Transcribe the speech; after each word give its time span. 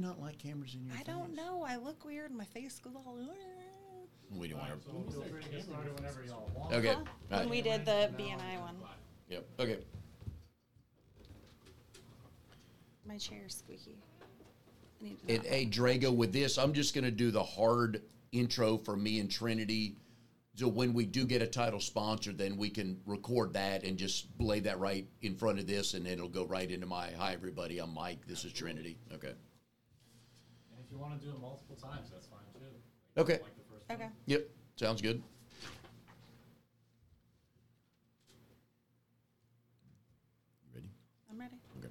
Not 0.00 0.18
like 0.20 0.38
cameras 0.38 0.74
in 0.74 0.86
your 0.86 0.94
I 0.94 0.98
face. 0.98 1.06
don't 1.06 1.34
know. 1.34 1.62
I 1.66 1.76
look 1.76 2.04
weird. 2.06 2.30
My 2.32 2.44
face 2.44 2.78
goes 2.78 2.94
all. 2.96 3.18
Uh, 3.20 3.34
we 4.34 4.48
don't 4.48 4.58
want 4.58 4.70
to. 4.82 4.88
feel 5.12 5.22
free 5.22 5.42
to 5.42 5.48
get 5.50 5.64
started 5.64 5.94
whenever 5.94 6.22
y'all 6.26 6.50
want. 6.56 6.72
Okay. 6.72 6.88
Huh? 6.88 6.94
All 6.94 7.04
When 7.28 7.40
right. 7.40 7.50
we 7.50 7.60
did 7.60 7.84
the 7.84 8.10
BNI 8.18 8.60
one, 8.60 8.76
Yep. 9.28 9.46
Okay. 9.60 9.78
my 13.06 13.18
chair's 13.18 13.56
squeaky. 13.56 13.98
I 15.00 15.04
need 15.04 15.26
to 15.28 15.34
And 15.34 15.44
hey, 15.44 15.66
Drago, 15.66 16.14
with 16.14 16.32
this, 16.32 16.56
I'm 16.58 16.72
just 16.72 16.94
going 16.94 17.04
to 17.04 17.10
do 17.10 17.30
the 17.30 17.42
hard 17.42 18.02
intro 18.32 18.78
for 18.78 18.96
me 18.96 19.18
and 19.20 19.30
Trinity. 19.30 19.96
So 20.54 20.68
when 20.68 20.92
we 20.94 21.04
do 21.06 21.24
get 21.26 21.42
a 21.42 21.46
title 21.46 21.80
sponsor, 21.80 22.32
then 22.32 22.56
we 22.56 22.70
can 22.70 23.00
record 23.06 23.52
that 23.54 23.82
and 23.82 23.96
just 23.98 24.26
lay 24.38 24.60
that 24.60 24.78
right 24.78 25.06
in 25.22 25.34
front 25.34 25.58
of 25.58 25.66
this, 25.66 25.94
and 25.94 26.06
it'll 26.06 26.28
go 26.28 26.44
right 26.44 26.70
into 26.70 26.86
my 26.86 27.10
hi 27.18 27.32
everybody. 27.32 27.78
I'm 27.78 27.92
Mike. 27.94 28.26
This 28.26 28.44
is 28.44 28.52
Trinity. 28.52 28.96
Okay. 29.12 29.32
And 30.90 30.96
if 30.96 30.98
you 30.98 31.08
want 31.08 31.20
to 31.20 31.26
do 31.26 31.32
it 31.32 31.40
multiple 31.40 31.76
times, 31.76 32.10
that's 32.12 32.26
fine 32.26 32.40
too. 32.52 33.20
Okay. 33.20 33.34
Like 33.34 33.56
the 33.56 33.62
first 33.72 33.88
one. 33.88 33.96
Okay. 33.98 34.08
Yep. 34.26 34.48
Sounds 34.76 35.00
good. 35.00 35.22
You 40.66 40.74
ready? 40.74 40.88
I'm 41.30 41.38
ready. 41.38 41.54
Okay. 41.78 41.88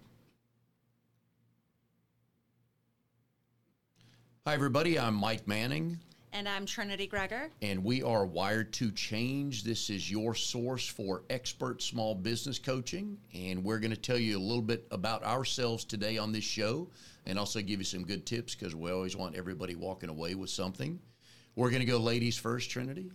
Hi, 4.45 4.54
everybody. 4.54 4.99
I'm 4.99 5.16
Mike 5.16 5.48
Manning. 5.48 5.99
And 6.32 6.48
I'm 6.48 6.66
Trinity 6.66 7.08
Gregor. 7.08 7.50
and 7.62 7.84
we 7.84 8.04
are 8.04 8.26
Wired 8.26 8.72
to 8.74 8.92
Change. 8.92 9.64
This 9.64 9.90
is 9.90 10.12
your 10.12 10.36
source 10.36 10.88
for 10.88 11.24
expert 11.30 11.82
small 11.82 12.14
business 12.14 12.60
coaching, 12.60 13.18
and 13.34 13.64
we're 13.64 13.80
going 13.80 13.92
to 13.92 13.98
tell 13.98 14.18
you 14.18 14.38
a 14.38 14.40
little 14.40 14.62
bit 14.62 14.86
about 14.92 15.24
ourselves 15.24 15.84
today 15.84 16.18
on 16.18 16.32
this 16.32 16.44
show, 16.44 16.88
and 17.26 17.40
also 17.40 17.62
give 17.62 17.80
you 17.80 17.86
some 17.86 18.04
good 18.04 18.26
tips 18.28 18.54
because 18.54 18.76
we 18.76 18.92
always 18.92 19.16
want 19.16 19.36
everybody 19.36 19.76
walking 19.76 20.10
away 20.10 20.36
with 20.36 20.52
something. 20.52 21.00
We're 21.55 21.72
going 21.72 21.82
to 21.82 21.86
go 21.86 21.98
ladies 21.98 22.38
first, 22.38 22.70
Trinity. 22.70 23.12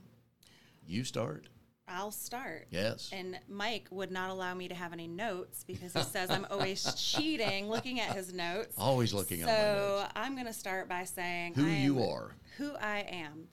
You 0.86 1.04
start. 1.04 1.46
I'll 1.86 2.10
start. 2.10 2.66
Yes. 2.70 3.10
And 3.12 3.38
Mike 3.48 3.86
would 3.90 4.10
not 4.10 4.30
allow 4.30 4.54
me 4.54 4.68
to 4.68 4.74
have 4.74 4.92
any 4.92 5.06
notes 5.06 5.64
because 5.64 5.92
he 5.92 6.02
says 6.02 6.30
I'm 6.30 6.46
always 6.50 6.94
cheating 6.96 7.68
looking 7.68 8.00
at 8.00 8.16
his 8.16 8.32
notes. 8.32 8.74
Always 8.78 9.12
looking 9.12 9.42
so 9.42 9.48
at 9.48 9.48
my 9.48 9.78
notes. 9.78 10.02
So 10.02 10.08
I'm 10.16 10.34
going 10.34 10.46
to 10.46 10.52
start 10.52 10.88
by 10.88 11.04
saying 11.04 11.54
Who 11.54 11.66
I 11.66 11.76
you 11.76 12.02
are. 12.02 12.32
Who 12.58 12.74
I 12.76 13.00
am. 13.00 13.48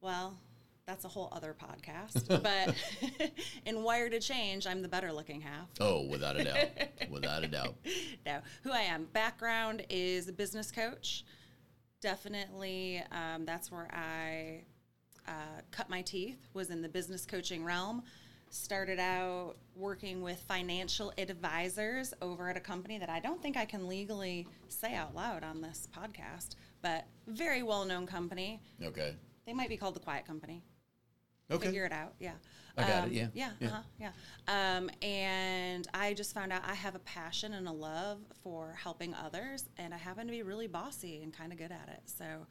Well, 0.00 0.38
that's 0.86 1.04
a 1.04 1.08
whole 1.08 1.28
other 1.32 1.54
podcast. 1.54 2.28
but 2.42 3.32
in 3.66 3.82
Wire 3.82 4.08
to 4.08 4.20
Change, 4.20 4.66
I'm 4.66 4.82
the 4.82 4.88
better 4.88 5.12
looking 5.12 5.40
half. 5.40 5.68
Oh, 5.80 6.06
without 6.06 6.36
a 6.36 6.44
doubt. 6.44 6.68
without 7.10 7.44
a 7.44 7.48
doubt. 7.48 7.74
no, 8.24 8.38
who 8.62 8.70
I 8.70 8.82
am. 8.82 9.06
Background 9.12 9.84
is 9.90 10.28
a 10.28 10.32
business 10.32 10.70
coach. 10.70 11.24
Definitely, 12.00 13.02
um, 13.10 13.44
that's 13.44 13.72
where 13.72 13.88
I 13.92 14.62
uh, 15.26 15.60
cut 15.72 15.90
my 15.90 16.02
teeth. 16.02 16.38
Was 16.54 16.70
in 16.70 16.82
the 16.82 16.88
business 16.88 17.26
coaching 17.26 17.64
realm. 17.64 18.02
Started 18.48 19.00
out 19.00 19.56
working 19.74 20.22
with 20.22 20.38
financial 20.42 21.12
advisors 21.18 22.14
over 22.22 22.48
at 22.48 22.56
a 22.56 22.60
company 22.60 22.96
that 22.96 23.10
I 23.10 23.18
don't 23.18 23.42
think 23.42 23.56
I 23.56 23.64
can 23.64 23.88
legally 23.88 24.46
say 24.68 24.94
out 24.94 25.16
loud 25.16 25.42
on 25.42 25.60
this 25.60 25.88
podcast, 25.92 26.54
but 26.82 27.06
very 27.26 27.62
well 27.62 27.84
known 27.84 28.06
company. 28.06 28.60
Okay. 28.82 29.14
They 29.46 29.52
might 29.52 29.68
be 29.68 29.76
called 29.76 29.94
the 29.94 30.00
Quiet 30.00 30.26
Company 30.26 30.62
Okay. 31.50 31.66
figure 31.66 31.84
it 31.84 31.92
out. 31.92 32.14
Yeah. 32.18 32.32
I 32.78 32.82
got 32.82 33.04
it, 33.04 33.06
Um, 33.06 33.12
yeah, 33.12 33.28
Yeah. 33.32 33.50
yeah. 33.60 33.68
Uh-huh, 33.68 33.82
yeah. 33.98 34.12
Um, 34.76 34.90
and 35.00 35.86
I 35.94 36.12
just 36.12 36.34
found 36.34 36.52
out 36.52 36.62
I 36.64 36.74
have 36.74 36.94
a 36.94 36.98
passion 37.00 37.54
and 37.54 37.66
a 37.68 37.72
love 37.72 38.18
for 38.42 38.74
helping 38.74 39.14
others, 39.14 39.64
and 39.78 39.94
I 39.94 39.96
happen 39.96 40.26
to 40.26 40.30
be 40.30 40.42
really 40.42 40.66
bossy 40.66 41.22
and 41.22 41.32
kind 41.32 41.52
of 41.52 41.58
good 41.58 41.72
at 41.72 41.88
it. 41.88 42.02
So 42.04 42.46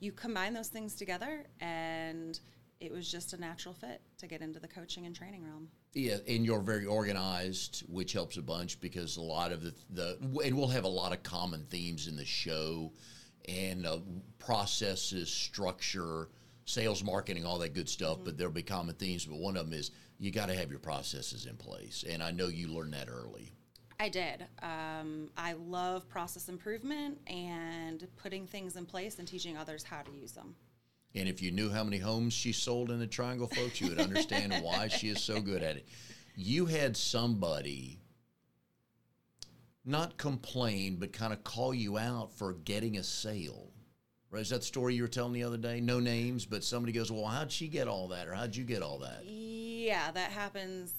you 0.00 0.10
combine 0.12 0.52
those 0.54 0.68
things 0.68 0.94
together, 0.96 1.44
and 1.60 2.40
it 2.80 2.90
was 2.90 3.08
just 3.10 3.34
a 3.34 3.36
natural 3.36 3.72
fit 3.74 4.00
to 4.18 4.26
get 4.26 4.40
into 4.40 4.58
the 4.58 4.68
coaching 4.68 5.06
and 5.06 5.14
training 5.14 5.44
realm. 5.44 5.68
Yeah, 5.92 6.16
and 6.26 6.44
you're 6.44 6.60
very 6.60 6.86
organized, 6.86 7.80
which 7.88 8.12
helps 8.12 8.36
a 8.36 8.42
bunch 8.42 8.80
because 8.80 9.16
a 9.16 9.22
lot 9.22 9.52
of 9.52 9.62
the, 9.62 9.74
the 9.90 10.40
and 10.44 10.56
we'll 10.56 10.68
have 10.68 10.84
a 10.84 10.88
lot 10.88 11.12
of 11.12 11.22
common 11.22 11.64
themes 11.70 12.08
in 12.08 12.16
the 12.16 12.24
show, 12.24 12.92
and 13.48 13.86
uh, 13.86 13.98
processes, 14.38 15.30
structure, 15.30 16.28
sales, 16.64 17.02
marketing, 17.02 17.46
all 17.46 17.58
that 17.58 17.74
good 17.74 17.88
stuff. 17.88 18.18
But 18.24 18.36
there'll 18.36 18.52
be 18.52 18.62
common 18.62 18.94
themes. 18.94 19.24
But 19.24 19.38
one 19.38 19.56
of 19.56 19.68
them 19.68 19.78
is 19.78 19.90
you 20.18 20.30
got 20.30 20.48
to 20.48 20.54
have 20.54 20.70
your 20.70 20.80
processes 20.80 21.46
in 21.46 21.56
place, 21.56 22.04
and 22.08 22.22
I 22.22 22.30
know 22.30 22.48
you 22.48 22.68
learned 22.68 22.92
that 22.92 23.08
early. 23.08 23.52
I 24.00 24.08
did. 24.08 24.46
Um, 24.62 25.28
I 25.36 25.54
love 25.54 26.08
process 26.08 26.48
improvement 26.48 27.18
and 27.26 28.06
putting 28.16 28.46
things 28.46 28.76
in 28.76 28.86
place 28.86 29.18
and 29.18 29.26
teaching 29.26 29.56
others 29.56 29.82
how 29.82 30.02
to 30.02 30.12
use 30.12 30.32
them. 30.32 30.54
And 31.14 31.28
if 31.28 31.42
you 31.42 31.50
knew 31.50 31.68
how 31.70 31.82
many 31.82 31.98
homes 31.98 32.32
she 32.32 32.52
sold 32.52 32.90
in 32.90 33.00
the 33.00 33.06
Triangle, 33.06 33.48
folks, 33.48 33.80
you 33.80 33.88
would 33.88 33.98
understand 33.98 34.54
why 34.62 34.86
she 34.88 35.08
is 35.08 35.20
so 35.20 35.40
good 35.40 35.62
at 35.62 35.76
it. 35.76 35.88
You 36.36 36.66
had 36.66 36.96
somebody 36.96 37.98
not 39.88 40.16
complain, 40.18 40.96
but 40.96 41.12
kind 41.12 41.32
of 41.32 41.42
call 41.44 41.72
you 41.72 41.98
out 41.98 42.32
for 42.34 42.52
getting 42.52 42.98
a 42.98 43.02
sale. 43.02 43.72
Right? 44.30 44.42
Is 44.42 44.50
that 44.50 44.60
the 44.60 44.66
story 44.66 44.94
you 44.94 45.02
were 45.02 45.08
telling 45.08 45.32
the 45.32 45.42
other 45.44 45.56
day? 45.56 45.80
No 45.80 45.98
names, 46.00 46.44
but 46.44 46.62
somebody 46.62 46.92
goes, 46.92 47.10
Well, 47.10 47.24
how'd 47.24 47.50
she 47.50 47.66
get 47.66 47.88
all 47.88 48.08
that? 48.08 48.28
Or 48.28 48.34
how'd 48.34 48.54
you 48.54 48.64
get 48.64 48.82
all 48.82 48.98
that? 48.98 49.24
Yeah, 49.24 50.10
that 50.10 50.30
happens 50.30 50.92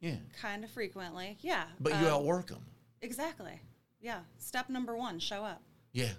Yeah. 0.00 0.16
kind 0.40 0.62
of 0.64 0.70
frequently. 0.70 1.38
Yeah. 1.40 1.64
But 1.80 1.92
you 2.00 2.08
um, 2.08 2.14
outwork 2.14 2.48
them. 2.48 2.64
Exactly. 3.00 3.58
Yeah. 4.00 4.20
Step 4.36 4.68
number 4.68 4.94
one, 4.96 5.18
show 5.18 5.42
up. 5.42 5.62
Yeah. 5.92 6.10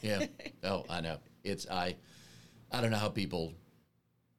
Yeah. 0.00 0.26
oh, 0.64 0.86
I 0.88 1.02
know. 1.02 1.18
It's, 1.42 1.68
I, 1.68 1.94
I 2.72 2.80
don't 2.80 2.90
know 2.90 2.96
how 2.96 3.10
people, 3.10 3.52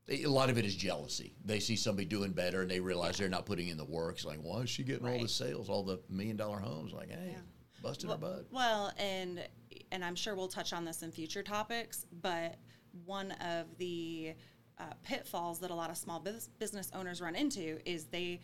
a 0.09 0.25
lot 0.27 0.49
of 0.49 0.57
it 0.57 0.65
is 0.65 0.75
jealousy. 0.75 1.33
They 1.43 1.59
see 1.59 1.75
somebody 1.75 2.05
doing 2.05 2.31
better 2.31 2.61
and 2.61 2.69
they 2.69 2.79
realize 2.79 3.17
they're 3.17 3.29
not 3.29 3.45
putting 3.45 3.69
in 3.69 3.77
the 3.77 3.85
work. 3.85 4.15
It's 4.15 4.25
like, 4.25 4.39
why 4.41 4.61
is 4.61 4.69
she 4.69 4.83
getting 4.83 5.07
all 5.07 5.19
the 5.19 5.27
sales, 5.27 5.69
all 5.69 5.83
the 5.83 5.99
million 6.09 6.37
dollar 6.37 6.59
homes? 6.59 6.93
Like, 6.93 7.09
hey, 7.09 7.31
Yeah. 7.31 7.39
busted 7.81 8.09
her 8.09 8.17
butt. 8.17 8.45
Well, 8.51 8.91
and 8.97 9.47
and 9.91 10.03
I'm 10.05 10.15
sure 10.15 10.35
we'll 10.35 10.47
touch 10.47 10.73
on 10.73 10.85
this 10.85 11.01
in 11.03 11.11
future 11.11 11.43
topics, 11.43 12.05
but 12.21 12.55
one 13.05 13.31
of 13.33 13.65
the 13.77 14.33
uh, 14.77 14.83
pitfalls 15.03 15.59
that 15.59 15.71
a 15.71 15.75
lot 15.75 15.89
of 15.89 15.97
small 15.97 16.19
bus- 16.19 16.49
business 16.59 16.91
owners 16.93 17.21
run 17.21 17.35
into 17.35 17.79
is 17.89 18.05
they 18.05 18.39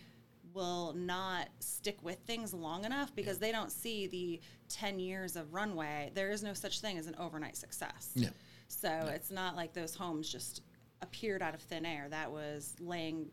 will 0.53 0.93
not 0.93 1.47
stick 1.59 1.97
with 2.03 2.17
things 2.25 2.53
long 2.53 2.83
enough 2.85 3.15
because 3.15 3.37
they 3.39 3.51
don't 3.51 3.71
see 3.71 4.07
the 4.07 4.41
10 4.69 4.99
years 4.99 5.35
of 5.35 5.53
runway. 5.53 6.11
There 6.13 6.29
is 6.31 6.43
no 6.43 6.53
such 6.53 6.79
thing 6.81 6.97
as 6.97 7.07
an 7.07 7.15
overnight 7.17 7.55
success. 7.55 8.11
No. 8.15 8.27
So 8.67 8.89
it's 9.13 9.31
not 9.31 9.55
like 9.55 9.73
those 9.73 9.95
homes 9.95 10.29
just 10.29 10.61
appeared 11.01 11.41
out 11.41 11.53
of 11.55 11.61
thin 11.61 11.85
air. 11.85 12.07
That 12.09 12.31
was 12.31 12.75
laying 12.79 13.27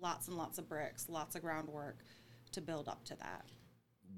lots 0.00 0.28
and 0.28 0.36
lots 0.36 0.58
of 0.58 0.68
bricks, 0.68 1.08
lots 1.08 1.36
of 1.36 1.42
groundwork 1.42 1.98
to 2.52 2.60
build 2.60 2.88
up 2.88 3.04
to 3.04 3.16
that. 3.16 3.44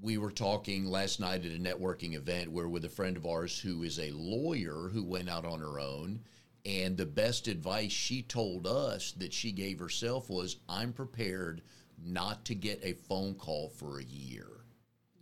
we 0.01 0.17
were 0.17 0.31
talking 0.31 0.85
last 0.85 1.19
night 1.21 1.45
at 1.45 1.51
a 1.53 1.59
networking 1.59 2.15
event 2.15 2.51
where 2.51 2.67
with 2.67 2.83
a 2.83 2.89
friend 2.89 3.15
of 3.15 3.25
ours 3.25 3.57
who 3.59 3.83
is 3.83 3.97
a 3.99 4.11
lawyer 4.11 4.89
who 4.91 5.03
went 5.03 5.29
out 5.29 5.45
on 5.45 5.59
her 5.59 5.79
own 5.79 6.19
and 6.65 6.97
the 6.97 7.05
best 7.05 7.47
advice 7.47 7.91
she 7.93 8.21
told 8.23 8.67
us 8.67 9.13
that 9.13 9.31
she 9.31 9.51
gave 9.53 9.79
herself 9.79 10.29
was 10.29 10.57
i'm 10.67 10.91
prepared 10.91 11.61
not 12.03 12.43
to 12.43 12.53
get 12.53 12.83
a 12.83 12.93
phone 12.93 13.33
call 13.35 13.69
for 13.69 13.99
a 13.99 14.03
year 14.03 14.47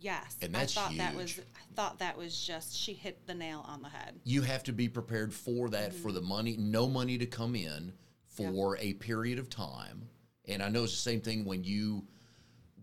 Yes, 0.04 0.36
And 0.42 0.54
that's 0.54 0.76
I 0.76 0.82
thought 0.82 0.96
that 0.98 1.14
was. 1.16 1.40
I 1.40 1.74
thought 1.74 1.98
that 2.00 2.18
was 2.18 2.38
just 2.38 2.76
she 2.76 2.92
hit 2.92 3.26
the 3.26 3.32
nail 3.32 3.64
on 3.66 3.80
the 3.80 3.88
head. 3.88 4.14
you 4.22 4.42
have 4.42 4.62
to 4.64 4.72
be 4.72 4.86
prepared 4.86 5.32
for 5.32 5.70
that 5.70 5.94
for 5.94 6.08
mm-hmm. 6.08 6.16
the 6.16 6.20
money 6.20 6.56
no 6.58 6.86
money 6.86 7.16
to 7.16 7.24
come 7.26 7.56
in 7.56 7.92
for 8.26 8.76
a 8.78 8.92
period 8.94 9.38
of 9.38 9.48
time 9.48 10.08
and 10.46 10.62
i 10.62 10.68
know 10.68 10.84
it's 10.84 10.92
the 10.92 10.98
same 10.98 11.20
thing 11.20 11.44
when 11.44 11.64
you 11.64 12.04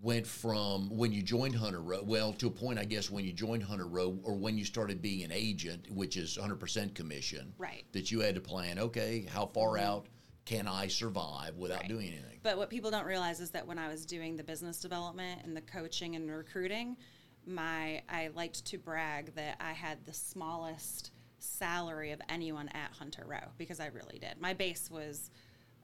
went 0.02 0.26
from 0.26 0.90
when 0.90 1.12
you 1.12 1.22
joined 1.22 1.56
hunter 1.56 1.82
row 1.82 2.02
well 2.04 2.34
to 2.34 2.48
a 2.48 2.52
point 2.52 2.80
i 2.80 2.84
guess 2.84 3.12
when 3.12 3.24
you 3.24 3.32
joined 3.32 3.62
hunter 3.62 3.88
row 3.88 4.18
or 4.24 4.34
when 4.36 4.58
you 4.58 4.66
started 4.66 5.02
being 5.02 5.24
an 5.24 5.32
agent 5.32 5.86
which 5.92 6.18
is 6.18 6.38
100% 6.42 6.96
commission 6.96 7.54
Right. 7.58 7.86
that 7.92 8.12
you 8.12 8.20
had 8.22 8.36
to 8.36 8.42
plan 8.42 8.80
okay 8.80 9.28
how 9.32 9.46
far 9.46 9.76
mm-hmm. 9.76 9.86
out 9.86 10.08
can 10.46 10.68
i 10.68 10.88
survive 10.88 11.56
without 11.58 11.82
Right. 11.82 11.90
doing 11.90 12.08
anything 12.08 12.40
But 12.44 12.58
what 12.58 12.70
people 12.70 12.90
don't 12.92 13.06
realize 13.06 13.40
is 13.40 13.52
that 13.52 13.68
when 13.68 13.78
I 13.78 13.88
was 13.88 14.06
doing 14.06 14.36
the 14.36 14.44
business 14.44 14.80
development 14.80 15.42
and 15.44 15.56
the 15.56 15.62
coaching 15.62 16.16
and 16.16 16.30
recruiting, 16.30 16.98
my 17.46 18.02
I 18.10 18.30
liked 18.36 18.66
to 18.66 18.78
brag 18.80 19.36
that 19.36 19.58
I 19.60 19.74
had 19.74 20.04
the 20.06 20.14
smallest 20.14 21.12
salary 21.38 22.12
of 22.12 22.22
anyone 22.30 22.68
at 22.70 22.92
Hunter 22.98 23.26
Row 23.28 23.52
because 23.58 23.80
I 23.80 23.88
really 23.88 24.18
did. 24.20 24.40
My 24.40 24.54
base 24.54 24.90
was 24.90 25.30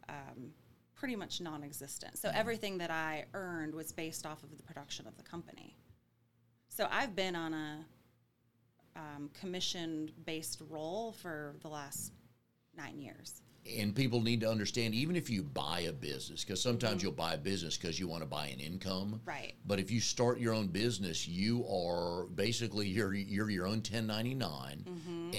um, 0.10 0.52
pretty 0.96 1.16
much 1.16 1.42
non-existent. 1.42 2.18
So 2.18 2.32
everything 2.34 2.80
that 2.80 2.90
I 2.90 3.26
earned 3.36 3.76
was 3.76 3.92
based 3.92 4.26
off 4.26 4.44
of 4.44 4.56
the 4.58 4.64
production 4.64 5.06
of 5.08 5.16
the 5.18 5.24
company. 5.24 5.76
So 6.70 6.88
I've 6.92 7.16
been 7.16 7.36
on 7.36 7.54
a 7.54 7.86
um, 8.96 9.30
commission-based 9.40 10.62
role 10.70 11.12
for 11.12 11.56
the 11.62 11.68
last 11.68 12.14
nine 12.76 13.00
years. 13.00 13.42
And 13.80 13.96
people 13.96 14.22
need 14.22 14.42
to 14.42 14.50
understand 14.50 14.94
even 14.94 15.16
if 15.16 15.30
you 15.30 15.44
buy 15.44 15.82
a 15.82 15.92
business 15.92 16.44
because 16.44 16.62
sometimes 16.62 17.02
you'll 17.04 17.12
buy 17.12 17.34
a 17.34 17.38
business 17.38 17.78
because 17.78 18.00
you 18.00 18.08
want 18.08 18.22
to 18.24 18.28
buy 18.28 18.48
an 18.48 18.60
income 18.60 19.20
Right. 19.26 19.54
but 19.66 19.80
if 19.80 19.92
you 19.92 20.00
start 20.00 20.40
your 20.40 20.54
own 20.54 20.68
business 20.68 21.28
you 21.28 21.66
are 21.68 22.26
basically 22.28 22.88
you're 22.88 23.14
you're 23.14 23.50
your 23.50 23.66
own 23.66 23.78
1099 23.78 24.86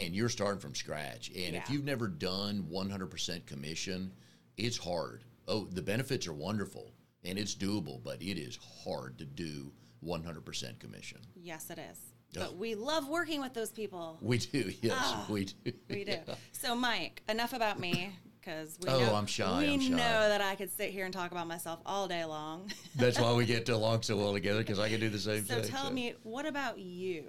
and 0.03 0.15
you're 0.15 0.29
starting 0.29 0.61
from 0.61 0.75
scratch 0.75 1.29
and 1.31 1.57
if 1.57 1.63
Mm-hmm. 1.65 1.73
You've 1.73 1.85
never 1.85 2.09
done 2.09 2.67
100% 2.73 3.47
commission 3.47 4.13
it's 4.57 4.77
hard 4.79 5.25
oh 5.47 5.65
the 5.67 5.83
benefits 5.83 6.27
are 6.27 6.33
wonderful 6.33 6.93
and 7.25 7.39
it's 7.39 7.55
doable 7.55 8.03
but 8.03 8.21
it 8.23 8.39
is 8.39 8.59
hard 8.85 9.19
to 9.19 9.25
do 9.25 9.73
100% 10.05 10.79
commission 10.79 11.19
Yes, 11.35 11.71
it 11.71 11.79
is. 11.79 12.08
Yeah. 12.33 12.43
But 12.45 12.57
we 12.57 12.75
love 12.75 13.09
working 13.09 13.41
with 13.41 13.55
those 13.55 13.71
people. 13.71 14.19
we 14.21 14.39
do 14.39 14.71
yes 14.83 14.93
Ah, 14.97 15.27
we 15.29 15.47
do 15.47 15.73
We 15.89 16.05
do. 16.05 16.17
So, 16.53 16.75
Mike, 16.75 17.23
enough 17.29 17.53
about 17.55 17.81
me 17.81 18.11
because 18.41 18.79
we 18.83 18.89
Oh, 18.91 18.99
know, 18.99 19.15
I'm 19.15 19.27
shy, 19.27 19.59
We 19.61 19.73
I'm 19.75 19.81
shy. 19.81 19.89
know 19.91 19.97
that 20.29 20.41
I 20.43 20.55
could 20.55 20.71
sit 20.71 20.91
here 20.91 21.05
and 21.07 21.13
talk 21.15 21.31
about 21.33 21.47
myself 21.49 21.81
all 21.87 22.07
day 22.07 22.25
long. 22.25 22.71
that's 22.97 23.19
why 23.19 23.33
we 23.33 23.47
get 23.47 23.69
along 23.71 24.03
so 24.03 24.17
well 24.17 24.33
together 24.35 24.59
because 24.61 24.79
i 24.79 24.89
can 24.89 25.01
do 25.01 25.09
the 25.09 25.19
same 25.19 25.43
thing. 25.43 25.63
so, 25.63 25.69
tell 25.71 25.91
me, 25.91 26.15
what 26.23 26.45
about 26.47 26.79
you? 26.79 27.25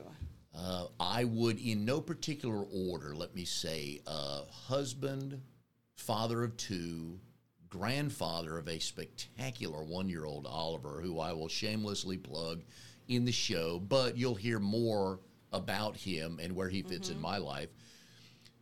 Uh, 0.54 0.88
I 1.00 1.24
would, 1.24 1.60
in 1.60 1.86
no 1.86 2.02
particular 2.02 2.66
order, 2.90 3.16
let 3.16 3.34
me 3.36 3.45
say, 3.45 4.02
uh, 4.06 4.42
husband, 4.52 5.40
father 5.95 6.44
of 6.44 6.57
two, 6.57 7.19
grandfather 7.69 8.57
of 8.57 8.68
a 8.68 8.80
spectacular 8.80 9.84
one 9.84 10.10
year 10.10 10.25
old 10.25 10.45
Oliver, 10.48 11.00
who 11.02 11.19
I 11.19 11.31
will 11.34 11.48
shamelessly 11.48 12.18
plug 12.18 12.63
in 13.09 13.25
the 13.25 13.31
show, 13.31 13.79
but 13.79 14.15
you'll 14.15 14.35
hear 14.35 14.59
more 14.59 15.19
about 15.51 15.97
him 15.97 16.39
and 16.41 16.56
where 16.56 16.69
he 16.69 16.81
fits 16.81 17.09
in 17.09 17.15
mm-hmm. 17.15 17.23
my 17.23 17.38
life. 17.38 17.69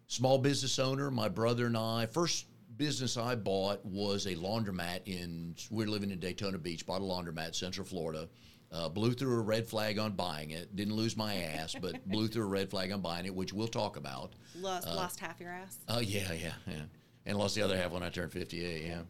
Small 0.07 0.37
business 0.37 0.79
owner, 0.79 1.11
my 1.11 1.27
brother 1.27 1.67
and 1.67 1.77
I, 1.77 2.05
first 2.05 2.47
business 2.77 3.17
I 3.17 3.35
bought 3.35 3.85
was 3.85 4.25
a 4.25 4.35
laundromat 4.35 5.01
in, 5.05 5.55
we're 5.69 5.87
living 5.87 6.11
in 6.11 6.19
Daytona 6.19 6.57
Beach, 6.57 6.85
bought 6.85 7.01
a 7.01 7.03
laundromat, 7.03 7.55
Central 7.55 7.85
Florida. 7.85 8.29
Uh, 8.69 8.89
blew 8.89 9.13
through 9.13 9.39
a 9.39 9.41
red 9.41 9.65
flag 9.65 9.97
on 9.97 10.11
buying 10.11 10.51
it. 10.51 10.75
Didn't 10.75 10.93
lose 10.93 11.15
my 11.15 11.35
ass, 11.35 11.73
but 11.81 12.05
blew 12.09 12.27
through 12.27 12.43
a 12.43 12.47
red 12.47 12.69
flag 12.69 12.91
on 12.91 12.99
buying 12.99 13.25
it, 13.25 13.33
which 13.33 13.53
we'll 13.53 13.69
talk 13.69 13.95
about. 13.95 14.33
Lost, 14.59 14.85
uh, 14.85 14.93
lost 14.93 15.21
half 15.21 15.39
your 15.39 15.51
ass. 15.51 15.77
Oh 15.87 15.99
yeah, 15.99 16.33
yeah, 16.33 16.51
yeah. 16.67 16.81
And 17.25 17.37
lost 17.37 17.55
the 17.55 17.61
other 17.61 17.77
half 17.77 17.93
when 17.93 18.03
I 18.03 18.09
turned 18.09 18.33
fifty-eight. 18.33 18.85
Yeah. 18.85 19.03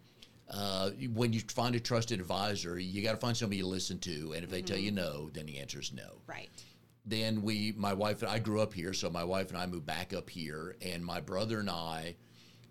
Uh, 0.49 0.91
when 1.13 1.33
you 1.33 1.41
find 1.41 1.75
a 1.75 1.79
trusted 1.79 2.19
advisor, 2.19 2.79
you 2.79 3.03
got 3.03 3.11
to 3.11 3.17
find 3.17 3.35
somebody 3.35 3.57
you 3.57 3.67
listen 3.67 3.99
to, 3.99 4.33
and 4.33 4.44
if 4.44 4.49
they 4.49 4.61
tell 4.61 4.77
you 4.77 4.91
no, 4.91 5.29
then 5.33 5.45
the 5.45 5.59
answer 5.59 5.79
is 5.79 5.91
no. 5.91 6.21
Right. 6.25 6.49
Then 7.05 7.41
we, 7.41 7.73
my 7.75 7.94
wife, 7.94 8.21
and 8.21 8.31
I 8.31 8.39
grew 8.39 8.61
up 8.61 8.73
here, 8.73 8.94
so 8.94 9.09
my 9.09 9.23
wife 9.23 9.49
and 9.49 9.57
I 9.57 9.65
moved 9.65 9.85
back 9.85 10.13
up 10.13 10.29
here, 10.29 10.75
and 10.81 11.03
my 11.03 11.19
brother 11.19 11.59
and 11.59 11.69
I 11.69 12.15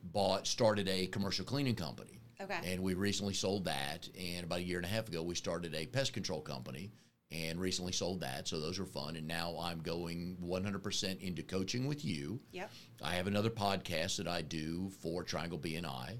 bought 0.02 0.46
started 0.46 0.88
a 0.88 1.06
commercial 1.06 1.44
cleaning 1.44 1.74
company. 1.74 2.20
Okay. 2.40 2.58
And 2.64 2.82
we 2.82 2.94
recently 2.94 3.34
sold 3.34 3.64
that, 3.64 4.08
and 4.18 4.44
about 4.44 4.58
a 4.58 4.62
year 4.62 4.78
and 4.78 4.86
a 4.86 4.90
half 4.90 5.08
ago, 5.08 5.22
we 5.22 5.34
started 5.34 5.74
a 5.74 5.86
pest 5.86 6.12
control 6.12 6.40
company, 6.40 6.90
and 7.30 7.60
recently 7.60 7.92
sold 7.92 8.20
that. 8.20 8.46
So 8.46 8.60
those 8.60 8.78
are 8.78 8.84
fun, 8.84 9.16
and 9.16 9.26
now 9.26 9.56
I'm 9.60 9.80
going 9.80 10.36
100% 10.42 11.20
into 11.20 11.42
coaching 11.42 11.86
with 11.86 12.04
you. 12.04 12.40
Yep. 12.52 12.70
I 13.02 13.14
have 13.14 13.26
another 13.26 13.50
podcast 13.50 14.16
that 14.18 14.28
I 14.28 14.42
do 14.42 14.90
for 15.02 15.24
Triangle 15.24 15.58
BNI, 15.58 16.18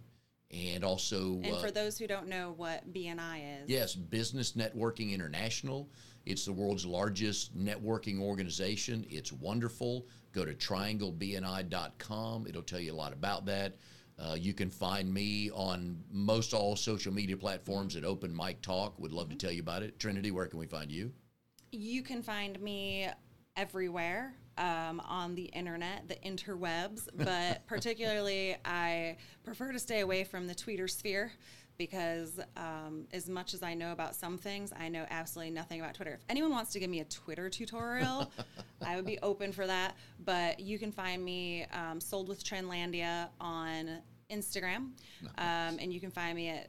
and 0.50 0.84
also 0.84 1.40
And 1.43 1.54
uh, 1.54 1.60
for 1.60 1.70
those 1.70 1.98
who 1.98 2.06
don't 2.06 2.28
know 2.28 2.54
what 2.56 2.93
BNI 2.93 3.62
is, 3.62 3.69
yes, 3.69 3.94
Business 3.94 4.52
Networking 4.52 5.12
International. 5.12 5.88
It's 6.25 6.44
the 6.44 6.52
world's 6.52 6.84
largest 6.84 7.56
networking 7.56 8.20
organization. 8.20 9.06
It's 9.08 9.32
wonderful. 9.32 10.08
Go 10.32 10.44
to 10.44 10.54
trianglebni.com. 10.54 12.46
It'll 12.48 12.62
tell 12.62 12.81
you 12.81 12.93
a 12.93 12.94
lot 12.94 13.12
about 13.12 13.46
that. 13.46 13.76
Uh, 14.19 14.34
you 14.37 14.52
can 14.52 14.69
find 14.69 15.12
me 15.12 15.50
on 15.52 16.02
most 16.10 16.52
all 16.52 16.75
social 16.75 17.12
media 17.12 17.37
platforms 17.37 17.94
at 17.94 18.04
Open 18.04 18.34
Mic 18.34 18.60
Talk. 18.60 18.98
Would 18.98 19.12
love 19.12 19.28
to 19.28 19.37
tell 19.37 19.52
you 19.52 19.60
about 19.60 19.84
it. 19.84 20.00
Trinity, 20.00 20.32
where 20.32 20.46
can 20.46 20.58
we 20.58 20.66
find 20.66 20.90
you? 20.90 21.12
you 21.72 22.02
can 22.02 22.22
find 22.22 22.60
me 22.60 23.08
everywhere 23.56 24.34
um, 24.58 25.00
on 25.00 25.35
the 25.35 25.44
internet, 25.44 26.08
the 26.08 26.17
interwebs, 26.17 27.08
but 27.14 27.67
particularly 27.67 28.56
I 28.64 29.17
prefer 29.44 29.73
to 29.73 29.79
stay 29.79 30.00
away 30.00 30.25
from 30.25 30.47
the 30.47 30.55
Twitter 30.55 30.88
sphere 30.88 31.32
because 31.79 32.41
um, 32.56 33.06
as 33.12 33.29
much 33.29 33.55
as 33.55 33.62
I 33.62 33.75
know 33.75 33.93
about 33.93 34.14
some 34.14 34.38
things, 34.38 34.73
I 34.79 34.88
know 34.88 35.05
absolutely 35.11 35.53
nothing 35.53 35.81
about 35.81 35.94
Twitter. 35.94 36.14
If 36.14 36.25
anyone 36.29 36.50
wants 36.50 36.73
to 36.73 36.81
give 36.81 36.88
me 36.91 37.00
a 37.00 37.05
Twitter 37.05 37.50
tutorial, 37.50 38.31
I 38.85 38.97
would 38.97 39.05
be 39.05 39.19
open 39.23 39.53
for 39.53 39.67
that. 39.67 39.97
But 40.25 40.61
you 40.61 40.79
can 40.79 40.91
find 40.91 41.25
me 41.25 41.67
um, 41.73 42.00
sold 42.00 42.29
with 42.29 42.43
Trendlandia 42.43 43.29
on 43.41 43.99
Instagram, 44.31 44.91
um, 45.38 45.79
and 45.79 45.93
you 45.93 46.00
can 46.00 46.11
find 46.11 46.35
me 46.35 46.49
at 46.49 46.69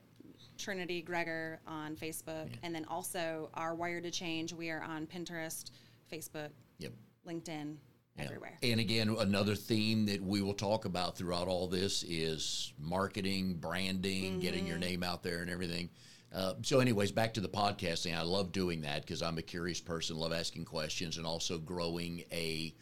Trinity 0.57 1.01
Gregor 1.01 1.59
on 1.67 1.95
Facebook, 1.95 2.49
and 2.63 2.73
then 2.73 2.85
also 2.85 3.49
our 3.53 3.75
Wired 3.75 4.03
to 4.03 4.11
Change. 4.11 4.53
We 4.53 4.69
are 4.71 4.81
on 4.81 5.07
Pinterest, 5.07 5.71
Facebook, 6.11 6.49
Yep. 6.79 6.91
LinkedIn, 7.27 7.75
everywhere. 8.17 8.57
And 8.63 8.79
again, 8.79 9.15
another 9.19 9.53
theme 9.55 10.05
that 10.07 10.21
we 10.23 10.41
will 10.41 10.53
talk 10.53 10.85
about 10.85 11.17
throughout 11.17 11.47
all 11.47 11.67
this 11.67 12.03
is 12.07 12.73
marketing, 12.79 13.55
branding, 13.55 14.39
getting 14.39 14.61
Mm-hmm. 14.61 14.67
your 14.67 14.77
name 14.77 15.03
out 15.03 15.21
there, 15.23 15.41
and 15.41 15.49
everything. 15.51 15.89
Uh, 16.33 16.53
so, 16.61 16.79
anyways, 16.79 17.11
back 17.11 17.33
to 17.35 17.41
the 17.41 17.47
podcasting. 17.49 18.17
I 18.17 18.21
love 18.21 18.51
doing 18.51 18.81
that 18.81 19.01
because 19.01 19.21
I'm 19.21 19.37
a 19.37 19.41
curious 19.41 19.79
person, 19.79 20.17
love 20.17 20.33
asking 20.33 20.65
questions, 20.65 21.17
and 21.17 21.25
also 21.25 21.57
growing 21.57 22.23
a 22.31 22.73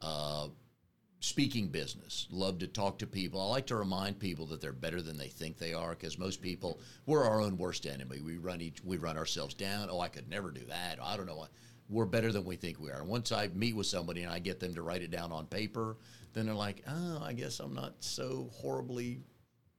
uh, 0.00 0.48
speaking 1.20 1.68
business. 1.68 2.26
Love 2.30 2.58
to 2.58 2.66
talk 2.66 2.98
to 2.98 3.06
people. 3.06 3.40
I 3.40 3.46
like 3.46 3.66
to 3.66 3.76
remind 3.76 4.18
people 4.18 4.46
that 4.46 4.60
they're 4.60 4.72
better 4.72 5.02
than 5.02 5.16
they 5.16 5.28
think 5.28 5.58
they 5.58 5.72
are 5.74 5.90
because 5.90 6.18
most 6.18 6.40
people 6.42 6.80
we're 7.06 7.24
our 7.24 7.40
own 7.40 7.56
worst 7.58 7.86
enemy. 7.86 8.20
We 8.20 8.36
run 8.38 8.60
each 8.60 8.82
we 8.84 8.96
run 8.96 9.16
ourselves 9.16 9.54
down. 9.54 9.88
Oh, 9.90 10.00
I 10.00 10.08
could 10.08 10.28
never 10.28 10.50
do 10.50 10.64
that. 10.68 10.98
I 11.02 11.16
don't 11.16 11.26
know 11.26 11.36
what. 11.36 11.50
We're 11.92 12.06
better 12.06 12.32
than 12.32 12.44
we 12.44 12.56
think 12.56 12.80
we 12.80 12.90
are. 12.90 13.04
Once 13.04 13.32
I 13.32 13.48
meet 13.48 13.76
with 13.76 13.86
somebody 13.86 14.22
and 14.22 14.32
I 14.32 14.38
get 14.38 14.58
them 14.60 14.74
to 14.74 14.82
write 14.82 15.02
it 15.02 15.10
down 15.10 15.30
on 15.30 15.46
paper, 15.46 15.98
then 16.32 16.46
they're 16.46 16.54
like, 16.54 16.82
"Oh, 16.88 17.20
I 17.22 17.34
guess 17.34 17.60
I'm 17.60 17.74
not 17.74 17.94
so 18.00 18.48
horribly 18.54 19.20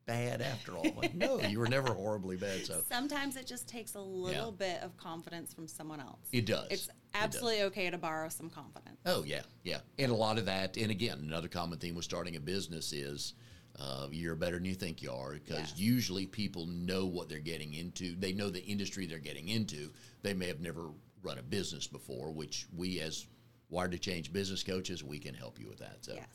bad 0.06 0.42
after 0.42 0.78
all." 0.78 0.86
Like, 0.96 1.16
no, 1.16 1.40
you 1.42 1.58
were 1.58 1.68
never 1.68 1.92
horribly 1.94 2.38
bad. 2.38 2.66
So 2.68 2.84
Sometimes 2.88 3.36
it 3.36 3.48
just 3.48 3.68
takes 3.68 3.96
a 3.96 4.00
little 4.02 4.52
bit 4.52 4.82
of 4.84 4.96
confidence 4.98 5.54
from 5.54 5.68
someone 5.68 6.00
else. 6.00 6.20
it 6.32 6.46
does. 6.46 6.68
It's 6.70 6.84
It 6.86 6.88
does. 7.14 7.24
absolutely 7.24 7.64
okay 7.64 7.90
to 7.90 7.98
borrow 7.98 8.30
some 8.30 8.50
confidence. 8.50 9.00
Oh 9.08 9.24
yeah, 9.24 9.42
yeah, 9.64 9.80
and 9.98 10.12
a 10.12 10.16
lot 10.16 10.38
of 10.38 10.46
that. 10.46 10.78
And 10.78 10.92
again, 10.92 11.18
another 11.24 11.48
common 11.48 11.80
theme 11.80 11.96
with 11.96 12.06
starting 12.06 12.36
a 12.36 12.40
business 12.40 12.94
is 12.94 13.34
uh, 13.80 14.08
you're 14.12 14.36
better 14.36 14.58
than 14.58 14.66
you 14.66 14.76
think 14.76 15.02
you 15.02 15.12
are 15.12 15.34
because 15.34 15.58
Yes. 15.72 15.74
usually 15.80 16.28
people 16.28 16.68
know 16.68 17.08
what 17.08 17.28
they're 17.28 17.40
getting 17.40 17.74
into. 17.74 18.16
They 18.16 18.32
know 18.32 18.52
the 18.52 18.64
industry 18.64 19.08
they're 19.08 19.18
getting 19.18 19.48
into. 19.50 19.90
They 20.22 20.36
may 20.36 20.46
have 20.48 20.60
never 20.60 20.92
run 21.24 21.38
a 21.38 21.44
business 21.44 21.88
before, 21.88 22.32
which 22.32 22.68
we 22.76 23.00
as 23.00 23.26
Wired 23.70 23.92
to 23.94 23.98
Change 23.98 24.32
business 24.32 24.62
coaches 24.64 25.04
we 25.04 25.18
can 25.18 25.34
help 25.34 25.60
you 25.60 25.68
with 25.68 25.80
that. 25.80 25.98
So. 26.02 26.14
Yes. 26.14 26.26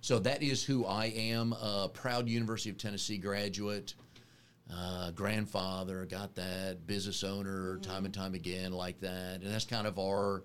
So 0.00 0.18
that 0.20 0.42
is 0.42 0.64
who 0.64 0.86
I 0.86 1.06
am. 1.06 1.52
A 1.52 1.88
proud 1.92 2.28
University 2.28 2.70
of 2.70 2.78
Tennessee 2.78 3.18
graduate, 3.18 3.94
uh, 4.72 5.10
grandfather, 5.10 6.06
got 6.06 6.34
that, 6.36 6.86
business 6.86 7.24
owner, 7.24 7.78
time 7.78 8.04
and 8.04 8.14
time 8.14 8.34
again, 8.34 8.72
like 8.72 9.00
that. 9.00 9.40
And 9.42 9.52
that's 9.52 9.64
kind 9.64 9.86
of 9.86 9.98
our 9.98 10.44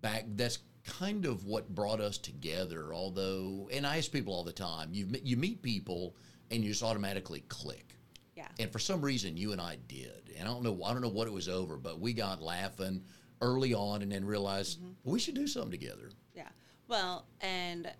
back. 0.00 0.24
That's 0.36 0.58
kind 0.84 1.26
of 1.26 1.44
what 1.44 1.74
brought 1.74 2.00
us 2.00 2.18
together. 2.18 2.94
Although, 2.94 3.68
and 3.72 3.86
I 3.86 3.98
ask 3.98 4.10
people 4.10 4.34
all 4.34 4.44
the 4.44 4.52
time, 4.52 4.88
you 4.92 5.06
you 5.22 5.36
meet 5.36 5.62
people 5.62 6.16
and 6.50 6.64
you 6.64 6.70
just 6.70 6.82
automatically 6.82 7.44
click. 7.48 7.94
Yeah. 8.42 8.64
And 8.64 8.72
for 8.72 8.78
some 8.78 9.00
reason, 9.00 9.36
you 9.36 9.52
and 9.52 9.60
I 9.60 9.78
did. 9.88 10.32
And 10.38 10.48
I 10.48 10.52
don't 10.52 10.62
know. 10.62 10.82
I 10.84 10.92
don't 10.92 11.02
know 11.02 11.08
what 11.08 11.26
it 11.26 11.32
was 11.32 11.48
over, 11.48 11.76
but 11.76 12.00
we 12.00 12.12
got 12.12 12.42
laughing 12.42 13.04
early 13.40 13.74
on, 13.74 14.02
and 14.02 14.12
then 14.12 14.24
realized 14.24 14.80
mm-hmm. 14.80 14.92
we 15.04 15.18
should 15.18 15.34
do 15.34 15.46
something 15.46 15.70
together. 15.70 16.10
Yeah. 16.34 16.48
Well, 16.88 17.26
and 17.40 17.90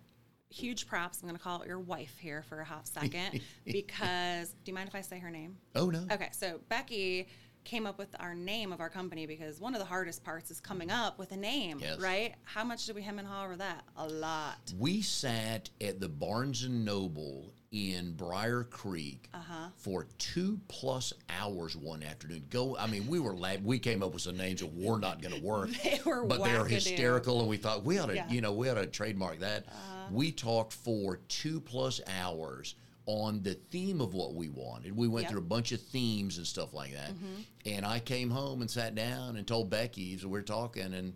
huge 0.49 0.87
props. 0.87 1.21
I'm 1.21 1.27
going 1.27 1.37
to 1.37 1.43
call 1.43 1.65
your 1.65 1.79
wife 1.79 2.17
here 2.19 2.43
for 2.43 2.59
a 2.59 2.65
half 2.65 2.85
second 2.85 3.41
because 3.65 4.49
do 4.49 4.71
you 4.71 4.73
mind 4.73 4.87
if 4.87 4.95
I 4.95 5.01
say 5.01 5.19
her 5.19 5.31
name? 5.31 5.57
Oh 5.75 5.89
no. 5.89 6.05
Okay, 6.11 6.29
so 6.31 6.59
Becky 6.69 7.27
came 7.63 7.87
up 7.87 7.97
with 7.97 8.13
our 8.19 8.35
name 8.35 8.71
of 8.73 8.79
our 8.81 8.89
company 8.89 9.25
because 9.25 9.59
one 9.59 9.73
of 9.73 9.79
the 9.79 9.85
hardest 9.85 10.23
parts 10.23 10.51
is 10.51 10.59
coming 10.59 10.91
up 10.91 11.17
with 11.17 11.31
a 11.31 11.37
name, 11.37 11.79
Yes. 11.79 11.99
right? 11.99 12.35
How 12.43 12.63
much 12.63 12.85
did 12.85 12.95
we 12.95 13.01
hem 13.01 13.19
and 13.19 13.27
haw 13.27 13.45
over 13.45 13.55
that? 13.55 13.83
A 13.95 14.07
lot. 14.07 14.73
We 14.77 15.01
sat 15.01 15.69
at 15.81 15.99
the 15.99 16.09
Barnes 16.09 16.63
and 16.63 16.85
Noble 16.85 17.53
in 17.73 18.13
Brier 18.13 18.63
Creek 18.63 19.27
Uh-huh. 19.33 19.69
for 19.75 20.05
two 20.19 20.59
plus 20.67 21.11
hours 21.27 21.75
one 21.75 22.03
afternoon. 22.03 22.45
Go, 22.51 22.77
I 22.77 22.85
mean, 22.85 23.07
we 23.07 23.19
were 23.19 23.35
lab. 23.35 23.65
We 23.65 23.79
came 23.79 24.03
up 24.03 24.13
with 24.13 24.21
some 24.21 24.37
names 24.37 24.61
that 24.61 24.71
were 24.73 24.99
not 24.99 25.21
going 25.23 25.33
to 25.33 25.41
work, 25.41 25.69
They 25.83 25.99
were 26.05 26.23
but 26.23 26.43
they 26.43 26.53
were 26.53 26.65
wackadoo. 26.65 26.69
hysterical, 26.69 27.39
and 27.39 27.49
we 27.49 27.57
thought 27.57 27.83
we 27.83 27.97
ought 27.97 28.05
to, 28.05 28.15
Yeah. 28.15 28.21
Uh-huh. 28.25 28.33
you 28.33 28.41
know, 28.41 28.53
we 28.53 28.69
ought 28.69 28.75
to 28.75 28.85
trademark 28.85 29.39
that. 29.39 29.65
We 30.11 30.31
talked 30.31 30.73
for 30.73 31.17
two 31.27 31.59
plus 31.61 31.99
hours 32.21 32.75
on 33.07 33.41
the 33.41 33.55
theme 33.71 33.99
of 34.01 34.13
what 34.13 34.33
we 34.35 34.49
wanted. 34.49 34.95
We 34.95 35.07
went 35.07 35.23
Yep. 35.23 35.31
through 35.31 35.39
a 35.41 35.45
bunch 35.45 35.71
of 35.71 35.81
themes 35.81 36.37
and 36.37 36.45
stuff 36.45 36.73
like 36.73 36.93
that, 36.93 37.09
Mm-hmm. 37.11 37.41
and 37.65 37.85
I 37.87 37.99
came 37.99 38.29
home 38.29 38.61
and 38.61 38.69
sat 38.69 38.93
down 38.93 39.35
and 39.35 39.47
told 39.47 39.69
Becky, 39.71 40.15
so 40.19 40.27
we 40.27 40.33
we're 40.33 40.41
talking 40.43 40.93
and. 40.93 41.13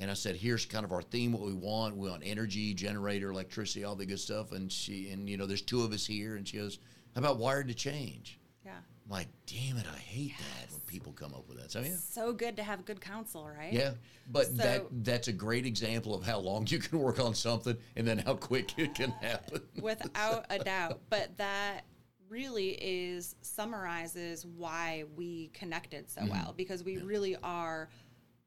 And 0.00 0.10
I 0.10 0.14
said, 0.14 0.34
"Here's 0.36 0.64
kind 0.66 0.84
of 0.84 0.92
our 0.92 1.02
theme. 1.02 1.32
What 1.32 1.42
we 1.42 1.52
want. 1.52 1.96
We 1.96 2.08
want 2.08 2.22
energy, 2.24 2.72
generator, 2.74 3.30
electricity, 3.30 3.84
all 3.84 3.94
the 3.94 4.06
good 4.06 4.18
stuff." 4.18 4.52
And 4.52 4.72
she, 4.72 5.10
and 5.10 5.28
you 5.28 5.36
know, 5.36 5.46
there's 5.46 5.62
two 5.62 5.82
of 5.82 5.92
us 5.92 6.06
here. 6.06 6.36
And 6.36 6.48
she 6.48 6.56
goes, 6.56 6.78
How 7.14 7.20
about 7.20 7.38
Wired 7.38 7.68
to 7.68 7.74
Change? 7.74 8.38
Yeah. 8.64 8.72
I'm 9.04 9.10
like, 9.10 9.28
damn 9.46 9.76
it, 9.76 9.86
I 9.92 9.98
hate 9.98 10.32
that 10.38 10.70
when 10.70 10.80
people 10.86 11.12
come 11.12 11.34
up 11.34 11.48
with 11.48 11.60
that. 11.60 11.70
So 11.70 11.80
yeah. 11.80 11.96
So 11.96 12.32
good 12.32 12.56
to 12.56 12.62
have 12.62 12.84
good 12.84 13.00
counsel, 13.00 13.46
right? 13.48 13.72
Yeah, 13.72 13.92
but 14.30 14.46
So- 14.46 14.52
that 14.54 14.86
that's 15.04 15.28
a 15.28 15.32
great 15.32 15.66
example 15.66 16.14
of 16.14 16.24
how 16.24 16.38
long 16.38 16.66
you 16.68 16.78
can 16.78 16.98
work 17.06 17.18
on 17.20 17.34
something 17.34 17.76
and 17.96 18.06
then 18.06 18.18
how 18.18 18.34
quick 18.34 18.78
it 18.78 18.94
can 18.94 19.10
happen. 19.10 19.60
without 19.82 20.46
a 20.48 20.58
doubt. 20.60 21.00
But 21.10 21.36
that 21.38 21.82
really 22.28 22.70
is 22.80 23.34
summarizes 23.42 24.46
why 24.46 25.04
we 25.16 25.48
connected 25.48 26.08
so 26.08 26.20
Mm-hmm. 26.22 26.30
well 26.30 26.54
because 26.56 26.84
we 26.84 26.98
really 26.98 27.36
are 27.42 27.88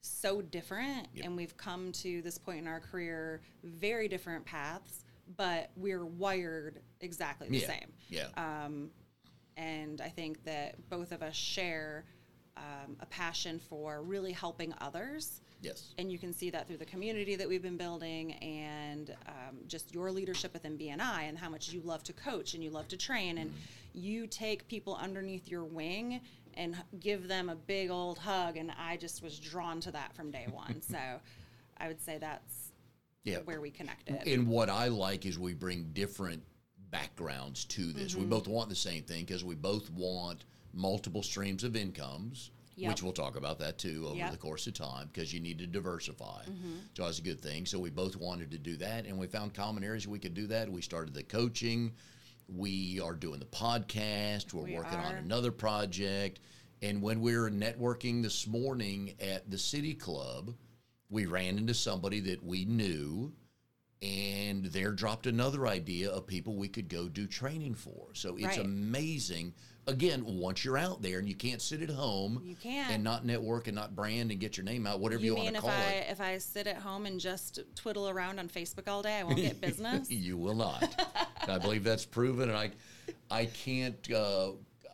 so 0.06 0.42
different 0.42 1.08
and 1.24 1.36
we've 1.36 1.56
come 1.58 1.92
to 1.92 2.22
this 2.22 2.38
point 2.38 2.60
in 2.60 2.68
our 2.68 2.80
career 2.80 3.42
very 3.64 4.08
different 4.08 4.44
paths 4.46 5.04
but 5.38 5.72
we're 5.76 6.06
wired 6.06 6.80
exactly 7.02 7.50
the 7.50 7.60
yeah, 7.60 7.68
same. 7.68 7.94
Yeah, 8.10 8.28
and 9.58 10.02
I 10.02 10.10
think 10.10 10.44
that 10.46 10.90
both 10.90 11.12
of 11.12 11.22
us 11.22 11.36
share 11.36 12.06
um, 12.58 12.96
a 13.00 13.06
passion 13.08 13.60
for 13.60 14.02
really 14.02 14.32
helping 14.32 14.74
others. 14.82 15.42
yes, 15.62 15.94
And 15.98 16.12
you 16.12 16.18
can 16.18 16.34
see 16.34 16.50
that 16.52 16.68
through 16.68 16.78
the 16.78 16.86
community 16.86 17.36
that 17.36 17.48
we've 17.48 17.62
been 17.62 17.78
building 17.78 18.34
and 18.34 19.16
um, 19.28 19.58
just 19.68 19.94
your 19.94 20.12
leadership 20.12 20.54
within 20.54 20.78
BNI 20.78 21.30
and 21.30 21.38
how 21.38 21.50
much 21.50 21.72
you 21.72 21.82
love 21.82 22.04
to 22.04 22.14
coach 22.14 22.54
and 22.54 22.64
you 22.64 22.70
love 22.70 22.88
to 22.90 22.98
train. 22.98 23.38
And 23.40 23.54
you 23.94 24.28
take 24.28 24.68
people 24.68 24.96
underneath 24.96 25.48
your 25.48 25.64
wing 25.64 26.22
and 26.56 26.76
give 27.00 27.28
them 27.28 27.50
a 27.50 27.56
big 27.56 27.90
old 27.90 28.18
hug. 28.18 28.58
And 28.58 28.72
I 28.78 28.98
just 28.98 29.22
was 29.22 29.40
drawn 29.40 29.80
to 29.82 29.92
that 29.92 30.16
from 30.16 30.32
day 30.32 30.48
one. 30.52 30.82
so 30.88 30.98
I 31.78 31.88
would 31.88 32.02
say 32.02 32.18
that's 32.18 32.72
yeah. 33.24 33.40
where 33.46 33.62
we 33.62 33.72
connected. 33.72 34.28
And 34.28 34.48
what 34.48 34.70
I 34.70 34.88
like 34.88 35.26
is 35.26 35.40
we 35.40 35.54
bring 35.54 35.90
different 35.94 36.44
backgrounds 36.92 37.66
to 37.66 37.92
this. 37.92 38.12
Mm-hmm. 38.12 38.22
We 38.22 38.28
both 38.28 38.48
want 38.48 38.70
the 38.70 38.76
same 38.76 39.04
thing 39.04 39.26
because 39.26 39.44
we 39.44 39.56
both 39.56 39.90
want 39.92 40.46
multiple 40.74 41.24
streams 41.24 41.64
of 41.64 41.76
incomes. 41.76 42.52
Yep. 42.76 42.90
Which 42.90 43.04
we'll 43.04 43.14
talk 43.14 43.36
about 43.36 43.60
that 43.60 43.78
too 43.78 44.06
over 44.08 44.16
Yep. 44.16 44.32
the 44.32 44.38
course 44.38 44.66
of 44.66 44.74
time 44.74 45.08
because 45.14 45.32
you 45.32 45.40
need 45.40 45.60
to 45.60 45.68
diversify. 45.68 46.42
Mm-hmm. 46.42 46.78
So 46.96 47.04
that's 47.04 47.20
a 47.20 47.22
good 47.22 47.40
thing. 47.40 47.68
So 47.68 47.78
we 47.78 47.92
both 47.92 48.16
wanted 48.16 48.50
to 48.50 48.58
do 48.58 48.78
that, 48.78 49.06
and 49.06 49.20
we 49.20 49.28
found 49.28 49.54
common 49.54 49.84
areas 49.84 50.08
we 50.08 50.18
could 50.18 50.34
do 50.34 50.48
that. 50.48 50.72
We 50.72 50.82
started 50.82 51.14
the 51.14 51.22
coaching. 51.22 51.94
We 52.56 53.00
are 53.00 53.16
doing 53.16 53.40
the 53.40 53.46
podcast. 53.46 54.54
We're 54.54 54.64
We 54.64 54.76
working 54.76 55.00
on 55.00 55.16
another 55.16 55.52
project. 55.52 56.40
And 56.82 57.02
when 57.02 57.22
we 57.22 57.36
were 57.36 57.50
networking 57.50 58.22
this 58.22 58.46
morning 58.46 59.16
at 59.20 59.50
the 59.50 59.58
City 59.58 59.94
Club, 59.96 60.54
we 61.10 61.26
ran 61.26 61.58
into 61.58 61.74
somebody 61.74 62.20
that 62.22 62.44
we 62.44 62.66
knew 62.66 63.34
and 64.02 64.66
there 64.66 64.92
dropped 64.92 65.28
another 65.28 65.66
idea 65.66 66.10
of 66.12 66.28
people 66.28 66.56
we 66.56 66.68
could 66.68 66.90
go 66.90 67.08
do 67.08 67.26
training 67.26 67.74
for. 67.74 68.10
So 68.14 68.36
it's 68.36 68.46
Right. 68.46 68.60
amazing. 68.60 69.54
Again, 69.86 70.24
once 70.26 70.64
you're 70.64 70.78
out 70.78 71.02
there 71.02 71.20
and 71.20 71.28
you 71.28 71.36
can't 71.36 71.62
sit 71.62 71.82
at 71.82 71.90
home 71.90 72.42
You 72.46 72.56
can't. 72.56 72.92
and 72.94 73.04
not 73.04 73.26
network 73.26 73.68
and 73.68 73.76
not 73.76 73.94
brand 73.96 74.32
and 74.32 74.40
get 74.40 74.56
your 74.56 74.64
name 74.64 74.88
out, 74.88 75.02
whatever 75.02 75.22
you, 75.22 75.36
you 75.36 75.44
want 75.44 75.56
to 75.56 75.62
call 75.62 75.70
I 75.72 75.84
it. 75.92 76.08
if 76.10 76.22
I 76.22 76.38
sit 76.38 76.68
at 76.68 76.78
home 76.78 77.06
and 77.06 77.20
just 77.20 77.60
twiddle 77.76 78.08
around 78.08 78.40
on 78.40 78.48
Facebook 78.48 78.88
all 78.88 79.02
day, 79.02 79.20
I 79.20 79.24
won't 79.24 79.36
get 79.36 79.60
business? 79.62 80.10
you 80.10 80.38
will 80.38 80.56
not. 80.56 81.06
I 81.50 81.58
believe 81.58 81.84
that's 81.84 82.06
proven, 82.06 82.48
and 82.50 82.58
I, 82.58 82.72
I 83.30 83.46
can't. 83.48 84.10
Uh, 84.10 84.52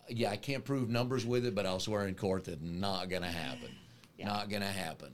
yeah, 0.09 0.31
I 0.31 0.37
can't 0.37 0.65
prove 0.65 0.89
numbers 0.89 1.23
with 1.23 1.45
it, 1.45 1.53
but 1.53 1.67
I'll 1.67 1.79
swear 1.79 2.07
in 2.07 2.15
court 2.15 2.45
that 2.45 2.59
not 2.63 3.09
going 3.09 3.21
to 3.21 3.27
happen. 3.27 3.69
Yeah. 4.17 4.25
Not 4.25 4.49
going 4.49 4.63
to 4.63 4.67
happen. 4.67 5.11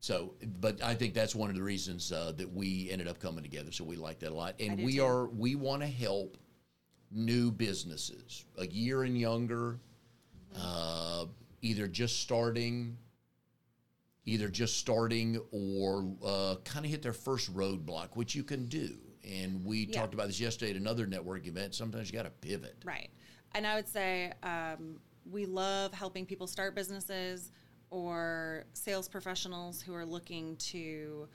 So, 0.00 0.34
but 0.60 0.82
I 0.82 0.94
think 0.94 1.14
that's 1.14 1.34
one 1.34 1.48
of 1.50 1.56
the 1.56 1.62
reasons 1.62 2.12
uh, 2.12 2.32
that 2.36 2.52
we 2.52 2.90
ended 2.90 3.08
up 3.08 3.20
coming 3.20 3.42
together. 3.42 3.72
So 3.72 3.84
we 3.84 3.96
like 3.96 4.18
that 4.18 4.32
a 4.32 4.34
lot, 4.34 4.54
and 4.60 4.82
we 4.84 4.96
too. 4.96 5.04
are 5.04 5.26
we 5.28 5.54
want 5.54 5.82
to 5.82 5.88
help 5.88 6.36
new 7.14 7.50
businesses, 7.50 8.44
a 8.58 8.66
year 8.66 9.04
and 9.04 9.16
younger, 9.16 9.78
uh, 10.56 11.26
either 11.62 11.86
just 11.86 12.20
starting, 12.20 12.98
either 14.24 14.48
just 14.48 14.78
starting 14.78 15.40
or 15.52 16.12
uh, 16.24 16.56
kind 16.64 16.84
of 16.84 16.90
hit 16.90 17.02
their 17.02 17.12
first 17.12 17.54
roadblock, 17.54 18.08
which 18.14 18.34
you 18.34 18.42
can 18.42 18.66
do. 18.66 18.98
And 19.22 19.64
we 19.64 19.86
Yeah. 19.86 20.00
talked 20.00 20.12
about 20.14 20.26
this 20.26 20.40
yesterday 20.40 20.72
at 20.72 20.76
another 20.76 21.06
network 21.06 21.46
event. 21.46 21.74
Sometimes 21.74 22.08
you 22.10 22.12
got 22.12 22.24
to 22.24 22.30
pivot. 22.30 22.76
Right. 22.84 23.10
And 23.52 23.66
I 23.66 23.76
would 23.76 23.88
say 23.88 24.32
um, 24.42 25.00
we 25.30 25.46
love 25.46 25.94
helping 25.94 26.26
people 26.26 26.46
start 26.46 26.74
businesses 26.74 27.52
or 27.90 28.64
sales 28.72 29.08
professionals 29.08 29.80
who 29.80 29.94
are 29.94 30.04
looking 30.04 30.56
to 30.56 31.28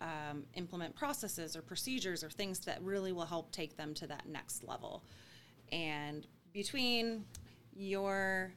um, 0.00 0.44
implement 0.54 0.94
processes 0.94 1.56
or 1.56 1.62
procedures 1.62 2.22
or 2.22 2.30
things 2.30 2.58
that 2.60 2.82
really 2.82 3.12
will 3.12 3.24
help 3.24 3.50
take 3.52 3.76
them 3.76 3.94
to 3.94 4.06
that 4.08 4.28
next 4.28 4.64
level. 4.64 5.04
And 5.72 6.26
between 6.52 7.24
your 7.74 8.52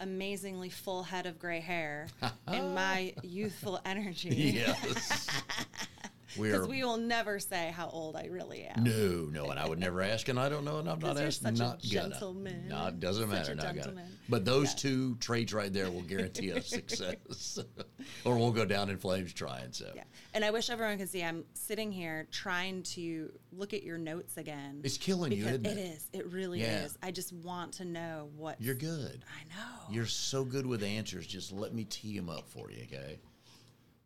amazingly 0.00 0.70
full 0.70 1.02
head 1.02 1.26
of 1.26 1.38
gray 1.38 1.60
hair 1.60 2.08
and 2.46 2.74
my 2.74 3.12
youthful 3.22 3.78
energy, 3.84 4.30
Yes. 4.56 5.28
Because 6.38 6.68
we 6.68 6.84
will 6.84 6.96
never 6.96 7.38
say 7.38 7.72
how 7.74 7.88
old 7.88 8.16
I 8.16 8.26
really 8.26 8.62
am. 8.64 8.84
no, 8.84 9.28
no, 9.30 9.50
and 9.50 9.58
I 9.58 9.68
would 9.68 9.78
never 9.78 10.00
ask, 10.02 10.28
and 10.28 10.38
I 10.38 10.48
don't 10.48 10.64
know, 10.64 10.78
and 10.78 10.88
I'm 10.88 10.98
not 11.00 11.16
asking. 11.18 11.56
such 11.56 11.56
a 11.56 11.58
Not 11.58 11.82
gonna. 11.82 12.10
gentleman. 12.10 12.68
Not 12.68 13.00
doesn't 13.00 13.28
matter. 13.28 13.52
a 13.52 13.54
Not 13.56 13.74
gonna. 13.76 14.04
But 14.28 14.44
those 14.44 14.68
Yeah. 14.72 14.76
two 14.76 15.14
traits 15.16 15.52
right 15.52 15.72
there 15.72 15.90
will 15.90 16.02
guarantee 16.02 16.52
us 16.52 16.66
success, 16.68 17.58
or 18.24 18.36
we'll 18.38 18.52
go 18.52 18.64
down 18.64 18.90
in 18.90 18.98
flames 18.98 19.32
trying. 19.32 19.72
So 19.72 19.90
Yeah. 19.94 20.04
And 20.34 20.44
I 20.44 20.50
wish 20.52 20.70
everyone 20.70 20.98
could 20.98 21.08
see 21.08 21.24
I'm 21.24 21.44
sitting 21.54 21.90
here 21.90 22.28
trying 22.30 22.82
to 22.84 23.32
look 23.52 23.74
at 23.74 23.82
your 23.82 23.98
notes 23.98 24.36
again. 24.36 24.80
it's 24.84 24.96
killing 24.96 25.32
you, 25.32 25.44
isn't 25.46 25.66
it? 25.66 25.76
it 25.76 25.78
is. 25.78 26.06
It 26.12 26.26
really 26.32 26.60
Yeah. 26.60 26.84
is. 26.84 26.96
I 27.02 27.10
just 27.10 27.32
want 27.32 27.72
to 27.74 27.84
know 27.84 28.30
what 28.36 28.60
You're 28.60 28.74
good. 28.76 29.24
I 29.28 29.42
know. 29.54 29.92
You're 29.94 30.06
so 30.06 30.44
good 30.44 30.66
with 30.66 30.82
answers. 30.84 31.26
Just 31.26 31.50
let 31.52 31.74
me 31.74 31.84
tee 31.84 32.16
them 32.16 32.28
up 32.30 32.48
for 32.48 32.70
you, 32.70 32.84
okay? 32.84 33.18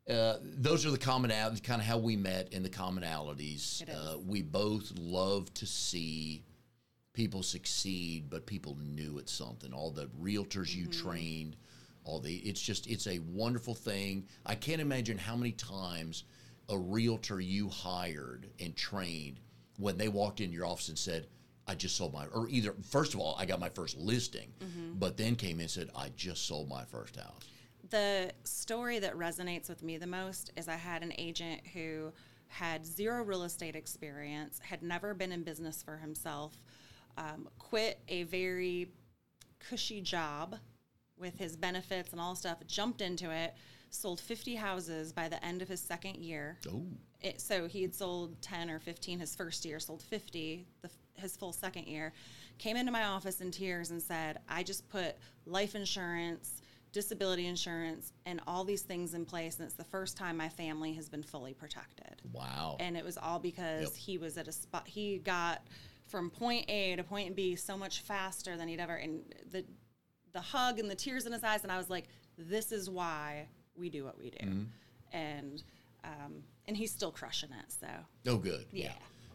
Uh, 0.08 0.34
those 0.42 0.84
are 0.84 0.90
the 0.90 0.98
commonalities, 0.98 1.62
kind 1.62 1.80
of 1.80 1.86
how 1.86 1.96
we 1.96 2.14
met 2.16 2.52
and 2.52 2.64
the 2.64 2.68
commonalities. 2.68 3.82
Uh, 3.88 4.18
we 4.18 4.42
both 4.42 4.92
love 4.98 5.52
to 5.54 5.66
see 5.66 6.42
people 7.14 7.42
succeed, 7.42 8.28
but 8.28 8.44
people 8.44 8.76
new 8.82 9.18
at 9.18 9.28
something. 9.28 9.72
All 9.72 9.90
the 9.90 10.06
realtors 10.20 10.74
you 10.74 10.86
Mm-hmm. 10.88 11.08
trained, 11.08 11.56
all 12.04 12.20
the 12.20 12.34
it's 12.36 12.60
just 12.60 12.86
it's 12.86 13.06
a 13.06 13.18
wonderful 13.20 13.74
thing. 13.74 14.26
I 14.44 14.54
can't 14.56 14.80
imagine 14.82 15.16
how 15.16 15.36
many 15.36 15.52
times 15.52 16.24
a 16.68 16.76
realtor 16.78 17.40
you 17.40 17.68
hired 17.70 18.50
and 18.60 18.76
trained 18.76 19.40
when 19.78 19.96
they 19.96 20.08
walked 20.08 20.40
in 20.40 20.52
your 20.52 20.66
office 20.66 20.88
and 20.90 20.98
said, 20.98 21.28
I 21.66 21.74
just 21.74 21.96
sold 21.96 22.12
my 22.12 22.26
or 22.26 22.46
either 22.50 22.74
first 22.90 23.14
of 23.14 23.20
all, 23.20 23.36
I 23.38 23.46
got 23.46 23.58
my 23.58 23.70
first 23.70 23.96
listing, 23.96 24.52
Mm-hmm. 24.62 24.98
but 24.98 25.16
then 25.16 25.34
came 25.34 25.56
in 25.56 25.62
and 25.62 25.70
said, 25.70 25.88
I 25.96 26.10
just 26.14 26.46
sold 26.46 26.68
my 26.68 26.84
first 26.84 27.16
house. 27.16 27.40
The 27.94 28.32
story 28.42 28.98
that 28.98 29.16
resonates 29.16 29.68
with 29.68 29.84
me 29.84 29.98
the 29.98 30.06
most 30.08 30.50
is 30.56 30.66
I 30.66 30.74
had 30.74 31.04
an 31.04 31.12
agent 31.16 31.60
who 31.72 32.12
had 32.48 32.84
zero 32.84 33.22
real 33.22 33.44
estate 33.44 33.76
experience, 33.76 34.58
had 34.58 34.82
never 34.82 35.14
been 35.14 35.30
in 35.30 35.44
business 35.44 35.80
for 35.80 35.98
himself, 35.98 36.58
um, 37.16 37.48
quit 37.56 38.00
a 38.08 38.24
very 38.24 38.90
cushy 39.60 40.00
job 40.00 40.56
with 41.16 41.38
his 41.38 41.56
benefits 41.56 42.10
and 42.10 42.20
all 42.20 42.34
stuff, 42.34 42.58
jumped 42.66 43.00
into 43.00 43.30
it, 43.30 43.54
sold 43.90 44.18
50 44.18 44.56
houses 44.56 45.12
by 45.12 45.28
the 45.28 45.42
end 45.44 45.62
of 45.62 45.68
his 45.68 45.80
second 45.80 46.16
year. 46.16 46.58
Oh. 46.68 46.82
It, 47.20 47.40
so 47.40 47.68
he 47.68 47.82
had 47.82 47.94
sold 47.94 48.42
10 48.42 48.70
or 48.70 48.80
15 48.80 49.20
his 49.20 49.36
first 49.36 49.64
year, 49.64 49.78
sold 49.78 50.02
50 50.02 50.66
the, 50.82 50.90
his 51.14 51.36
full 51.36 51.52
second 51.52 51.86
year. 51.86 52.12
Came 52.58 52.76
into 52.76 52.90
my 52.90 53.04
office 53.04 53.40
in 53.40 53.52
tears 53.52 53.92
and 53.92 54.02
said, 54.02 54.40
I 54.48 54.64
just 54.64 54.88
put 54.88 55.14
life 55.46 55.76
insurance, 55.76 56.60
disability 56.94 57.46
insurance, 57.46 58.12
and 58.24 58.40
all 58.46 58.64
these 58.64 58.82
things 58.82 59.12
in 59.12 59.26
place. 59.26 59.58
And 59.58 59.66
it's 59.66 59.74
the 59.74 59.84
first 59.84 60.16
time 60.16 60.36
my 60.38 60.48
family 60.48 60.94
has 60.94 61.08
been 61.10 61.24
fully 61.24 61.52
protected. 61.52 62.22
Wow. 62.32 62.76
And 62.80 62.96
it 62.96 63.04
was 63.04 63.18
all 63.18 63.38
because 63.40 63.82
Yep. 63.82 63.92
he 63.94 64.16
was 64.16 64.38
at 64.38 64.48
a 64.48 64.52
spot, 64.52 64.86
he 64.86 65.18
got 65.18 65.66
from 66.06 66.30
point 66.30 66.70
A 66.70 66.94
to 66.96 67.02
point 67.02 67.34
B 67.34 67.56
so 67.56 67.76
much 67.76 68.00
faster 68.00 68.56
than 68.56 68.68
he'd 68.68 68.80
ever, 68.80 68.94
and 68.94 69.22
the, 69.50 69.64
the 70.32 70.40
hug 70.40 70.78
and 70.78 70.88
the 70.88 70.94
tears 70.94 71.26
in 71.26 71.32
his 71.32 71.42
eyes. 71.44 71.64
And 71.64 71.72
I 71.72 71.76
was 71.76 71.90
like, 71.90 72.04
this 72.38 72.72
is 72.72 72.88
why 72.88 73.48
we 73.76 73.90
do 73.90 74.04
what 74.04 74.16
we 74.16 74.30
do. 74.30 74.46
Mm-hmm. 74.46 75.16
And, 75.16 75.62
um, 76.04 76.44
and 76.66 76.76
he's 76.76 76.92
still 76.92 77.10
crushing 77.10 77.50
it. 77.50 77.72
So 77.72 77.88
Oh, 78.26 78.36
good. 78.38 78.66
Yeah. 78.72 78.92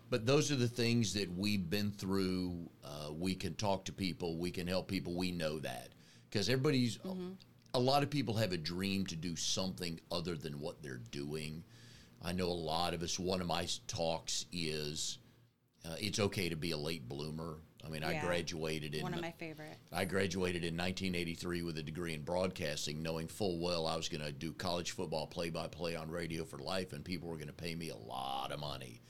But 0.09 0.25
those 0.25 0.51
are 0.51 0.55
the 0.55 0.67
things 0.67 1.13
that 1.13 1.31
we've 1.37 1.69
been 1.69 1.91
through. 1.91 2.69
Uh, 2.83 3.11
we 3.11 3.35
can 3.35 3.53
talk 3.53 3.85
to 3.85 3.93
people. 3.93 4.37
We 4.37 4.49
can 4.49 4.65
help 4.65 4.87
people. 4.87 5.13
We 5.13 5.31
know 5.31 5.59
that 5.59 5.89
because 6.29 6.49
everybody's. 6.49 6.97
Mm-hmm. 6.99 7.33
A 7.73 7.79
lot 7.79 8.03
of 8.03 8.09
people 8.09 8.33
have 8.35 8.51
a 8.51 8.57
dream 8.57 9.05
to 9.07 9.15
do 9.15 9.35
something 9.35 9.99
other 10.11 10.35
than 10.35 10.59
what 10.59 10.81
they're 10.81 11.01
doing. 11.11 11.63
I 12.21 12.31
know 12.31 12.47
a 12.47 12.53
lot 12.53 12.93
of 12.93 13.03
us. 13.03 13.19
One 13.19 13.41
of 13.41 13.47
my 13.47 13.67
talks 13.87 14.45
is 14.51 15.19
uh, 15.85 15.95
it's 15.99 16.19
okay 16.19 16.49
to 16.49 16.55
be 16.55 16.71
a 16.71 16.77
late 16.77 17.07
bloomer. 17.07 17.57
I 17.85 17.87
mean, 17.87 18.03
I 18.03 18.19
graduated 18.19 18.93
in 18.93 19.03
one 19.03 19.13
of 19.13 19.21
my 19.21 19.31
favorite. 19.31 19.77
I 19.93 20.03
graduated 20.03 20.63
in 20.63 20.75
1983 20.75 21.61
with 21.61 21.77
a 21.77 21.83
degree 21.83 22.13
in 22.13 22.23
broadcasting, 22.23 23.01
knowing 23.01 23.27
full 23.27 23.57
well 23.59 23.87
I 23.87 23.95
was 23.95 24.09
going 24.09 24.23
to 24.23 24.33
do 24.33 24.51
college 24.51 24.91
football 24.91 25.27
play 25.27 25.49
by 25.49 25.67
play 25.67 25.95
on 25.95 26.11
radio 26.11 26.43
for 26.43 26.57
life, 26.59 26.91
and 26.91 27.05
people 27.05 27.29
were 27.29 27.37
going 27.37 27.47
to 27.47 27.53
pay 27.53 27.75
me 27.75 27.89
a 27.89 27.95
lot 27.95 28.51
of 28.51 28.59
money. 28.59 29.01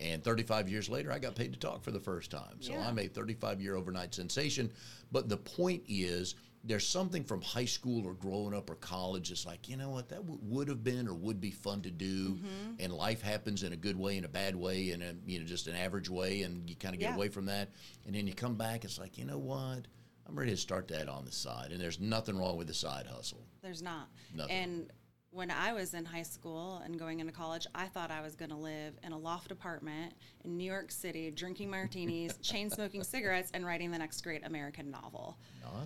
And 0.00 0.24
35 0.24 0.68
years 0.68 0.88
later, 0.88 1.12
I 1.12 1.18
got 1.18 1.36
paid 1.36 1.52
to 1.52 1.58
talk 1.58 1.84
for 1.84 1.90
the 1.90 2.00
first 2.00 2.30
time. 2.30 2.60
So 2.60 2.72
Yeah. 2.72 2.88
I'm 2.88 2.98
a 2.98 3.06
35 3.06 3.60
year 3.60 3.76
overnight 3.76 4.14
sensation. 4.14 4.72
But 5.12 5.28
the 5.28 5.36
point 5.36 5.84
is, 5.86 6.34
there's 6.66 6.86
something 6.86 7.22
from 7.24 7.42
high 7.42 7.66
school 7.66 8.06
or 8.06 8.14
growing 8.14 8.54
up 8.54 8.70
or 8.70 8.74
college 8.76 9.28
that's 9.28 9.44
like, 9.44 9.68
you 9.68 9.76
know 9.76 9.90
what, 9.90 10.08
that 10.08 10.20
w- 10.22 10.38
would 10.42 10.66
have 10.68 10.82
been 10.82 11.06
or 11.06 11.12
would 11.14 11.38
be 11.40 11.50
fun 11.50 11.82
to 11.82 11.90
do. 11.90 12.30
Mm-hmm. 12.30 12.72
And 12.80 12.92
life 12.92 13.20
happens 13.20 13.62
in 13.62 13.74
a 13.74 13.76
good 13.76 13.98
way, 13.98 14.16
in 14.16 14.24
a 14.24 14.28
bad 14.28 14.56
way, 14.56 14.90
in 14.92 15.02
a, 15.02 15.14
you 15.26 15.38
know, 15.40 15.44
just 15.44 15.66
an 15.66 15.76
average 15.76 16.08
way. 16.08 16.42
And 16.42 16.68
you 16.68 16.74
kind 16.76 16.94
of 16.94 17.00
get 17.00 17.10
Yeah. 17.10 17.16
away 17.16 17.28
from 17.28 17.46
that. 17.46 17.68
And 18.06 18.14
then 18.14 18.26
you 18.26 18.32
come 18.34 18.54
back, 18.56 18.84
it's 18.84 18.98
like, 18.98 19.18
you 19.18 19.26
know 19.26 19.38
what? 19.38 19.86
I'm 20.26 20.38
ready 20.38 20.52
to 20.52 20.56
start 20.56 20.88
that 20.88 21.06
on 21.06 21.26
the 21.26 21.32
side. 21.32 21.70
And 21.70 21.78
there's 21.78 22.00
nothing 22.00 22.38
wrong 22.38 22.56
with 22.56 22.66
the 22.68 22.74
side 22.74 23.06
hustle. 23.06 23.44
There's 23.62 23.82
not. 23.82 24.08
Nothing. 24.34 24.56
And 24.56 24.90
when 25.34 25.50
I 25.50 25.72
was 25.72 25.94
in 25.94 26.04
high 26.04 26.22
school 26.22 26.80
and 26.84 26.96
going 26.96 27.18
into 27.18 27.32
college, 27.32 27.66
I 27.74 27.86
thought 27.86 28.12
I 28.12 28.20
was 28.20 28.36
going 28.36 28.50
to 28.50 28.56
live 28.56 28.94
in 29.02 29.10
a 29.10 29.18
loft 29.18 29.50
apartment 29.50 30.14
in 30.44 30.56
New 30.56 30.64
York 30.70 30.92
City, 30.92 31.30
drinking 31.32 31.70
martinis, 31.70 32.36
chain 32.42 32.70
smoking 32.70 33.02
cigarettes, 33.02 33.50
and 33.52 33.66
writing 33.66 33.90
the 33.90 33.98
next 33.98 34.20
great 34.20 34.46
American 34.46 34.92
novel. 34.92 35.36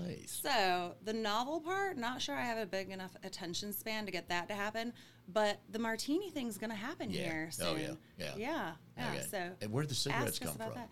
Nice. 0.07 0.38
So 0.43 0.93
the 1.02 1.14
novel 1.14 1.61
part, 1.61 1.97
not 1.97 2.21
sure 2.21 2.35
I 2.35 2.43
have 2.45 2.59
a 2.59 2.67
big 2.67 2.90
enough 2.90 3.17
attention 3.25 3.73
span 3.73 4.05
to 4.05 4.12
get 4.12 4.28
that 4.28 4.49
to 4.49 4.55
happen, 4.55 4.93
but 5.33 5.61
the 5.71 5.78
martini 5.78 6.28
thing's 6.31 6.59
going 6.59 6.71
to 6.71 6.76
happen 6.76 7.11
Yeah. 7.11 7.23
here 7.23 7.49
soon. 7.50 7.67
Oh, 7.69 7.76
yeah. 7.76 7.90
Yeah. 8.19 8.33
yeah, 8.37 8.73
yeah. 8.99 9.09
Okay. 9.14 9.26
So 9.31 9.50
And 9.62 9.73
where'd 9.73 9.88
the 9.88 9.95
cigarettes 9.95 10.38
come 10.38 10.55
from? 10.57 10.75
that. 10.75 10.90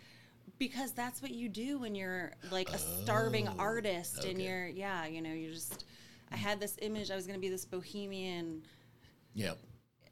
Because 0.59 0.93
that's 0.93 1.21
what 1.21 1.33
you 1.33 1.51
do 1.51 1.79
when 1.79 1.95
you're 1.95 2.33
like 2.51 2.71
a 2.71 2.79
starving 2.79 3.49
Oh, 3.49 3.55
artist 3.59 4.25
and 4.25 4.41
you're 4.41 4.67
yeah, 4.67 5.05
you 5.05 5.21
know, 5.21 5.33
you 5.35 5.53
just 5.53 5.85
I 6.33 6.37
had 6.37 6.61
this 6.61 6.77
image 6.83 7.11
I 7.11 7.17
was 7.17 7.27
going 7.27 7.39
to 7.39 7.41
be 7.41 7.49
this 7.49 7.65
bohemian 7.65 8.63
Yep. 9.35 9.59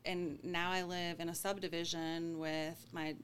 and 0.04 0.38
now 0.44 0.70
I 0.70 0.82
live 0.82 1.18
in 1.20 1.28
a 1.28 1.34
subdivision 1.34 2.38
with 2.38 2.86
my 2.92 3.14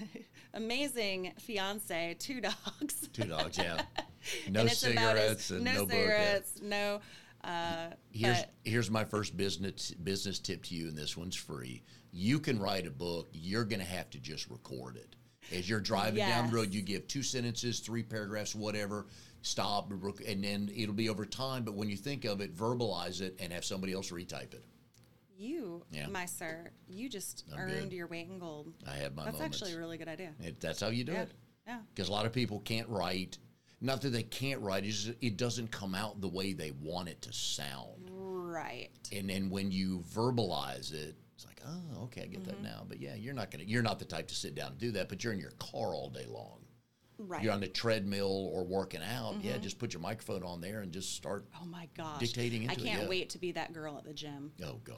amazing 0.54 1.32
fiance, 1.38 2.16
two 2.18 2.40
dogs. 2.40 3.08
Two 3.12 3.24
dogs, 3.24 3.58
yeah. 3.58 3.82
No 4.50 4.60
and 4.60 4.68
it's 4.70 4.82
about 4.84 5.16
as- 5.16 5.46
cigarettes 5.46 5.50
and 5.50 5.64
no, 5.64 5.72
no, 5.72 5.88
cigarettes, 5.88 6.60
no. 6.62 7.00
Uh, 7.42 7.88
Here's 8.12 8.36
but 8.40 8.50
here's 8.64 8.90
my 8.90 9.02
first 9.02 9.34
business 9.34 9.92
business 9.92 10.38
tip 10.38 10.62
to 10.64 10.74
you, 10.74 10.88
and 10.88 10.98
this 10.98 11.16
one's 11.16 11.34
free. 11.36 11.82
You 12.12 12.38
can 12.38 12.60
write 12.60 12.86
a 12.86 12.90
book. 12.90 13.30
You're 13.32 13.64
going 13.64 13.78
to 13.80 13.86
have 13.86 14.10
to 14.10 14.18
just 14.18 14.50
record 14.50 14.96
it. 14.96 15.16
As 15.56 15.66
you're 15.70 15.80
driving 15.80 16.16
down 16.16 16.50
the 16.50 16.54
road, 16.56 16.74
you 16.74 16.82
give 16.82 17.08
two 17.08 17.22
sentences, 17.22 17.80
three 17.80 18.02
paragraphs, 18.02 18.54
whatever. 18.54 19.06
Stop, 19.42 19.90
and 20.26 20.44
then 20.44 20.70
it'll 20.74 20.94
be 20.94 21.08
over 21.08 21.24
time. 21.24 21.64
But 21.64 21.74
when 21.74 21.88
you 21.88 21.96
think 21.96 22.24
of 22.24 22.40
it, 22.40 22.54
verbalize 22.54 23.20
it 23.20 23.36
and 23.40 23.52
have 23.52 23.64
somebody 23.64 23.92
else 23.92 24.10
retype 24.10 24.52
it. 24.54 24.64
you, 25.36 25.82
Yeah. 25.90 26.06
my 26.08 26.26
sir, 26.26 26.70
you 26.86 27.08
just 27.08 27.44
I'm 27.52 27.60
earned 27.60 27.90
good. 27.90 27.92
your 27.94 28.06
weight 28.06 28.28
in 28.28 28.38
gold. 28.38 28.74
I 28.86 28.96
have 28.96 29.14
my 29.14 29.24
That's 29.24 29.38
moments. 29.38 29.56
actually 29.62 29.72
a 29.72 29.78
really 29.78 29.96
good 29.96 30.08
idea. 30.08 30.34
It, 30.40 30.60
that's 30.60 30.80
how 30.80 30.88
you 30.88 31.02
do 31.04 31.12
Yeah. 31.12 31.22
it. 31.22 31.30
Yeah. 31.66 31.78
Because 31.94 32.08
a 32.08 32.12
lot 32.12 32.26
of 32.26 32.32
people 32.34 32.60
can't 32.60 32.86
write. 32.90 33.38
Not 33.80 34.02
that 34.02 34.10
they 34.10 34.22
can't 34.24 34.60
write, 34.60 34.84
it's 34.84 35.04
just, 35.04 35.16
it 35.22 35.38
doesn't 35.38 35.70
come 35.70 35.94
out 35.94 36.20
the 36.20 36.28
way 36.28 36.52
they 36.52 36.72
want 36.72 37.08
it 37.08 37.22
to 37.22 37.32
sound. 37.32 38.10
Right. 38.10 38.90
and 39.12 39.30
then 39.30 39.48
when 39.48 39.70
you 39.70 40.04
verbalize 40.12 40.92
it 40.92 41.14
it's 41.34 41.46
like 41.46 41.60
oh 41.66 42.02
okay 42.04 42.22
i 42.22 42.26
get 42.26 42.40
Mm-hmm. 42.42 42.50
that 42.50 42.62
now 42.62 42.84
but 42.88 42.98
yeah 43.00 43.14
you're 43.14 43.32
not 43.32 43.50
gonna 43.52 43.62
you're 43.64 43.82
not 43.82 43.98
the 44.00 44.04
type 44.04 44.26
to 44.28 44.34
sit 44.34 44.54
down 44.56 44.72
and 44.72 44.78
do 44.78 44.90
that 44.92 45.08
but 45.08 45.22
you're 45.24 45.32
in 45.32 45.38
your 45.38 45.52
car 45.52 45.94
all 45.94 46.10
day 46.10 46.26
long 46.28 46.58
Right. 47.20 47.36
Mm-hmm. 47.38 47.44
you're 47.44 47.52
on 47.52 47.60
the 47.60 47.68
treadmill 47.68 48.50
or 48.54 48.64
working 48.64 49.02
out 49.02 49.36
yeah 49.42 49.58
just 49.58 49.78
put 49.78 49.92
your 49.92 50.00
microphone 50.00 50.42
on 50.42 50.60
there 50.60 50.80
and 50.80 50.90
just 50.90 51.14
start 51.14 51.44
oh 51.60 51.66
my 51.66 51.86
gosh. 51.96 52.18
dictating 52.18 52.62
I 52.62 52.72
into 52.72 52.84
it, 52.84 52.86
I 52.86 52.88
can't 52.88 53.02
yeah. 53.02 53.08
wait 53.08 53.30
to 53.30 53.38
be 53.38 53.52
that 53.52 53.72
girl 53.74 53.96
at 53.98 54.04
the 54.04 54.14
gym. 54.14 54.52
oh 54.64 54.80
god 54.84 54.96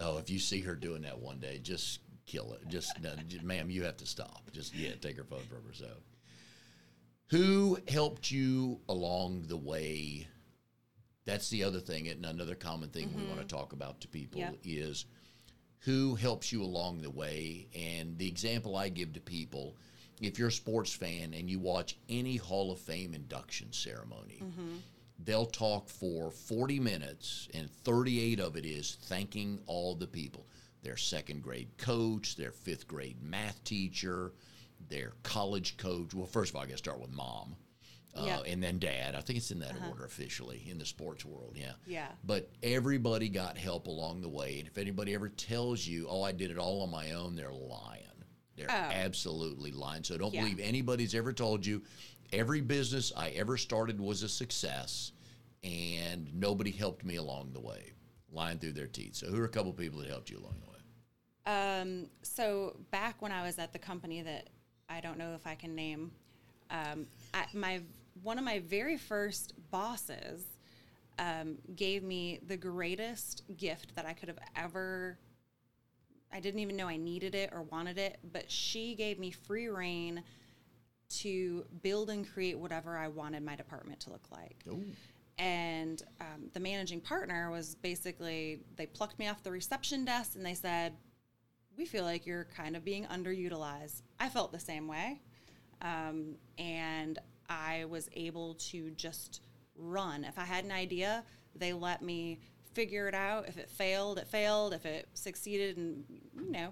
oh 0.00 0.16
if 0.18 0.30
you 0.30 0.38
see 0.38 0.60
her 0.62 0.74
doing 0.74 1.02
that 1.02 1.18
one 1.18 1.38
day 1.38 1.58
just 1.62 2.00
kill 2.24 2.52
it 2.54 2.66
just 2.68 2.98
no, 3.02 3.12
j- 3.28 3.40
ma'am 3.42 3.68
you 3.70 3.84
have 3.84 3.96
to 3.98 4.06
stop 4.06 4.50
just 4.52 4.74
yeah 4.74 4.92
take 5.00 5.16
her 5.16 5.24
phone 5.24 5.42
from 5.48 5.58
her 5.66 5.72
so 5.74 5.90
who 7.28 7.78
helped 7.88 8.30
you 8.30 8.80
along 8.88 9.44
the 9.48 9.56
way 9.56 10.26
that's 11.24 11.50
the 11.50 11.62
other 11.64 11.80
thing 11.80 12.08
and 12.08 12.24
another 12.24 12.54
common 12.54 12.88
thing 12.88 13.12
we 13.16 13.24
want 13.24 13.40
to 13.40 13.46
talk 13.46 13.72
about 13.72 14.00
to 14.00 14.08
people 14.08 14.40
Yep. 14.40 14.56
is 14.64 15.04
who 15.80 16.14
helps 16.14 16.52
you 16.52 16.62
along 16.62 17.02
the 17.02 17.10
way 17.10 17.66
and 17.76 18.16
the 18.18 18.26
example 18.28 18.76
i 18.76 18.88
give 18.88 19.12
to 19.12 19.20
people 19.20 19.76
if 20.20 20.38
you're 20.38 20.48
a 20.48 20.52
sports 20.52 20.92
fan 20.92 21.34
and 21.34 21.50
you 21.50 21.58
watch 21.58 21.96
any 22.08 22.36
hall 22.36 22.72
of 22.72 22.78
fame 22.78 23.12
induction 23.14 23.72
ceremony 23.72 24.42
they'll 25.24 25.46
talk 25.46 25.88
for 25.88 26.30
40 26.30 26.78
minutes 26.80 27.48
and 27.54 27.70
38 27.70 28.38
of 28.40 28.56
it 28.56 28.66
is 28.66 28.98
thanking 29.04 29.58
all 29.66 29.94
the 29.94 30.06
people. 30.06 30.46
Their 30.82 30.96
second 30.98 31.42
grade 31.42 31.68
coach 31.78 32.36
their 32.36 32.52
fifth 32.52 32.86
grade 32.86 33.16
math 33.22 33.62
teacher 33.64 34.32
their 34.90 35.12
college 35.22 35.76
coach. 35.78 36.12
Well 36.14 36.26
first 36.26 36.50
of 36.50 36.56
all 36.56 36.62
i 36.62 36.66
got 36.66 36.72
to 36.72 36.76
start 36.78 37.00
with 37.00 37.10
mom 37.10 37.56
uh, 38.14 38.24
Yeah. 38.26 38.40
and 38.46 38.62
then 38.62 38.78
dad. 38.78 39.14
I 39.14 39.20
think 39.22 39.38
it's 39.38 39.50
in 39.50 39.58
that 39.60 39.74
order 39.88 40.04
officially 40.04 40.62
in 40.70 40.78
the 40.78 40.86
sports 40.86 41.24
world 41.24 41.54
yeah. 41.58 41.72
Yeah. 41.86 42.08
but 42.24 42.50
everybody 42.62 43.28
got 43.30 43.56
help 43.58 43.86
along 43.86 44.20
the 44.20 44.28
way 44.28 44.58
and 44.58 44.68
if 44.68 44.76
anybody 44.78 45.14
ever 45.14 45.28
tells 45.30 45.86
you 45.86 46.06
oh 46.10 46.22
i 46.22 46.30
did 46.32 46.50
it 46.50 46.58
all 46.58 46.82
on 46.82 46.90
my 46.90 47.12
own 47.12 47.36
they're 47.36 47.52
lying 47.52 48.02
they're 48.56 48.70
Oh. 48.70 48.74
absolutely 48.92 49.70
lying 49.70 50.02
so 50.04 50.16
don't 50.16 50.32
Yeah. 50.34 50.42
believe 50.42 50.60
anybody's 50.60 51.14
ever 51.14 51.32
told 51.32 51.64
you 51.66 51.82
every 52.32 52.60
business 52.60 53.12
i 53.16 53.28
ever 53.30 53.56
started 53.56 54.00
was 54.00 54.22
a 54.22 54.28
success 54.28 55.12
and 55.64 56.32
nobody 56.34 56.70
helped 56.70 57.04
me 57.04 57.16
along 57.16 57.52
the 57.52 57.60
way 57.60 57.92
lying 58.32 58.58
through 58.58 58.72
their 58.72 58.86
teeth 58.86 59.14
so 59.14 59.26
who 59.26 59.40
are 59.40 59.44
a 59.44 59.48
couple 59.48 59.72
people 59.72 60.00
that 60.00 60.08
helped 60.08 60.30
you 60.30 60.38
along 60.38 60.54
the 60.64 60.70
way 60.70 60.76
Um, 61.46 62.08
so 62.22 62.76
back 62.90 63.22
when 63.22 63.30
I 63.30 63.42
was 63.46 63.58
at 63.58 63.72
the 63.72 63.78
company 63.78 64.20
that 64.22 64.48
I 64.88 65.00
don't 65.00 65.16
know 65.18 65.34
if 65.34 65.46
I 65.46 65.54
can 65.54 65.74
name, 65.76 66.10
um, 66.70 67.06
I, 67.34 67.44
my 67.54 67.82
one 68.22 68.36
of 68.38 68.44
my 68.44 68.58
very 68.60 68.96
first 68.96 69.52
bosses 69.70 70.44
um, 71.20 71.56
gave 71.76 72.02
me 72.02 72.40
the 72.46 72.56
greatest 72.56 73.42
gift 73.56 73.94
that 73.94 74.04
I 74.06 74.12
could 74.12 74.28
have 74.28 74.38
ever. 74.56 75.18
I 76.32 76.40
didn't 76.40 76.60
even 76.60 76.76
know 76.76 76.88
I 76.88 76.96
needed 76.96 77.34
it 77.34 77.50
or 77.52 77.62
wanted 77.62 77.98
it, 77.98 78.18
but 78.32 78.50
she 78.50 78.94
gave 78.94 79.18
me 79.18 79.30
free 79.30 79.68
reign 79.68 80.22
to 81.08 81.64
build 81.82 82.10
and 82.10 82.28
create 82.28 82.58
whatever 82.58 82.96
I 82.96 83.08
wanted 83.08 83.42
my 83.44 83.56
department 83.56 84.00
to 84.00 84.10
look 84.10 84.26
like. 84.30 84.56
Ooh. 84.68 84.84
and 85.38 86.02
um, 86.20 86.50
the 86.52 86.60
managing 86.60 87.00
partner 87.00 87.50
was 87.50 87.74
basically 87.76 88.60
they 88.76 88.86
plucked 88.86 89.18
me 89.18 89.28
off 89.28 89.42
the 89.42 89.50
reception 89.50 90.04
desk 90.04 90.34
and 90.34 90.44
they 90.44 90.54
said 90.54 90.94
we 91.76 91.84
feel 91.84 92.04
like 92.04 92.26
you're 92.26 92.46
kind 92.56 92.74
of 92.74 92.84
being 92.84 93.04
underutilized. 93.04 94.02
I 94.18 94.28
felt 94.30 94.50
the 94.50 94.58
same 94.58 94.88
way 94.88 95.20
um, 95.82 96.36
and 96.58 97.18
i 97.48 97.84
was 97.84 98.08
able 98.14 98.54
to 98.54 98.90
just 98.92 99.42
run. 99.76 100.24
If 100.24 100.38
i 100.38 100.44
had 100.44 100.64
an 100.64 100.72
idea 100.72 101.22
they 101.54 101.72
let 101.72 102.02
me 102.02 102.40
figure 102.76 103.08
it 103.08 103.14
out 103.14 103.48
if 103.48 103.56
it 103.56 103.70
failed 103.70 104.18
it 104.18 104.28
failed 104.28 104.74
if 104.74 104.84
it 104.84 105.08
succeeded 105.14 105.78
and 105.78 106.04
you 106.44 106.52
know 106.52 106.68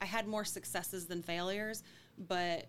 i 0.00 0.04
had 0.04 0.26
more 0.26 0.44
successes 0.44 1.06
than 1.06 1.22
failures 1.22 1.84
but 2.18 2.66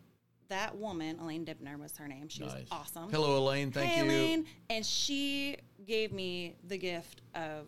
that 0.47 0.77
woman 0.77 1.17
elaine 1.19 1.43
dibner 1.43 1.75
was 1.79 1.97
her 1.97 2.07
name 2.07 2.27
she 2.29 2.43
Nice. 2.43 2.53
was 2.53 2.67
awesome 2.69 3.09
hello 3.09 3.37
elaine 3.39 3.71
thank 3.71 3.89
hey, 3.89 3.97
you 3.99 4.05
Elaine. 4.05 4.45
And 4.69 4.85
she 4.85 5.57
gave 5.87 6.11
me 6.13 6.55
the 6.67 6.77
gift 6.77 7.23
of 7.33 7.65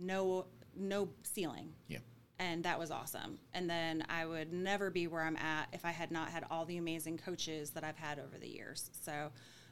no 0.00 0.46
no 0.76 1.08
ceiling. 1.24 1.72
yeah 1.88 1.98
And 2.38 2.62
that 2.64 2.78
was 2.78 2.90
awesome. 2.90 3.38
And 3.52 3.68
then 3.68 4.04
I 4.08 4.24
would 4.24 4.52
never 4.52 4.90
be 4.90 5.06
where 5.08 5.22
I'm 5.22 5.36
at 5.36 5.66
if 5.72 5.84
I 5.84 5.90
had 5.90 6.10
not 6.10 6.28
had 6.28 6.44
all 6.50 6.64
the 6.64 6.78
amazing 6.78 7.18
coaches 7.18 7.70
that 7.70 7.84
I've 7.84 7.98
had 7.98 8.18
over 8.18 8.38
the 8.38 8.48
years. 8.48 8.90
So 9.04 9.30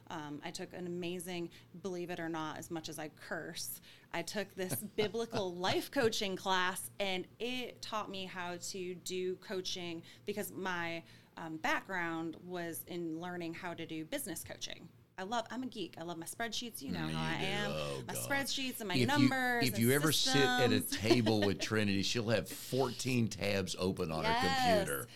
um, 0.09 0.41
I 0.43 0.51
took 0.51 0.73
an 0.73 0.87
amazing, 0.87 1.49
believe 1.81 2.09
it 2.09 2.19
or 2.19 2.29
not, 2.29 2.57
as 2.57 2.71
much 2.71 2.89
as 2.89 2.97
I 2.99 3.09
curse, 3.27 3.81
I 4.13 4.21
took 4.21 4.53
this 4.55 4.73
biblical 4.95 5.53
life 5.53 5.91
coaching 5.91 6.35
class 6.35 6.89
and 6.99 7.25
it 7.39 7.81
taught 7.81 8.09
me 8.09 8.25
how 8.25 8.55
to 8.69 8.95
do 8.95 9.35
coaching 9.35 10.01
because 10.25 10.51
my 10.51 11.03
um, 11.37 11.57
background 11.57 12.35
was 12.45 12.83
in 12.87 13.19
learning 13.21 13.53
how 13.53 13.73
to 13.73 13.85
do 13.85 14.03
business 14.05 14.43
coaching. 14.43 14.87
I 15.17 15.23
love, 15.23 15.45
I'm 15.51 15.63
a 15.63 15.67
geek. 15.67 15.95
I 15.99 16.03
love 16.03 16.17
my 16.17 16.25
spreadsheets. 16.25 16.81
You 16.81 16.93
know 16.93 16.99
Mm, 16.99 17.11
how 17.11 17.35
I 17.35 17.39
do. 17.39 17.45
am. 17.45 17.71
Oh, 17.71 18.03
my 18.07 18.13
God. 18.13 18.29
spreadsheets 18.29 18.79
and 18.79 18.87
my 18.87 18.95
if 18.95 19.07
numbers. 19.07 19.63
You, 19.65 19.67
if 19.73 19.77
you 19.79 19.91
ever 19.91 20.13
sit 20.13 20.49
at 20.59 20.71
a 20.71 20.79
table 20.79 21.41
with 21.41 21.59
Trinity, 21.61 22.03
she'll 22.03 22.29
have 22.29 22.47
14 22.47 23.27
tabs 23.27 23.75
open 23.77 24.13
on 24.13 24.23
her 24.23 24.33
computer. 24.33 25.07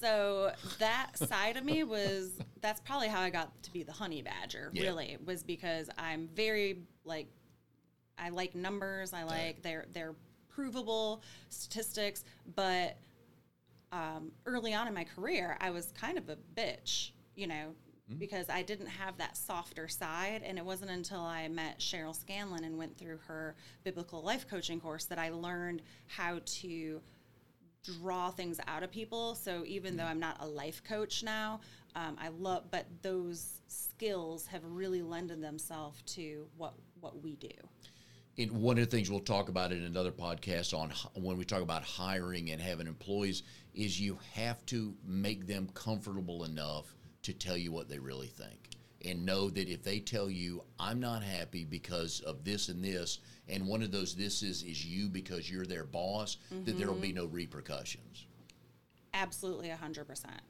So 0.00 0.52
that 0.78 1.18
side 1.18 1.56
of 1.56 1.64
me 1.64 1.84
was 1.84 2.32
that's 2.60 2.80
probably 2.80 3.08
how 3.08 3.20
I 3.20 3.30
got 3.30 3.62
to 3.62 3.72
be 3.72 3.82
the 3.82 3.92
honey 3.92 4.22
badger. 4.22 4.70
Yeah. 4.72 4.84
Really 4.84 5.18
was 5.24 5.42
because 5.42 5.90
I'm 5.98 6.28
very 6.34 6.82
like 7.04 7.28
I 8.18 8.30
like 8.30 8.54
numbers. 8.54 9.12
I 9.12 9.24
like 9.24 9.62
they're 9.62 9.86
they're 9.92 10.14
provable 10.48 11.22
statistics, 11.48 12.24
but 12.54 12.98
um, 13.92 14.32
early 14.46 14.74
on 14.74 14.86
in 14.86 14.94
my 14.94 15.04
career, 15.04 15.56
I 15.60 15.70
was 15.70 15.92
kind 15.92 16.18
of 16.18 16.28
a 16.28 16.36
bitch, 16.54 17.10
you 17.34 17.46
know, 17.46 17.74
because 18.18 18.48
I 18.48 18.62
didn't 18.62 18.86
have 18.86 19.18
that 19.18 19.36
softer 19.36 19.88
side. 19.88 20.42
And 20.44 20.58
it 20.58 20.64
wasn't 20.64 20.90
until 20.90 21.20
I 21.20 21.48
met 21.48 21.80
Cheryl 21.80 22.14
Scanlon 22.14 22.64
and 22.64 22.76
went 22.78 22.96
through 22.96 23.18
her 23.26 23.56
biblical 23.84 24.22
life 24.22 24.48
coaching 24.48 24.80
course 24.80 25.06
that 25.06 25.18
I 25.18 25.30
learned 25.30 25.82
how 26.06 26.40
to 26.44 27.00
draw 27.82 28.30
things 28.30 28.60
out 28.66 28.82
of 28.82 28.90
people. 28.90 29.34
So 29.34 29.64
even 29.66 29.96
though 29.96 30.04
I'm 30.04 30.20
not 30.20 30.36
a 30.40 30.46
life 30.46 30.82
coach 30.84 31.22
now, 31.22 31.60
um, 31.96 32.16
I 32.20 32.28
love, 32.28 32.64
but 32.70 32.86
those 33.02 33.60
skills 33.66 34.46
have 34.46 34.62
really 34.64 35.02
lended 35.02 35.42
themselves 35.42 36.02
to 36.14 36.46
what 36.56 36.74
what 37.00 37.22
we 37.22 37.36
do. 37.36 37.48
And 38.38 38.52
one 38.52 38.78
of 38.78 38.88
the 38.88 38.96
things 38.96 39.10
we'll 39.10 39.20
talk 39.20 39.48
about 39.48 39.72
in 39.72 39.82
another 39.82 40.12
podcast 40.12 40.72
on 40.76 40.92
when 41.14 41.36
we 41.36 41.44
talk 41.44 41.62
about 41.62 41.82
hiring 41.82 42.50
and 42.50 42.60
having 42.60 42.86
employees 42.86 43.42
is 43.74 44.00
you 44.00 44.18
have 44.34 44.64
to 44.66 44.94
make 45.04 45.46
them 45.46 45.68
comfortable 45.74 46.44
enough 46.44 46.94
to 47.22 47.32
tell 47.32 47.56
you 47.56 47.72
what 47.72 47.88
they 47.88 47.98
really 47.98 48.28
think 48.28 48.70
and 49.04 49.24
know 49.24 49.48
that 49.50 49.68
if 49.68 49.82
they 49.82 49.98
tell 50.00 50.30
you 50.30 50.62
I'm 50.78 51.00
not 51.00 51.22
happy 51.22 51.64
because 51.64 52.20
of 52.20 52.44
this 52.44 52.68
and 52.68 52.84
this 52.84 53.18
and 53.48 53.66
one 53.66 53.82
of 53.82 53.90
those 53.90 54.14
this 54.14 54.42
is 54.42 54.62
is 54.62 54.84
you 54.84 55.08
because 55.08 55.50
you're 55.50 55.66
their 55.66 55.84
boss 55.84 56.36
that 56.64 56.78
there 56.78 56.88
will 56.88 56.94
be 56.94 57.12
no 57.12 57.26
repercussions. 57.26 58.26
Absolutely, 59.14 59.68
hundred 59.70 60.06
percent. 60.06 60.40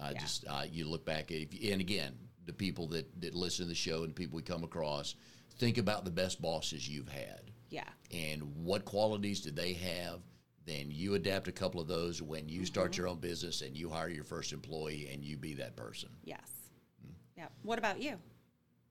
I 0.00 0.10
Yeah. 0.10 0.18
just 0.18 0.44
uh, 0.48 0.64
you 0.70 0.86
look 0.86 1.04
back 1.04 1.30
at 1.30 1.36
if, 1.38 1.72
and 1.72 1.80
again 1.80 2.14
the 2.46 2.52
people 2.52 2.88
that 2.88 3.20
that 3.20 3.34
listen 3.34 3.64
to 3.66 3.68
the 3.68 3.74
show 3.74 4.02
and 4.02 4.10
the 4.10 4.14
people 4.14 4.36
we 4.36 4.42
come 4.42 4.64
across 4.64 5.14
think 5.56 5.78
about 5.78 6.04
the 6.04 6.10
best 6.10 6.42
bosses 6.42 6.88
you've 6.88 7.08
had 7.08 7.52
Yeah, 7.70 7.88
and 8.10 8.42
what 8.64 8.84
qualities 8.84 9.40
did 9.40 9.54
they 9.56 9.72
have 9.74 10.20
then 10.66 10.90
you 10.90 11.14
adapt 11.14 11.46
a 11.46 11.52
couple 11.52 11.80
of 11.80 11.86
those 11.86 12.22
when 12.22 12.48
you 12.48 12.64
start 12.64 12.96
your 12.96 13.06
own 13.06 13.18
business 13.18 13.60
and 13.60 13.76
you 13.76 13.88
hire 13.90 14.08
your 14.08 14.24
first 14.24 14.52
employee 14.52 15.08
and 15.12 15.22
you 15.22 15.36
be 15.36 15.54
that 15.54 15.76
person 15.76 16.08
yes. 16.24 16.53
Yeah. 17.36 17.46
What 17.62 17.78
about 17.78 18.00
you? 18.00 18.18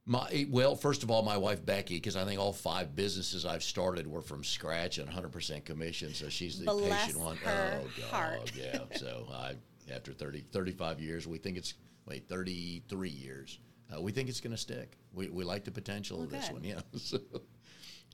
my 0.05 0.45
well 0.49 0.75
first 0.75 1.03
of 1.03 1.09
all 1.09 1.21
my 1.23 1.37
wife 1.37 1.65
becky 1.65 1.95
because 1.95 2.17
i 2.17 2.25
think 2.25 2.39
all 2.39 2.51
five 2.51 2.93
businesses 2.95 3.45
i've 3.45 3.63
started 3.63 4.05
were 4.05 4.21
from 4.21 4.43
scratch 4.43 4.97
and 4.97 5.09
100% 5.09 5.63
commission 5.63 6.13
so 6.13 6.27
she's 6.27 6.59
the 6.59 6.65
Bless 6.65 7.05
patient 7.05 7.23
one. 7.23 7.37
oh 7.45 7.87
god 7.97 8.09
heart. 8.09 8.51
yeah 8.55 8.79
so 8.97 9.25
i 9.33 9.53
after 9.93 10.11
30 10.11 10.41
35 10.51 10.99
years 10.99 11.25
we 11.25 11.37
think 11.37 11.57
it's 11.57 11.75
wait 12.05 12.27
33 12.27 13.09
years 13.09 13.59
uh, 13.95 14.01
we 14.01 14.11
think 14.11 14.27
it's 14.27 14.41
going 14.41 14.51
to 14.51 14.57
stick 14.57 14.97
we, 15.13 15.29
we 15.29 15.45
like 15.45 15.63
the 15.63 15.71
potential 15.71 16.21
of 16.21 16.29
this 16.29 16.47
good. 16.47 16.53
one 16.53 16.63
yeah 16.65 16.81
so, 16.97 17.19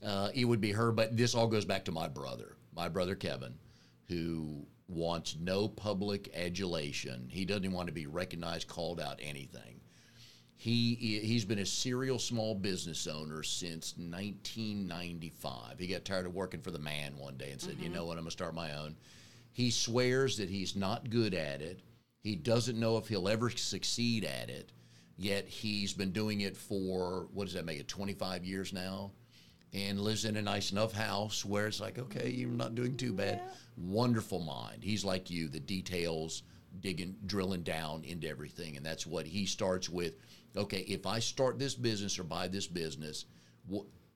uh, 0.05 0.29
it 0.35 0.45
would 0.45 0.61
be 0.61 0.71
her 0.71 0.91
but 0.91 1.17
this 1.17 1.33
all 1.33 1.47
goes 1.47 1.65
back 1.65 1.85
to 1.85 1.91
my 1.91 2.07
brother 2.07 2.55
my 2.75 2.87
brother 2.87 3.15
kevin 3.15 3.55
who 4.07 4.63
wants 4.87 5.37
no 5.39 5.67
public 5.67 6.29
adulation 6.35 7.27
he 7.31 7.45
doesn't 7.45 7.71
want 7.71 7.87
to 7.87 7.93
be 7.93 8.05
recognized 8.05 8.67
called 8.67 8.99
out 8.99 9.19
anything 9.23 9.79
he 10.59 11.21
he's 11.23 11.45
been 11.45 11.59
a 11.59 11.65
serial 11.65 12.19
small 12.19 12.53
business 12.53 13.07
owner 13.07 13.43
since 13.43 13.93
1995. 13.95 15.79
He 15.79 15.87
got 15.87 16.03
tired 16.03 16.25
of 16.25 16.35
working 16.35 16.59
for 16.59 16.71
the 16.71 16.77
man 16.77 17.17
one 17.17 17.37
day 17.37 17.51
and 17.51 17.61
said, 17.61 17.77
"You 17.79 17.85
mm-hmm. 17.85 17.93
know 17.93 18.05
what? 18.05 18.17
I'm 18.17 18.23
going 18.23 18.25
to 18.25 18.31
start 18.31 18.53
my 18.53 18.73
own." 18.73 18.97
He 19.53 19.71
swears 19.71 20.35
that 20.35 20.49
he's 20.49 20.75
not 20.75 21.09
good 21.09 21.33
at 21.33 21.61
it. 21.61 21.79
He 22.23 22.35
doesn't 22.35 22.77
know 22.77 22.97
if 22.97 23.07
he'll 23.07 23.29
ever 23.29 23.49
succeed 23.49 24.25
at 24.25 24.49
it. 24.49 24.73
Yet 25.15 25.47
he's 25.47 25.93
been 25.93 26.11
doing 26.11 26.41
it 26.41 26.57
for 26.57 27.29
what 27.33 27.45
does 27.45 27.53
that 27.53 27.63
make 27.63 27.79
it? 27.79 27.87
25 27.87 28.43
years 28.43 28.73
now, 28.73 29.11
and 29.73 30.01
lives 30.01 30.25
in 30.25 30.35
a 30.35 30.41
nice 30.41 30.73
enough 30.73 30.91
house 30.91 31.45
where 31.45 31.67
it's 31.67 31.79
like, 31.79 31.97
okay, 31.97 32.29
you're 32.29 32.49
not 32.49 32.75
doing 32.75 32.97
too 32.97 33.13
bad. 33.13 33.39
Wonderful 33.77 34.41
mind. 34.41 34.83
He's 34.83 35.05
like 35.05 35.29
you. 35.29 35.47
The 35.47 35.61
details, 35.61 36.43
digging, 36.81 37.15
drilling 37.25 37.63
down 37.63 38.03
into 38.03 38.27
everything, 38.27 38.75
and 38.75 38.85
that's 38.85 39.07
what 39.07 39.25
he 39.25 39.45
starts 39.45 39.87
with. 39.89 40.15
Okay, 40.57 40.79
if 40.87 41.05
I 41.05 41.19
start 41.19 41.59
this 41.59 41.75
business 41.75 42.17
or 42.19 42.23
buy 42.23 42.47
this 42.47 42.67
business, 42.67 43.25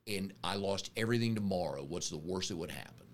and 0.08 0.34
I 0.44 0.56
lost 0.56 0.92
everything 0.98 1.36
tomorrow, 1.36 1.84
what's 1.84 2.10
the 2.10 2.18
worst 2.18 2.50
that 2.50 2.58
would 2.58 2.72
happen? 2.72 3.08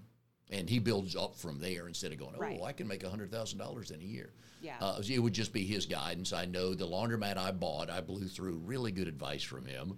And 0.51 0.67
he 0.67 0.79
builds 0.79 1.15
up 1.15 1.36
from 1.36 1.60
there 1.60 1.88
instead 1.88 2.12
of 2.12 2.17
going, 2.17 2.34
oh, 2.36 2.39
Right. 2.39 2.60
I 2.63 2.71
can 2.71 2.88
make 2.88 3.05
hundred 3.05 3.32
thousand 3.32 3.60
dollars 3.60 3.91
in 3.91 3.99
a 3.99 4.03
year. 4.03 4.34
Yeah. 4.62 4.75
Uh, 4.82 5.01
it 5.08 5.19
would 5.19 5.34
just 5.34 5.53
be 5.53 5.63
his 5.63 5.86
guidance. 5.86 6.34
I 6.34 6.45
know 6.45 6.73
the 6.73 6.88
laundromat 6.88 7.38
I 7.38 7.51
bought, 7.51 7.89
I 7.89 8.01
blew 8.01 8.27
through 8.27 8.55
really 8.65 8.91
good 8.91 9.08
advice 9.08 9.43
from 9.43 9.65
him, 9.65 9.97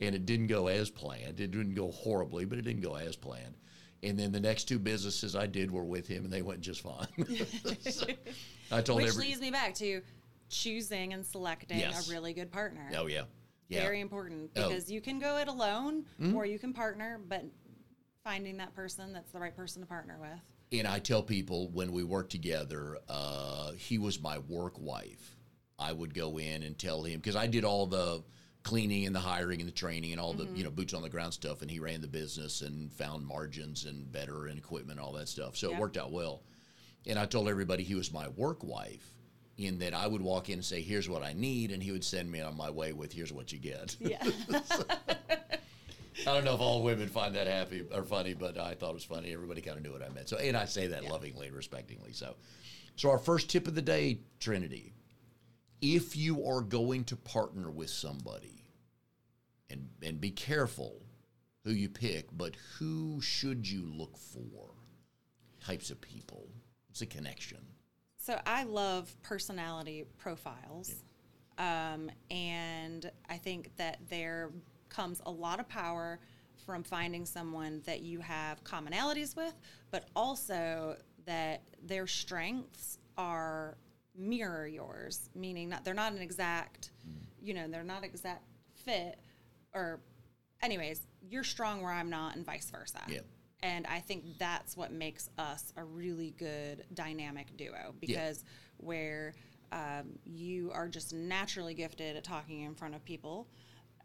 and 0.00 0.14
it 0.14 0.26
didn't 0.26 0.46
go 0.46 0.68
as 0.68 0.90
planned. 0.90 1.38
It 1.40 1.50
didn't 1.50 1.74
go 1.74 1.90
horribly, 1.90 2.44
but 2.44 2.58
it 2.58 2.62
didn't 2.62 2.82
go 2.82 2.94
as 2.94 3.14
planned. 3.14 3.54
And 4.02 4.18
then 4.18 4.32
the 4.32 4.40
next 4.40 4.64
two 4.64 4.78
businesses 4.78 5.36
I 5.36 5.46
did 5.46 5.70
were 5.70 5.84
with 5.84 6.08
him, 6.08 6.24
and 6.24 6.32
they 6.32 6.42
went 6.42 6.60
just 6.62 6.80
fine. 6.80 7.06
So 7.90 8.06
I 8.72 8.80
told 8.80 9.02
Which 9.02 9.10
every, 9.10 9.26
leads 9.26 9.40
me 9.40 9.50
back 9.50 9.74
to 9.76 10.00
choosing 10.50 11.12
and 11.14 11.24
selecting 11.24 11.78
Yes. 11.78 12.08
a 12.08 12.12
really 12.12 12.34
good 12.34 12.50
partner. 12.52 12.90
oh 12.96 13.06
yeah, 13.06 13.22
yeah. 13.68 13.80
Very 13.82 14.00
important 14.00 14.50
Oh. 14.56 14.68
because 14.68 14.90
you 14.90 15.00
can 15.00 15.18
go 15.18 15.38
it 15.38 15.48
alone 15.48 16.04
or 16.34 16.44
you 16.44 16.58
can 16.58 16.72
partner, 16.74 17.18
but 17.26 17.44
finding 18.24 18.58
that 18.58 18.74
person 18.74 19.12
that's 19.14 19.32
the 19.32 19.38
right 19.40 19.56
person 19.56 19.80
to 19.80 19.86
partner 19.86 20.18
with. 20.20 20.78
And 20.78 20.86
I 20.86 20.98
tell 20.98 21.22
people 21.22 21.68
when 21.70 21.90
we 21.92 22.04
worked 22.04 22.30
together, 22.30 22.98
uh, 23.08 23.72
he 23.72 23.98
was 23.98 24.20
my 24.20 24.38
work 24.38 24.78
wife. 24.78 25.36
I 25.78 25.92
would 25.92 26.12
go 26.14 26.38
in 26.38 26.62
and 26.62 26.78
tell 26.78 27.02
him 27.02 27.18
because 27.20 27.34
I 27.36 27.46
did 27.46 27.64
all 27.64 27.86
the 27.86 28.22
cleaning 28.62 29.06
and 29.06 29.16
the 29.16 29.20
hiring 29.20 29.60
and 29.60 29.66
the 29.68 29.72
training 29.72 30.12
and 30.12 30.20
all 30.20 30.34
the 30.34 30.44
you 30.54 30.62
know 30.62 30.70
boots 30.70 30.92
on 30.92 31.00
the 31.02 31.08
ground 31.08 31.32
stuff, 31.32 31.62
and 31.62 31.70
he 31.70 31.80
ran 31.80 32.02
the 32.02 32.06
business 32.08 32.60
and 32.60 32.92
found 32.92 33.26
margins 33.26 33.86
and 33.86 34.12
better 34.12 34.46
and 34.46 34.58
equipment 34.58 34.98
and 34.98 35.06
all 35.06 35.12
that 35.14 35.28
stuff. 35.28 35.56
So 35.56 35.70
Yeah. 35.70 35.76
it 35.76 35.80
worked 35.80 35.96
out 35.96 36.12
well. 36.12 36.42
And 37.06 37.18
I 37.18 37.24
told 37.24 37.48
everybody 37.48 37.82
he 37.82 37.94
was 37.94 38.12
my 38.12 38.28
work 38.28 38.62
wife. 38.62 39.10
In 39.60 39.78
that 39.80 39.92
I 39.92 40.06
would 40.06 40.22
walk 40.22 40.48
in 40.48 40.54
and 40.54 40.64
say, 40.64 40.80
"Here's 40.80 41.06
what 41.06 41.22
I 41.22 41.34
need," 41.34 41.70
and 41.70 41.82
he 41.82 41.92
would 41.92 42.02
send 42.02 42.32
me 42.32 42.40
on 42.40 42.56
my 42.56 42.70
way 42.70 42.94
with, 42.94 43.12
"Here's 43.12 43.30
what 43.30 43.52
you 43.52 43.58
get." 43.58 43.94
Yeah. 44.00 44.22
I 46.26 46.34
don't 46.34 46.44
know 46.44 46.54
if 46.54 46.60
all 46.60 46.82
women 46.82 47.08
find 47.08 47.34
that 47.34 47.46
happy 47.46 47.84
or 47.94 48.02
funny, 48.02 48.32
but 48.32 48.56
I 48.56 48.74
thought 48.74 48.92
it 48.92 48.94
was 48.94 49.04
funny. 49.04 49.32
Everybody 49.34 49.60
kind 49.60 49.76
of 49.76 49.82
knew 49.82 49.92
what 49.92 50.02
I 50.02 50.08
meant. 50.08 50.30
So, 50.30 50.38
and 50.38 50.56
I 50.56 50.64
say 50.64 50.86
that 50.88 51.04
lovingly 51.04 51.48
and 51.48 51.56
respectingly. 51.56 52.12
So, 52.12 52.36
so 52.96 53.10
our 53.10 53.18
first 53.18 53.50
tip 53.50 53.68
of 53.68 53.74
the 53.74 53.82
day, 53.82 54.20
Trinity, 54.38 54.94
if 55.82 56.16
you 56.16 56.46
are 56.46 56.62
going 56.62 57.04
to 57.04 57.16
partner 57.16 57.70
with 57.70 57.90
somebody, 57.90 58.64
and 59.68 59.88
and 60.02 60.20
be 60.20 60.30
careful 60.30 61.02
who 61.64 61.72
you 61.72 61.90
pick, 61.90 62.28
but 62.32 62.56
who 62.78 63.20
should 63.20 63.68
you 63.68 63.82
look 63.84 64.16
for? 64.16 64.70
Types 65.62 65.90
of 65.90 66.00
people. 66.00 66.48
It's 66.90 67.02
a 67.02 67.06
connection. 67.06 67.58
So 68.20 68.38
I 68.44 68.64
love 68.64 69.16
personality 69.22 70.04
profiles. 70.18 71.02
Um, 71.56 72.10
and 72.30 73.10
I 73.28 73.38
think 73.38 73.74
that 73.76 73.98
there 74.10 74.50
comes 74.90 75.22
a 75.24 75.30
lot 75.30 75.58
of 75.58 75.68
power 75.68 76.20
from 76.66 76.82
finding 76.82 77.24
someone 77.24 77.82
that 77.86 78.02
you 78.02 78.20
have 78.20 78.62
commonalities 78.62 79.34
with, 79.36 79.54
but 79.90 80.08
also 80.14 80.96
that 81.24 81.62
their 81.82 82.06
strengths 82.06 82.98
are 83.16 83.78
mirror 84.14 84.66
yours, 84.66 85.30
meaning 85.34 85.70
not 85.70 85.84
they're 85.84 85.94
not 85.94 86.12
an 86.12 86.20
exact, 86.20 86.90
you 87.40 87.54
know, 87.54 87.68
they're 87.68 87.82
not 87.82 88.04
exact 88.04 88.44
fit 88.84 89.18
or 89.74 90.00
anyways, 90.62 91.06
you're 91.26 91.44
strong 91.44 91.82
where 91.82 91.92
I'm 91.92 92.10
not 92.10 92.36
and 92.36 92.44
vice 92.44 92.70
versa. 92.70 93.00
Yeah. 93.08 93.20
And 93.62 93.86
I 93.86 94.00
think 94.00 94.38
that's 94.38 94.76
what 94.76 94.90
makes 94.92 95.28
us 95.38 95.72
a 95.76 95.84
really 95.84 96.34
good 96.38 96.84
dynamic 96.94 97.56
duo 97.56 97.94
because 98.00 98.44
where 98.78 99.34
um, 99.72 100.18
you 100.24 100.70
are 100.72 100.88
just 100.88 101.12
naturally 101.12 101.74
gifted 101.74 102.16
at 102.16 102.24
talking 102.24 102.62
in 102.62 102.74
front 102.74 102.94
of 102.94 103.04
people, 103.04 103.46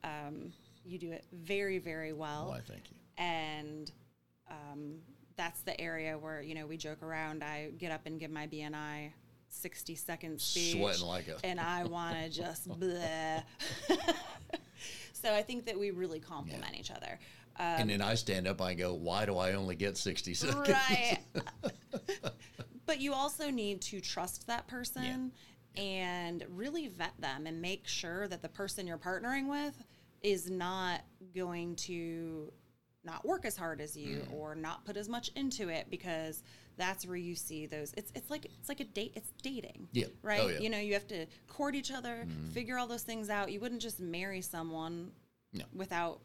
um, 0.03 0.51
you 0.83 0.99
do 0.99 1.11
it 1.11 1.25
very, 1.31 1.79
very 1.79 2.13
well. 2.13 2.49
Why, 2.49 2.59
thank 2.67 2.91
you. 2.91 2.97
And 3.17 3.91
um, 4.51 4.95
that's 5.37 5.61
the 5.61 5.79
area 5.79 6.17
where, 6.17 6.41
you 6.41 6.53
know, 6.53 6.67
we 6.67 6.77
joke 6.77 7.01
around. 7.01 7.43
I 7.43 7.71
get 7.77 7.91
up 7.91 8.05
and 8.05 8.19
give 8.19 8.31
my 8.31 8.47
BNI 8.47 9.11
60 9.47 9.95
second 9.95 10.41
speech. 10.41 10.73
Sweating 10.75 11.05
like 11.07 11.27
a- 11.27 11.39
And 11.45 11.59
I 11.59 11.85
want 11.85 12.17
to 12.21 12.29
just 12.29 12.67
bleh. 12.79 13.41
so 15.13 15.33
I 15.33 15.41
think 15.41 15.65
that 15.65 15.79
we 15.79 15.91
really 15.91 16.19
complement 16.19 16.75
each 16.77 16.91
other. 16.91 17.19
Um, 17.57 17.65
and 17.65 17.89
then 17.89 18.01
I 18.01 18.15
stand 18.15 18.47
up, 18.47 18.59
and 18.59 18.69
I 18.69 18.73
go, 18.73 18.93
why 18.93 19.25
do 19.25 19.37
I 19.37 19.53
only 19.53 19.75
get 19.75 19.97
60 19.97 20.33
seconds? 20.33 20.69
Right. 20.69 21.19
but 22.85 22.99
you 22.99 23.13
also 23.13 23.49
need 23.49 23.81
to 23.83 23.99
trust 24.01 24.47
that 24.47 24.67
person 24.67 25.31
and 25.77 26.45
really 26.49 26.87
vet 26.87 27.13
them 27.19 27.47
and 27.47 27.61
make 27.61 27.87
sure 27.87 28.27
that 28.27 28.41
the 28.41 28.49
person 28.49 28.87
you're 28.87 28.97
partnering 28.97 29.49
with 29.49 29.73
is 30.21 30.49
not 30.49 31.01
going 31.35 31.75
to 31.75 32.51
not 33.03 33.23
work 33.25 33.45
as 33.45 33.55
hard 33.55 33.81
as 33.81 33.95
you 33.95 34.17
Mm. 34.17 34.33
or 34.33 34.55
not 34.55 34.83
put 34.85 34.97
as 34.97 35.07
much 35.07 35.29
into 35.35 35.69
it 35.69 35.87
because 35.91 36.41
that's 36.77 37.05
where 37.05 37.15
you 37.17 37.35
see 37.35 37.67
those 37.67 37.93
it's 37.97 38.11
it's 38.15 38.29
like 38.31 38.45
it's 38.45 38.67
like 38.67 38.79
a 38.79 38.83
date 38.85 39.11
it's 39.15 39.31
dating 39.43 39.87
Yeah. 39.91 40.07
right 40.23 40.39
Oh, 40.41 40.47
yeah. 40.47 40.59
you 40.59 40.69
know 40.69 40.79
you 40.79 40.93
have 40.93 41.07
to 41.09 41.27
court 41.47 41.75
each 41.75 41.91
other 41.91 42.25
Mm-hmm. 42.27 42.49
figure 42.49 42.77
all 42.79 42.87
those 42.87 43.03
things 43.03 43.29
out 43.29 43.51
you 43.51 43.59
wouldn't 43.59 43.81
just 43.81 43.99
marry 43.99 44.41
someone 44.41 45.11
No. 45.53 45.65
without 45.73 46.19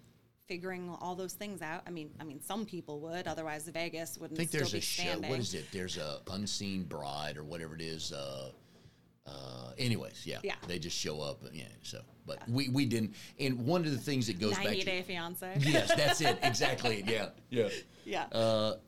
figuring 0.50 0.92
all 1.00 1.14
those 1.14 1.34
things 1.34 1.62
out 1.62 1.80
i 1.86 1.90
mean 1.90 2.10
i 2.20 2.24
mean 2.24 2.40
some 2.40 2.66
people 2.66 2.98
would 2.98 3.28
otherwise 3.28 3.68
vegas 3.68 4.18
wouldn't 4.18 4.36
I 4.36 4.42
think 4.42 4.48
still 4.48 4.58
there's 4.62 4.72
be 4.72 4.78
a 4.78 4.80
show. 4.80 5.02
standing 5.04 5.30
What 5.30 5.38
is 5.38 5.54
it? 5.54 5.66
There's 5.70 5.96
a 5.96 6.18
unseen 6.32 6.82
bride 6.82 7.36
or 7.36 7.44
whatever 7.44 7.76
it 7.76 7.80
is. 7.80 8.12
Uh, 8.12 8.50
uh, 9.28 9.70
anyways, 9.78 10.26
yeah, 10.26 10.38
Yeah. 10.42 10.56
they 10.66 10.80
just 10.80 10.96
show 10.98 11.20
up. 11.20 11.40
Yeah, 11.52 11.64
so 11.82 12.00
but 12.26 12.40
we 12.48 12.68
we 12.68 12.84
didn't. 12.84 13.14
And 13.38 13.64
one 13.64 13.84
of 13.84 13.92
the 13.92 13.98
things 13.98 14.26
that 14.26 14.40
goes 14.40 14.54
90 14.56 14.64
back 14.64 14.84
day 14.86 14.96
to 14.98 15.02
fiance 15.04 15.56
yes, 15.60 15.94
that's 15.94 16.20
it 16.20 16.36
exactly. 16.42 17.04
Yeah, 17.06 17.28
yeah. 17.50 17.68
yeah 18.04 18.24
Uh, 18.32 18.78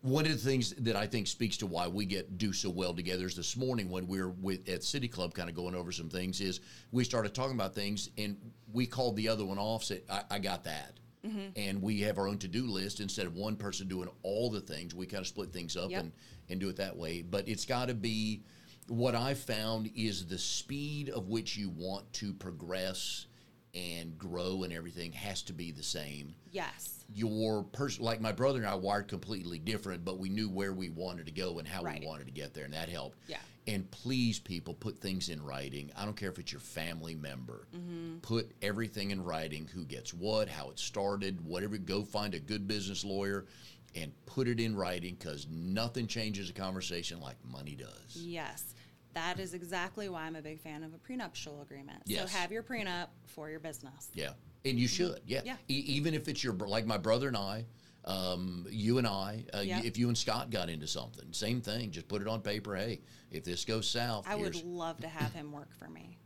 one 0.00 0.26
of 0.26 0.32
the 0.32 0.38
things 0.50 0.74
that 0.78 0.96
I 0.96 1.06
think 1.06 1.26
speaks 1.28 1.56
to 1.58 1.66
why 1.66 1.86
we 1.86 2.04
get 2.06 2.36
do 2.38 2.52
so 2.52 2.68
well 2.68 2.92
together 2.92 3.24
is 3.24 3.36
this 3.36 3.56
morning 3.56 3.88
when 3.88 4.06
we 4.08 4.20
were 4.20 4.30
with 4.30 4.68
at 4.68 4.82
City 4.82 5.08
Club, 5.08 5.32
kind 5.32 5.48
of 5.48 5.54
going 5.54 5.74
over 5.76 5.92
some 5.92 6.10
things. 6.10 6.40
Is 6.40 6.60
we 6.90 7.04
started 7.04 7.34
talking 7.34 7.54
about 7.54 7.72
things 7.74 8.10
and 8.18 8.36
we 8.72 8.84
called 8.86 9.14
the 9.16 9.28
other 9.28 9.46
one 9.46 9.58
off. 9.58 9.84
Said, 9.84 10.02
"I, 10.10 10.22
I 10.30 10.38
got 10.40 10.64
that," 10.64 10.98
Mm-hmm. 11.24 11.48
and 11.56 11.80
we 11.82 12.00
have 12.02 12.18
our 12.18 12.28
own 12.28 12.38
to 12.38 12.48
do 12.48 12.66
list 12.66 13.00
instead 13.00 13.26
of 13.26 13.34
one 13.34 13.56
person 13.56 13.88
doing 13.88 14.08
all 14.22 14.50
the 14.50 14.60
things. 14.60 14.94
We 14.94 15.06
kind 15.06 15.22
of 15.22 15.26
split 15.26 15.52
things 15.52 15.76
up 15.76 15.90
Yep. 15.90 16.00
and 16.02 16.12
and 16.50 16.60
do 16.60 16.68
it 16.68 16.76
that 16.76 16.96
way. 16.96 17.22
But 17.22 17.48
it's 17.48 17.64
got 17.64 17.88
to 17.88 17.94
be 17.94 18.42
what 18.88 19.14
I 19.14 19.32
found 19.32 19.90
is 19.96 20.26
the 20.26 20.36
speed 20.38 21.08
of 21.08 21.28
which 21.28 21.56
you 21.56 21.70
want 21.70 22.12
to 22.14 22.34
progress 22.34 23.26
and 23.74 24.16
grow 24.18 24.62
and 24.62 24.72
everything 24.72 25.10
has 25.12 25.42
to 25.42 25.52
be 25.54 25.72
the 25.72 25.82
same 25.82 26.34
Yes. 26.52 27.04
your 27.12 27.64
person 27.64 28.04
like 28.04 28.20
my 28.20 28.30
brother 28.30 28.58
and 28.58 28.66
I 28.68 28.74
wired 28.74 29.08
completely 29.08 29.58
different, 29.58 30.04
but 30.04 30.18
we 30.18 30.28
knew 30.28 30.48
where 30.50 30.72
we 30.74 30.90
wanted 30.90 31.26
to 31.26 31.32
go 31.32 31.58
and 31.58 31.66
how 31.66 31.82
Right. 31.82 32.00
we 32.00 32.06
wanted 32.06 32.26
to 32.26 32.32
get 32.32 32.52
there, 32.54 32.66
and 32.66 32.74
that 32.74 32.88
helped. 32.88 33.16
Yeah. 33.26 33.38
And 33.66 33.90
please, 33.90 34.38
people, 34.38 34.74
put 34.74 34.98
things 34.98 35.30
in 35.30 35.42
writing. 35.42 35.90
I 35.96 36.04
don't 36.04 36.16
care 36.16 36.28
if 36.28 36.38
it's 36.38 36.52
your 36.52 36.60
family 36.60 37.14
member. 37.14 37.66
Mm-hmm. 37.74 38.18
Put 38.18 38.52
everything 38.60 39.10
in 39.10 39.24
writing: 39.24 39.68
who 39.72 39.84
gets 39.84 40.12
what, 40.12 40.48
how 40.48 40.70
it 40.70 40.78
started, 40.78 41.42
whatever. 41.46 41.78
Go 41.78 42.02
find 42.02 42.34
a 42.34 42.40
good 42.40 42.68
business 42.68 43.04
lawyer 43.04 43.46
and 43.94 44.12
put 44.26 44.48
it 44.48 44.60
in 44.60 44.76
writing 44.76 45.16
because 45.18 45.46
nothing 45.50 46.06
changes 46.06 46.50
a 46.50 46.52
conversation 46.52 47.20
like 47.20 47.36
money 47.44 47.76
does. 47.76 48.16
Yes. 48.16 48.74
That 49.14 49.38
is 49.38 49.54
exactly 49.54 50.08
why 50.08 50.22
I'm 50.22 50.34
a 50.36 50.42
big 50.42 50.60
fan 50.60 50.82
of 50.82 50.92
a 50.92 50.98
prenuptial 50.98 51.62
agreement. 51.62 52.02
Yes. 52.04 52.32
So 52.32 52.38
have 52.38 52.50
your 52.50 52.64
prenup 52.64 53.08
for 53.26 53.48
your 53.48 53.60
business. 53.60 54.08
Yeah, 54.12 54.30
and 54.64 54.78
you 54.78 54.88
should. 54.88 55.20
Yeah, 55.24 55.42
Yeah. 55.44 55.56
E- 55.68 55.84
even 55.86 56.14
if 56.14 56.26
it's 56.28 56.42
your 56.42 56.52
like 56.54 56.84
my 56.84 56.98
brother 56.98 57.28
and 57.28 57.36
I, 57.36 57.64
um, 58.04 58.66
you 58.68 58.98
and 58.98 59.06
I. 59.06 59.44
Uh. 59.54 59.60
If 59.62 59.98
you 59.98 60.08
and 60.08 60.18
Scott 60.18 60.50
got 60.50 60.68
into 60.68 60.88
something, 60.88 61.32
same 61.32 61.60
thing. 61.60 61.92
Just 61.92 62.08
put 62.08 62.22
it 62.22 62.28
on 62.28 62.40
paper. 62.40 62.74
Hey, 62.74 63.00
if 63.34 63.44
this 63.44 63.64
goes 63.64 63.88
south, 63.88 64.26
I 64.28 64.36
would 64.36 64.64
love 64.64 64.98
to 65.00 65.08
have 65.08 65.32
him 65.32 65.52
work 65.52 65.74
for 65.78 65.88
me. 65.88 66.18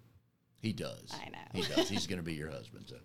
he 0.61 0.73
does. 0.73 1.11
I 1.13 1.31
know. 1.31 1.39
he 1.55 1.63
does. 1.63 1.89
He's 1.89 2.07
going 2.07 2.19
to 2.19 2.23
be 2.25 2.35
your 2.35 2.51
husband. 2.51 2.85
So. 2.89 2.97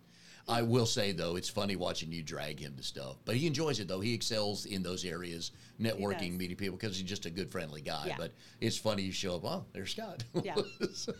I 0.46 0.60
will 0.62 0.84
say 0.86 1.12
though, 1.12 1.36
it's 1.36 1.48
funny 1.48 1.74
watching 1.76 2.12
you 2.12 2.22
drag 2.22 2.60
him 2.60 2.74
to 2.76 2.82
stuff, 2.82 3.16
but 3.24 3.34
he 3.36 3.46
enjoys 3.46 3.80
it 3.80 3.88
though. 3.88 4.00
He 4.00 4.12
excels 4.12 4.66
in 4.66 4.82
those 4.82 5.04
areas, 5.04 5.52
networking, 5.80 6.36
meeting 6.36 6.56
people, 6.56 6.76
because 6.76 6.98
he's 6.98 7.08
just 7.08 7.24
a 7.24 7.30
good, 7.30 7.50
friendly 7.50 7.80
guy. 7.80 8.04
Yeah. 8.08 8.16
But 8.18 8.32
it's 8.60 8.76
funny 8.76 9.02
you 9.02 9.12
show 9.12 9.36
up. 9.36 9.44
Oh, 9.44 9.64
there's 9.72 9.92
Scott. 9.92 10.24
Yeah. 10.42 10.56
So- 10.92 11.14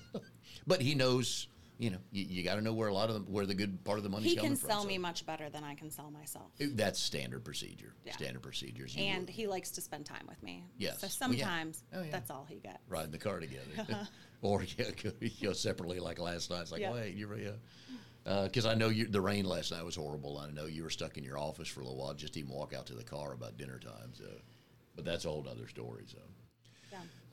but 0.66 0.80
he 0.80 0.94
knows. 0.94 1.48
You 1.76 1.90
know, 1.90 1.98
you, 2.12 2.24
you 2.28 2.42
got 2.44 2.54
to 2.54 2.60
know 2.62 2.72
where 2.72 2.88
a 2.88 2.94
lot 2.94 3.08
of 3.08 3.14
them, 3.14 3.24
where 3.28 3.46
the 3.46 3.54
good 3.54 3.82
part 3.84 3.98
of 3.98 4.04
the 4.04 4.10
money's 4.10 4.30
He 4.30 4.36
coming 4.36 4.52
can 4.52 4.56
from. 4.56 4.70
sell 4.70 4.82
so- 4.82 4.88
me 4.88 4.96
much 4.98 5.26
better 5.26 5.50
than 5.50 5.64
I 5.64 5.74
can 5.74 5.90
sell 5.90 6.10
myself. 6.10 6.52
That's 6.58 7.00
standard 7.00 7.44
procedure. 7.44 7.94
Yeah. 8.04 8.12
Standard 8.12 8.42
procedures. 8.42 8.94
You 8.94 9.04
And 9.04 9.26
will 9.26 9.32
he 9.34 9.46
likes 9.48 9.70
to 9.72 9.80
spend 9.80 10.06
time 10.06 10.24
with 10.28 10.40
me. 10.42 10.64
Yes. 10.78 11.00
So 11.00 11.06
Well, 11.20 11.32
yeah. 11.34 11.44
sometimes 11.44 11.82
Oh, 11.92 12.02
yeah. 12.02 12.10
that's 12.12 12.30
all 12.30 12.46
he 12.48 12.56
gets. 12.56 12.78
Riding 12.88 13.10
the 13.10 13.18
car 13.18 13.40
together, 13.40 13.66
or 14.42 14.62
yeah, 14.78 14.90
go, 15.02 15.10
go 15.42 15.52
separately 15.52 15.98
like 15.98 16.18
last 16.20 16.50
night. 16.50 16.60
It's 16.62 16.72
like, 16.72 16.82
wait, 16.92 17.14
you're 17.16 17.36
yeah. 17.36 17.50
Uh, 18.26 18.44
because 18.44 18.64
uh, 18.66 18.70
I 18.70 18.74
know 18.74 18.88
you, 18.88 19.06
the 19.06 19.20
rain 19.20 19.44
last 19.44 19.72
night 19.72 19.84
was 19.84 19.96
horrible. 19.96 20.38
I 20.38 20.50
know 20.50 20.66
you 20.66 20.82
were 20.84 20.90
stuck 20.90 21.18
in 21.18 21.24
your 21.24 21.38
office 21.38 21.68
for 21.68 21.80
a 21.80 21.82
little 21.84 21.98
while. 21.98 22.14
Just 22.14 22.36
even 22.36 22.50
walk 22.50 22.72
out 22.72 22.86
to 22.86 22.94
the 22.94 23.04
car 23.04 23.32
about 23.32 23.58
dinner 23.58 23.78
time. 23.78 24.12
So, 24.12 24.24
but 24.94 25.04
that's 25.04 25.24
a 25.24 25.28
whole 25.28 25.46
other 25.50 25.66
story. 25.68 26.04
So. 26.06 26.18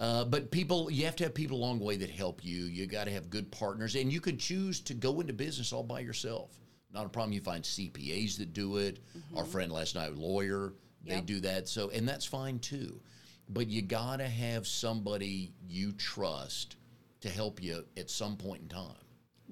Uh, 0.01 0.25
but 0.25 0.49
people, 0.49 0.89
you 0.91 1.05
have 1.05 1.15
to 1.15 1.23
have 1.23 1.33
people 1.33 1.55
along 1.55 1.77
the 1.77 1.85
way 1.85 1.95
that 1.95 2.09
help 2.09 2.43
you. 2.43 2.63
You 2.63 2.87
got 2.87 3.03
to 3.03 3.11
have 3.11 3.29
good 3.29 3.51
partners, 3.51 3.93
and 3.95 4.11
you 4.11 4.19
can 4.19 4.35
choose 4.35 4.79
to 4.81 4.95
go 4.95 5.21
into 5.21 5.31
business 5.31 5.71
all 5.71 5.83
by 5.83 5.99
yourself. 5.99 6.59
Not 6.91 7.05
a 7.05 7.09
problem. 7.09 7.33
You 7.33 7.41
find 7.41 7.63
CPAs 7.63 8.35
that 8.39 8.51
do 8.51 8.77
it. 8.77 8.97
Our 9.35 9.45
friend 9.45 9.71
last 9.71 9.93
night, 9.93 10.15
lawyer, 10.15 10.73
they 11.05 11.15
Yep. 11.15 11.25
do 11.27 11.39
that. 11.41 11.67
So, 11.67 11.91
and 11.91 12.09
that's 12.09 12.25
fine 12.25 12.57
too. 12.57 12.99
But 13.47 13.67
you 13.67 13.83
got 13.83 14.17
to 14.17 14.27
have 14.27 14.65
somebody 14.65 15.53
you 15.67 15.91
trust 15.91 16.77
to 17.21 17.29
help 17.29 17.61
you 17.61 17.85
at 17.95 18.09
some 18.09 18.35
point 18.37 18.63
in 18.63 18.69
time. 18.69 18.95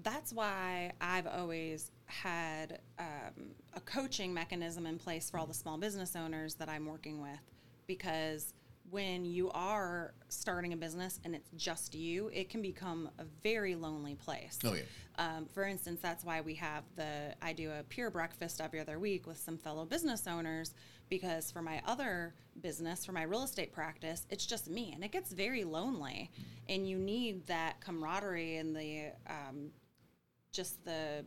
That's 0.02 0.34
why 0.34 0.94
I've 1.00 1.28
always 1.28 1.92
had 2.06 2.80
um, 2.98 3.52
a 3.74 3.82
coaching 3.82 4.34
mechanism 4.34 4.88
in 4.88 4.98
place 4.98 5.30
for 5.30 5.40
all 5.40 5.46
the 5.46 5.54
small 5.54 5.78
business 5.78 6.16
owners 6.16 6.56
that 6.56 6.70
I'm 6.70 6.88
working 6.88 7.22
with 7.22 7.40
because 7.86 8.54
when 8.92 9.26
you 9.26 9.50
are 9.52 10.14
starting 10.30 10.74
a 10.74 10.78
business 10.78 11.20
and 11.24 11.36
it's 11.36 11.50
just 11.56 11.94
you, 11.96 12.30
it 12.34 12.50
can 12.50 12.62
become 12.62 13.10
a 13.20 13.24
very 13.44 13.76
lonely 13.76 14.16
place. 14.16 14.58
Oh 14.64 14.74
yeah, 14.74 14.82
Um, 15.18 15.46
for 15.54 15.64
instance, 15.64 16.00
that's 16.02 16.24
why 16.24 16.42
we 16.42 16.56
have 16.56 16.84
the 16.96 17.36
I 17.42 17.54
do 17.54 17.72
a 17.72 17.84
peer 17.84 18.10
breakfast 18.10 18.62
every 18.62 18.80
other 18.80 19.00
week 19.00 19.28
with 19.28 19.38
some 19.38 19.58
fellow 19.58 19.86
business 19.86 20.28
owners 20.28 20.74
because 21.10 21.52
for 21.52 21.62
my 21.62 21.82
other 21.86 22.34
business, 22.62 23.06
for 23.06 23.12
my 23.12 23.24
real 23.24 23.44
estate 23.44 23.74
practice, 23.74 24.26
it's 24.30 24.46
just 24.46 24.70
me 24.70 24.92
and 24.94 25.04
it 25.04 25.12
gets 25.12 25.32
very 25.32 25.64
lonely, 25.64 26.30
and 26.68 26.88
you 26.88 26.98
need 26.98 27.46
that 27.48 27.80
camaraderie 27.82 28.58
and 28.58 28.76
the 28.76 29.12
um, 29.28 29.72
just 30.52 30.84
the 30.86 31.24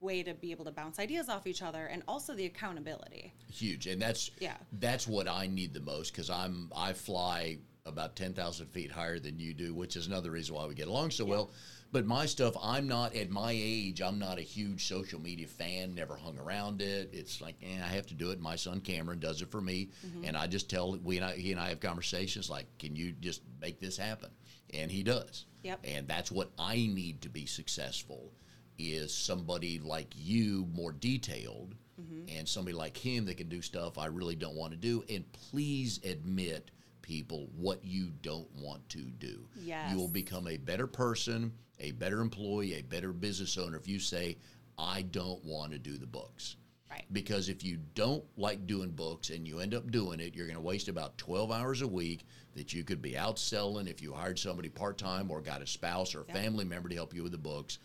way 0.00 0.22
to 0.22 0.34
be 0.34 0.50
able 0.50 0.64
to 0.64 0.70
bounce 0.70 0.98
ideas 0.98 1.28
off 1.28 1.46
each 1.46 1.62
other 1.62 1.86
and 1.86 2.02
also 2.08 2.34
the 2.34 2.46
accountability. 2.46 3.32
huge, 3.50 3.86
and 3.86 4.00
that's 4.00 4.30
Yeah. 4.40 4.56
that's 4.72 5.06
what 5.06 5.28
I 5.28 5.46
need 5.46 5.74
the 5.74 5.80
most 5.80 6.12
because 6.12 6.30
I'm 6.30 6.70
I 6.74 6.92
fly 6.92 7.58
about 7.86 8.16
ten 8.16 8.32
thousand 8.32 8.66
feet 8.68 8.90
higher 8.90 9.18
than 9.18 9.38
you 9.38 9.52
do, 9.54 9.74
which 9.74 9.96
is 9.96 10.06
another 10.06 10.30
reason 10.30 10.54
why 10.54 10.66
we 10.66 10.74
get 10.74 10.88
along 10.88 11.10
so 11.10 11.24
well. 11.24 11.50
But 11.92 12.06
my 12.06 12.24
stuff, 12.26 12.54
I'm 12.62 12.86
not 12.86 13.16
at 13.16 13.30
my 13.30 13.50
age. 13.52 14.00
I'm 14.00 14.18
not 14.20 14.38
a 14.38 14.42
huge 14.42 14.86
social 14.86 15.20
media 15.20 15.48
fan. 15.48 15.92
Never 15.94 16.14
hung 16.14 16.38
around 16.38 16.80
it. 16.82 17.10
It's 17.12 17.40
like, 17.40 17.56
eh, 17.62 17.74
I 17.82 17.88
have 17.88 18.06
to 18.06 18.14
do 18.14 18.30
it. 18.30 18.38
My 18.40 18.54
son 18.54 18.80
Cameron 18.80 19.18
does 19.18 19.42
it 19.42 19.50
for 19.50 19.60
me, 19.60 19.90
and 20.22 20.36
I 20.36 20.46
just 20.46 20.70
tell 20.70 20.96
we 20.98 21.16
and 21.16 21.24
I, 21.26 21.32
he 21.36 21.50
and 21.52 21.60
I 21.60 21.68
have 21.70 21.80
conversations 21.80 22.48
like, 22.48 22.66
"Can 22.78 22.94
you 22.96 23.12
just 23.12 23.42
make 23.60 23.80
this 23.80 23.96
happen?" 23.96 24.30
And 24.72 24.90
he 24.90 25.02
does. 25.02 25.46
Yep. 25.64 25.80
And 25.84 26.06
that's 26.08 26.30
what 26.30 26.52
I 26.58 26.76
need 26.76 27.20
to 27.22 27.28
be 27.28 27.44
successful 27.44 28.32
is 28.80 29.14
somebody 29.14 29.78
like 29.78 30.12
you 30.16 30.66
more 30.72 30.92
detailed 30.92 31.74
mm-hmm. 32.00 32.36
and 32.36 32.48
somebody 32.48 32.76
like 32.76 32.96
him 32.96 33.24
that 33.26 33.36
can 33.36 33.48
do 33.48 33.62
stuff 33.62 33.98
I 33.98 34.06
really 34.06 34.36
don't 34.36 34.56
want 34.56 34.72
to 34.72 34.78
do. 34.78 35.04
And 35.08 35.24
please 35.32 36.00
admit 36.04 36.70
people 37.02 37.48
what 37.56 37.84
you 37.84 38.10
don't 38.22 38.48
want 38.54 38.88
to 38.90 38.98
do. 38.98 39.40
Yes. 39.56 39.90
You 39.90 39.98
will 39.98 40.08
become 40.08 40.46
a 40.46 40.56
better 40.56 40.86
person, 40.86 41.52
a 41.78 41.92
better 41.92 42.20
employee, 42.20 42.74
a 42.74 42.82
better 42.82 43.12
business 43.12 43.58
owner 43.58 43.76
if 43.76 43.88
you 43.88 43.98
say, 43.98 44.36
I 44.78 45.02
don't 45.02 45.44
want 45.44 45.72
to 45.72 45.78
do 45.78 45.98
the 45.98 46.06
books. 46.06 46.56
Right. 46.90 47.04
Because 47.12 47.48
if 47.48 47.62
you 47.62 47.78
don't 47.94 48.24
like 48.36 48.66
doing 48.66 48.90
books 48.90 49.30
and 49.30 49.46
you 49.46 49.60
end 49.60 49.74
up 49.74 49.90
doing 49.90 50.18
it, 50.18 50.34
you're 50.34 50.46
going 50.46 50.56
to 50.56 50.62
waste 50.62 50.88
about 50.88 51.16
12 51.18 51.52
hours 51.52 51.82
a 51.82 51.88
week 51.88 52.26
that 52.56 52.72
you 52.72 52.82
could 52.82 53.00
be 53.00 53.16
out 53.16 53.38
selling 53.38 53.86
if 53.86 54.02
you 54.02 54.12
hired 54.12 54.38
somebody 54.38 54.68
part 54.68 54.98
time 54.98 55.30
or 55.30 55.40
got 55.40 55.62
a 55.62 55.66
spouse 55.66 56.14
or 56.16 56.22
a 56.22 56.32
family 56.32 56.64
member 56.64 56.88
to 56.88 56.94
help 56.96 57.14
you 57.14 57.22
with 57.22 57.32
the 57.32 57.38
books. 57.38 57.78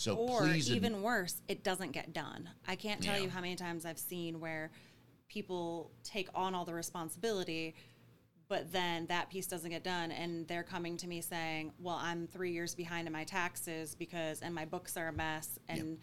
So 0.00 0.16
or 0.16 0.46
ad- 0.46 0.56
even 0.56 1.02
worse, 1.02 1.42
it 1.46 1.62
doesn't 1.62 1.92
get 1.92 2.14
done. 2.14 2.48
I 2.66 2.74
can't 2.74 3.02
tell 3.02 3.18
Yeah. 3.18 3.24
you 3.24 3.28
how 3.28 3.42
many 3.42 3.54
times 3.54 3.84
I've 3.84 3.98
seen 3.98 4.40
where 4.40 4.70
people 5.28 5.90
take 6.02 6.28
on 6.34 6.54
all 6.54 6.64
the 6.64 6.72
responsibility, 6.72 7.74
but 8.48 8.72
then 8.72 9.04
that 9.08 9.28
piece 9.28 9.46
doesn't 9.46 9.68
get 9.68 9.84
done, 9.84 10.10
and 10.10 10.48
they're 10.48 10.62
coming 10.62 10.96
to 10.96 11.06
me 11.06 11.20
saying, 11.20 11.74
"Well, 11.78 11.96
I'm 11.96 12.26
three 12.28 12.50
years 12.50 12.74
behind 12.74 13.08
in 13.08 13.12
my 13.12 13.24
taxes 13.24 13.94
because, 13.94 14.40
and 14.40 14.54
my 14.54 14.64
books 14.64 14.96
are 14.96 15.08
a 15.08 15.12
mess." 15.12 15.58
And 15.68 15.98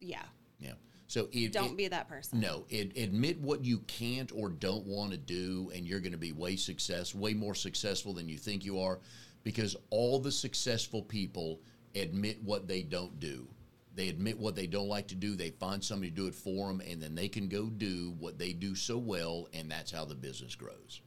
yeah, 0.00 0.22
yeah. 0.60 0.74
So 1.08 1.28
it, 1.32 1.52
don't 1.52 1.72
it- 1.72 1.76
be 1.76 1.88
that 1.88 2.06
person. 2.08 2.38
No, 2.38 2.64
it, 2.68 2.96
admit 2.96 3.40
what 3.40 3.64
you 3.64 3.80
can't 3.80 4.30
or 4.32 4.50
don't 4.50 4.86
want 4.86 5.10
to 5.10 5.18
do, 5.18 5.72
and 5.74 5.84
you're 5.84 6.00
going 6.00 6.12
to 6.12 6.16
be 6.18 6.30
way 6.30 6.54
success, 6.54 7.12
way 7.12 7.34
more 7.34 7.56
successful 7.56 8.12
than 8.12 8.28
you 8.28 8.38
think 8.38 8.64
you 8.64 8.78
are, 8.78 9.00
because 9.42 9.74
all 9.90 10.20
the 10.20 10.30
successful 10.32 11.02
people 11.02 11.60
admit 12.00 12.42
what 12.42 12.66
they 12.68 12.82
don't 12.82 13.18
do. 13.20 13.46
They 13.94 14.08
admit 14.08 14.38
what 14.38 14.54
they 14.54 14.66
don't 14.66 14.88
like 14.88 15.08
to 15.08 15.14
do. 15.14 15.34
They 15.34 15.50
find 15.50 15.82
somebody 15.82 16.10
to 16.10 16.16
do 16.16 16.26
it 16.26 16.34
for 16.34 16.68
them, 16.68 16.82
and 16.86 17.02
then 17.02 17.14
they 17.14 17.28
can 17.28 17.48
go 17.48 17.66
do 17.66 18.14
what 18.18 18.38
they 18.38 18.52
do 18.52 18.74
so 18.74 18.98
well, 18.98 19.48
and 19.54 19.70
that's 19.70 19.90
how 19.90 20.04
the 20.04 20.14
business 20.14 20.54
grows. 20.54 21.00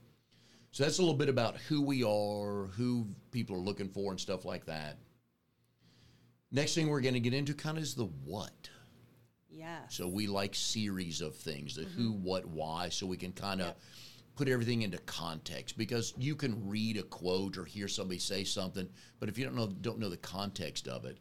So 0.71 0.84
that's 0.84 0.97
a 0.97 1.02
little 1.02 1.17
bit 1.17 1.30
about 1.30 1.58
who 1.58 1.82
we 1.82 2.04
are, 2.04 2.67
who 2.75 3.08
people 3.32 3.56
are 3.56 3.60
looking 3.60 3.89
for, 3.89 4.12
and 4.12 4.19
stuff 4.19 4.43
like 4.45 4.65
that. 4.65 4.97
Next 6.52 6.73
thing 6.73 6.88
we're 6.88 7.02
going 7.02 7.13
to 7.13 7.19
get 7.19 7.34
into 7.34 7.54
kind 7.54 7.78
of 7.78 7.84
is 7.84 7.93
the 7.93 8.10
what. 8.25 8.69
Yeah. 9.52 9.82
So 9.89 10.08
we 10.08 10.25
like 10.25 10.56
series 10.56 11.21
of 11.21 11.36
things, 11.36 11.75
the 11.75 11.84
who, 11.84 12.12
mm-hmm. 12.13 12.23
what, 12.23 12.45
why, 12.47 12.89
so 12.89 13.06
we 13.06 13.17
can 13.17 13.34
kind 13.34 13.62
of 13.62 13.75
put 14.39 14.47
everything 14.47 14.84
into 14.84 14.97
context 14.99 15.78
because 15.78 16.13
you 16.17 16.34
can 16.34 16.65
read 16.65 16.95
a 16.95 17.04
quote 17.04 17.58
or 17.58 17.65
hear 17.65 17.89
somebody 17.89 18.17
say 18.17 18.45
something, 18.45 18.88
but 19.19 19.28
if 19.28 19.38
you 19.38 19.43
don't 19.43 19.54
know 19.54 19.67
don't 19.67 19.99
know 19.99 20.08
the 20.08 20.15
context 20.15 20.88
of 20.88 21.04
it, 21.04 21.17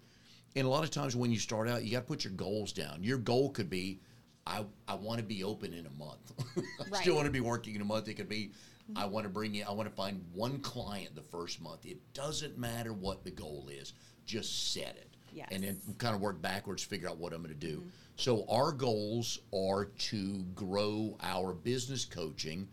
and 0.54 0.64
a 0.64 0.70
lot 0.70 0.84
of 0.84 0.90
times 0.92 1.16
when 1.16 1.32
you 1.32 1.38
start 1.40 1.68
out, 1.68 1.82
you 1.82 1.90
got 1.90 2.02
to 2.02 2.06
put 2.06 2.22
your 2.22 2.32
goals 2.34 2.72
down. 2.72 3.02
Your 3.02 3.18
goal 3.18 3.50
could 3.50 3.68
be, 3.68 3.98
I, 4.46 4.64
I 4.86 4.94
want 4.94 5.18
to 5.18 5.24
be 5.24 5.42
open 5.42 5.74
in 5.74 5.86
a 5.86 5.90
month. 5.90 6.32
I 6.56 6.88
Right. 6.88 7.00
still 7.02 7.16
want 7.16 7.26
to 7.26 7.32
be 7.32 7.40
working 7.40 7.74
in 7.74 7.80
a 7.80 7.84
month. 7.84 8.06
It 8.06 8.14
could 8.14 8.28
be, 8.28 8.52
I 8.94 9.04
want 9.06 9.24
to 9.24 9.30
bring 9.30 9.56
in, 9.56 9.66
I 9.66 9.72
want 9.72 9.88
to 9.88 9.94
find 9.96 10.24
one 10.32 10.60
client 10.60 11.16
the 11.16 11.22
first 11.22 11.60
month. 11.60 11.86
It 11.86 11.98
doesn't 12.14 12.56
matter 12.56 12.92
what 12.92 13.24
the 13.24 13.32
goal 13.32 13.68
is, 13.68 13.94
just 14.26 14.72
set 14.72 14.96
it. 14.96 15.16
And 15.50 15.64
then 15.64 15.80
kind 15.98 16.14
of 16.14 16.20
work 16.20 16.40
backwards, 16.40 16.84
figure 16.84 17.08
out 17.08 17.18
what 17.18 17.32
I'm 17.32 17.42
going 17.42 17.52
to 17.52 17.66
do. 17.66 17.78
Mm-hmm. 17.78 17.88
So 18.14 18.44
our 18.48 18.70
goals 18.70 19.40
are 19.52 19.86
to 19.86 20.38
grow 20.54 21.16
our 21.20 21.52
business 21.52 22.04
coaching 22.04 22.68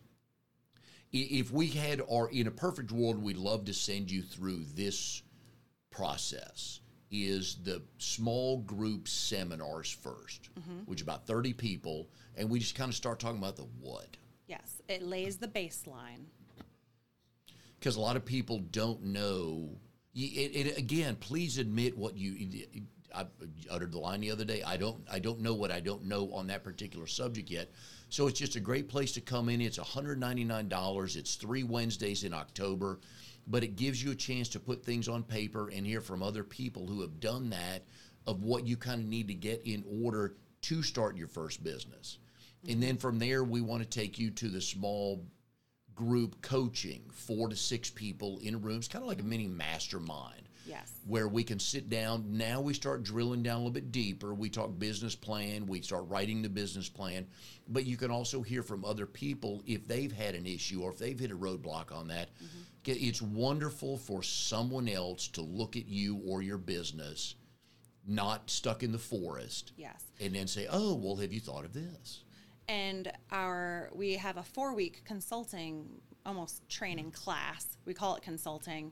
If 1.11 1.51
we 1.51 1.67
had, 1.67 2.01
or 2.07 2.29
in 2.31 2.47
a 2.47 2.51
perfect 2.51 2.91
world, 2.91 3.21
we'd 3.21 3.37
love 3.37 3.65
to 3.65 3.73
send 3.73 4.11
you 4.11 4.21
through 4.21 4.65
this 4.73 5.21
process 5.91 6.81
is 7.11 7.57
the 7.63 7.81
small 7.97 8.57
group 8.59 9.07
seminars 9.07 9.95
1st 10.03 10.39
mm-hmm. 10.59 10.79
which 10.85 11.01
about 11.01 11.27
30 11.27 11.53
people, 11.53 12.09
and 12.37 12.49
we 12.49 12.59
just 12.59 12.75
kind 12.75 12.89
of 12.89 12.95
start 12.95 13.19
talking 13.19 13.37
about 13.39 13.55
the 13.55 13.67
what. 13.79 14.17
Yes, 14.47 14.81
it 14.87 15.01
lays 15.01 15.37
the 15.37 15.47
baseline. 15.47 16.25
because 17.79 17.95
a 17.95 18.01
lot 18.01 18.15
of 18.15 18.25
people 18.25 18.59
don't 18.71 19.03
know. 19.03 19.69
It, 20.15 20.67
it, 20.67 20.77
again, 20.77 21.15
please 21.17 21.57
admit 21.57 21.97
what 21.97 22.17
you. 22.17 22.65
I 23.13 23.25
uttered 23.69 23.91
the 23.91 23.99
line 23.99 24.21
the 24.21 24.31
other 24.31 24.43
day. 24.45 24.63
I 24.63 24.75
don't. 24.77 25.03
I 25.11 25.19
don't 25.19 25.39
know 25.39 25.53
what 25.53 25.71
I 25.71 25.79
don't 25.79 26.03
know 26.05 26.31
on 26.33 26.47
that 26.47 26.63
particular 26.63 27.07
subject 27.07 27.49
yet. 27.49 27.71
So 28.09 28.27
it's 28.27 28.39
just 28.39 28.55
a 28.55 28.59
great 28.59 28.87
place 28.89 29.11
to 29.13 29.21
come 29.21 29.49
in. 29.49 29.61
It's 29.61 29.77
one 29.77 29.87
hundred 29.87 30.19
ninety 30.19 30.43
nine 30.43 30.67
dollars. 30.67 31.15
It's 31.15 31.35
three 31.35 31.63
Wednesdays 31.63 32.23
in 32.23 32.33
October, 32.33 32.99
but 33.47 33.63
it 33.63 33.75
gives 33.75 34.03
you 34.03 34.11
a 34.11 34.15
chance 34.15 34.49
to 34.49 34.59
put 34.59 34.83
things 34.83 35.07
on 35.07 35.23
paper 35.23 35.69
and 35.69 35.85
hear 35.85 36.01
from 36.01 36.23
other 36.23 36.43
people 36.43 36.87
who 36.87 37.01
have 37.01 37.19
done 37.19 37.49
that 37.51 37.83
of 38.25 38.43
what 38.43 38.65
you 38.65 38.77
kind 38.77 39.01
of 39.01 39.07
need 39.07 39.27
to 39.27 39.33
get 39.35 39.61
in 39.65 39.83
order 40.03 40.35
to 40.61 40.81
start 40.81 41.15
your 41.17 41.27
first 41.27 41.63
business. 41.63 42.17
And 42.67 42.81
then 42.81 42.97
from 42.97 43.19
there, 43.19 43.43
we 43.43 43.61
want 43.61 43.83
to 43.83 43.89
take 43.89 44.17
you 44.19 44.31
to 44.31 44.49
the 44.49 44.61
small 44.61 45.25
group 45.93 46.41
coaching, 46.41 47.03
four 47.13 47.47
to 47.49 47.55
six 47.55 47.89
people 47.89 48.39
in 48.39 48.61
rooms, 48.61 48.87
kind 48.87 49.03
of 49.03 49.07
like 49.07 49.21
a 49.21 49.23
mini 49.23 49.47
mastermind. 49.47 50.41
Yes. 50.67 50.91
Where 51.05 51.27
we 51.27 51.43
can 51.43 51.59
sit 51.59 51.89
down. 51.89 52.37
Now 52.37 52.59
we 52.59 52.73
start 52.73 53.03
drilling 53.03 53.43
down 53.43 53.57
a 53.57 53.59
little 53.59 53.71
bit 53.71 53.91
deeper. 53.91 54.33
We 54.33 54.49
talk 54.49 54.79
business 54.79 55.13
plan. 55.15 55.67
We 55.67 55.81
start 55.81 56.07
writing 56.07 56.41
the 56.41 56.49
business 56.49 56.89
plan. 56.89 57.27
But 57.67 57.85
you 57.85 57.97
can 57.97 58.09
also 58.09 58.41
hear 58.41 58.63
from 58.63 58.83
other 58.83 59.05
people 59.05 59.61
if 59.67 59.87
they've 59.87 60.11
had 60.11 60.33
an 60.33 60.47
issue 60.47 60.81
or 60.81 60.91
if 60.91 60.97
they've 60.97 61.19
hit 61.19 61.29
a 61.29 61.35
roadblock 61.35 61.95
on 61.95 62.07
that. 62.07 62.29
Mm-hmm. 62.35 62.61
It's 62.87 63.21
wonderful 63.21 63.97
for 63.97 64.23
someone 64.23 64.89
else 64.89 65.27
to 65.29 65.41
look 65.41 65.75
at 65.75 65.87
you 65.87 66.19
or 66.25 66.41
your 66.41 66.57
business, 66.57 67.35
not 68.07 68.49
stuck 68.49 68.81
in 68.81 68.91
the 68.91 68.97
forest, 68.99 69.71
Yes. 69.77 70.03
and 70.19 70.33
then 70.33 70.47
say, 70.47 70.67
oh, 70.69 70.95
well, 70.95 71.15
have 71.17 71.31
you 71.33 71.39
thought 71.39 71.65
of 71.65 71.73
this? 71.73 72.23
And 72.67 73.11
our 73.31 73.89
we 73.93 74.13
have 74.13 74.37
a 74.37 74.43
four 74.43 74.73
week 74.73 75.03
consulting 75.05 75.87
almost 76.25 76.67
training 76.69 77.11
class. 77.11 77.77
We 77.85 77.93
call 77.93 78.15
it 78.15 78.23
consulting 78.23 78.91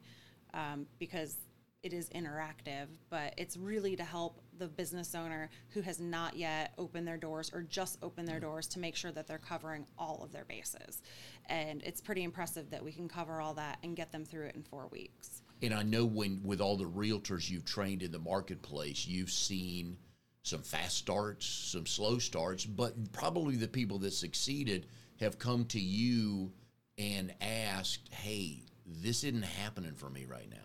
um, 0.53 0.85
because 0.99 1.37
it 1.81 1.91
is 1.91 2.09
interactive 2.11 2.87
but 3.09 3.33
it's 3.37 3.57
really 3.57 3.95
to 3.95 4.03
help 4.03 4.41
the 4.57 4.67
business 4.67 5.15
owner 5.15 5.49
who 5.69 5.81
has 5.81 5.99
not 5.99 6.35
yet 6.35 6.73
opened 6.77 7.07
their 7.07 7.17
doors 7.17 7.51
or 7.53 7.61
just 7.61 7.97
opened 8.01 8.27
their 8.27 8.39
doors 8.39 8.67
to 8.67 8.79
make 8.79 8.95
sure 8.95 9.11
that 9.11 9.27
they're 9.27 9.37
covering 9.37 9.85
all 9.97 10.21
of 10.23 10.31
their 10.31 10.45
bases. 10.45 11.01
And 11.47 11.81
it's 11.83 12.01
pretty 12.01 12.23
impressive 12.23 12.69
that 12.69 12.83
we 12.83 12.91
can 12.91 13.07
cover 13.07 13.41
all 13.41 13.53
that 13.55 13.79
and 13.83 13.95
get 13.95 14.11
them 14.11 14.25
through 14.25 14.45
it 14.47 14.55
in 14.55 14.63
four 14.63 14.87
weeks. 14.87 15.41
And 15.61 15.73
I 15.73 15.83
know 15.83 16.05
when 16.05 16.41
with 16.43 16.61
all 16.61 16.77
the 16.77 16.85
realtors 16.85 17.49
you've 17.49 17.65
trained 17.65 18.03
in 18.03 18.11
the 18.11 18.19
marketplace, 18.19 19.07
you've 19.07 19.31
seen 19.31 19.97
some 20.43 20.61
fast 20.61 20.97
starts, 20.97 21.45
some 21.45 21.85
slow 21.85 22.19
starts, 22.19 22.65
but 22.65 23.11
probably 23.13 23.55
the 23.55 23.67
people 23.67 23.97
that 23.99 24.11
succeeded 24.11 24.87
have 25.19 25.39
come 25.39 25.65
to 25.65 25.79
you 25.79 26.51
and 26.97 27.33
asked, 27.41 28.09
"Hey, 28.09 28.63
this 28.85 29.23
isn't 29.23 29.43
happening 29.43 29.95
for 29.95 30.09
me 30.09 30.25
right 30.25 30.49
now." 30.49 30.57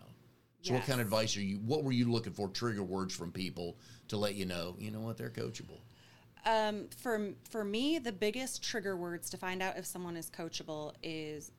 So, 0.61 0.73
what 0.73 0.83
kind 0.83 0.99
of 0.99 1.07
advice 1.07 1.37
are 1.37 1.41
you? 1.41 1.57
What 1.59 1.85
were 1.85 1.93
you 1.93 2.11
looking 2.11 2.33
for? 2.33 2.49
Trigger 2.49 2.83
words 2.83 3.15
from 3.15 3.31
people 3.31 3.77
to 4.09 4.17
let 4.17 4.35
you 4.35 4.45
know, 4.45 4.75
you 4.77 4.91
know 4.91 4.99
what, 4.99 5.17
they're 5.17 5.29
coachable. 5.29 5.79
Um, 6.45 6.89
for 6.97 7.31
for 7.49 7.63
me, 7.63 7.99
the 7.99 8.11
biggest 8.11 8.61
trigger 8.61 8.97
words 8.97 9.29
to 9.29 9.37
find 9.37 9.61
out 9.61 9.77
if 9.77 9.85
someone 9.85 10.17
is 10.17 10.29
coachable 10.29 10.93
is 11.01 11.51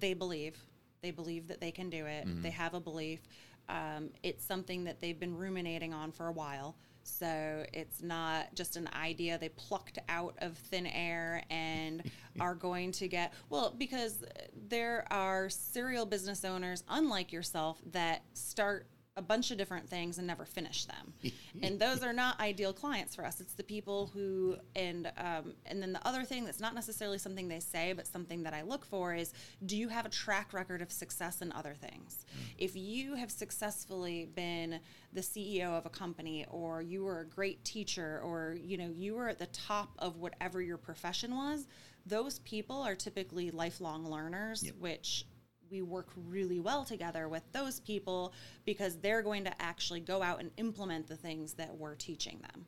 they 0.00 0.14
believe 0.14 0.58
they 1.02 1.10
believe 1.10 1.48
that 1.48 1.60
they 1.60 1.70
can 1.70 1.90
do 1.90 2.06
it. 2.06 2.26
They 2.42 2.50
have 2.50 2.72
a 2.72 2.80
belief. 2.80 3.20
Um, 3.68 4.10
it's 4.22 4.44
something 4.44 4.84
that 4.84 5.00
they've 5.00 5.18
been 5.18 5.36
ruminating 5.36 5.92
on 5.92 6.12
for 6.12 6.28
a 6.28 6.32
while. 6.32 6.76
So 7.06 7.64
it's 7.72 8.02
not 8.02 8.54
just 8.54 8.76
an 8.76 8.88
idea 8.92 9.38
they 9.38 9.48
plucked 9.50 9.98
out 10.08 10.34
of 10.38 10.58
thin 10.58 10.86
air 10.86 11.44
and 11.50 12.02
are 12.40 12.54
going 12.54 12.92
to 12.92 13.08
get 13.08 13.32
well 13.48 13.74
because 13.76 14.24
there 14.68 15.06
are 15.10 15.48
serial 15.48 16.04
business 16.04 16.44
owners 16.44 16.84
unlike 16.88 17.32
yourself 17.32 17.78
that 17.92 18.22
start 18.34 18.86
a 19.16 19.22
bunch 19.22 19.50
of 19.50 19.56
different 19.56 19.88
things 19.88 20.18
and 20.18 20.26
never 20.26 20.44
finish 20.44 20.84
them. 20.84 21.12
And 21.62 21.80
those 21.80 22.02
are 22.02 22.12
not 22.12 22.38
ideal 22.38 22.74
clients 22.74 23.14
for 23.14 23.24
us. 23.24 23.40
It's 23.40 23.54
the 23.54 23.62
people 23.62 24.10
who 24.12 24.56
and 24.76 25.10
um, 25.16 25.54
and 25.64 25.82
then 25.82 25.94
the 25.94 26.06
other 26.06 26.22
thing 26.22 26.44
that's 26.44 26.60
not 26.60 26.74
necessarily 26.74 27.16
something 27.16 27.48
they 27.48 27.60
say 27.60 27.94
but 27.94 28.06
something 28.06 28.42
that 28.42 28.52
i 28.52 28.60
look 28.60 28.84
for 28.84 29.14
is 29.14 29.32
do 29.64 29.74
you 29.74 29.88
have 29.88 30.04
a 30.04 30.10
track 30.10 30.52
record 30.52 30.82
of 30.82 30.92
success 30.92 31.40
in 31.40 31.50
other 31.52 31.74
things? 31.74 32.26
If 32.58 32.76
you 32.76 33.14
have 33.14 33.30
successfully 33.30 34.28
been 34.34 34.80
the 35.14 35.22
ceo 35.22 35.78
of 35.78 35.86
a 35.86 35.90
company 35.90 36.44
or 36.50 36.82
you 36.82 37.02
were 37.04 37.20
a 37.20 37.26
great 37.26 37.64
teacher 37.64 38.20
or 38.22 38.56
you 38.60 38.76
know 38.76 38.90
you 38.94 39.14
were 39.14 39.28
at 39.28 39.38
the 39.38 39.46
top 39.46 39.92
of 39.98 40.18
whatever 40.18 40.60
your 40.60 40.76
profession 40.76 41.34
was 41.34 41.66
those 42.04 42.38
people 42.40 42.82
are 42.82 42.94
typically 42.94 43.50
lifelong 43.50 44.08
learners 44.08 44.70
which 44.78 45.24
we 45.70 45.82
work 45.82 46.08
really 46.28 46.60
well 46.60 46.84
together 46.84 47.28
with 47.28 47.42
those 47.52 47.80
people 47.80 48.32
because 48.64 48.96
they're 48.96 49.22
going 49.22 49.44
to 49.44 49.62
actually 49.62 50.00
go 50.00 50.22
out 50.22 50.40
and 50.40 50.50
implement 50.56 51.08
the 51.08 51.16
things 51.16 51.54
that 51.54 51.76
we're 51.76 51.94
teaching 51.94 52.40
them. 52.40 52.66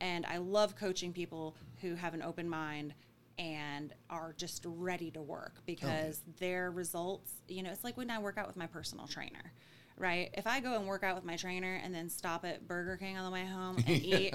And 0.00 0.24
I 0.26 0.38
love 0.38 0.76
coaching 0.76 1.12
people 1.12 1.56
who 1.80 1.94
have 1.94 2.14
an 2.14 2.22
open 2.22 2.48
mind 2.48 2.94
and 3.38 3.92
are 4.08 4.34
just 4.36 4.64
ready 4.66 5.10
to 5.10 5.22
work 5.22 5.54
oh, 5.58 5.62
because 5.66 6.22
their 6.38 6.70
results, 6.70 7.32
you 7.48 7.62
know, 7.62 7.70
it's 7.70 7.84
like 7.84 7.96
when 7.96 8.10
I 8.10 8.18
work 8.18 8.38
out 8.38 8.46
with 8.46 8.56
my 8.56 8.66
personal 8.66 9.06
trainer, 9.06 9.52
right? 10.00 10.30
If 10.34 10.46
I 10.46 10.60
go 10.60 10.74
and 10.74 10.86
work 10.86 11.04
out 11.04 11.14
with 11.14 11.24
my 11.24 11.36
trainer 11.36 11.78
and 11.84 11.94
then 11.94 12.08
stop 12.08 12.44
at 12.44 12.66
Burger 12.66 12.96
King 12.96 13.18
on 13.18 13.24
the 13.24 13.30
way 13.30 13.44
home 13.46 13.76
and 13.76 13.88
eat, 14.02 14.34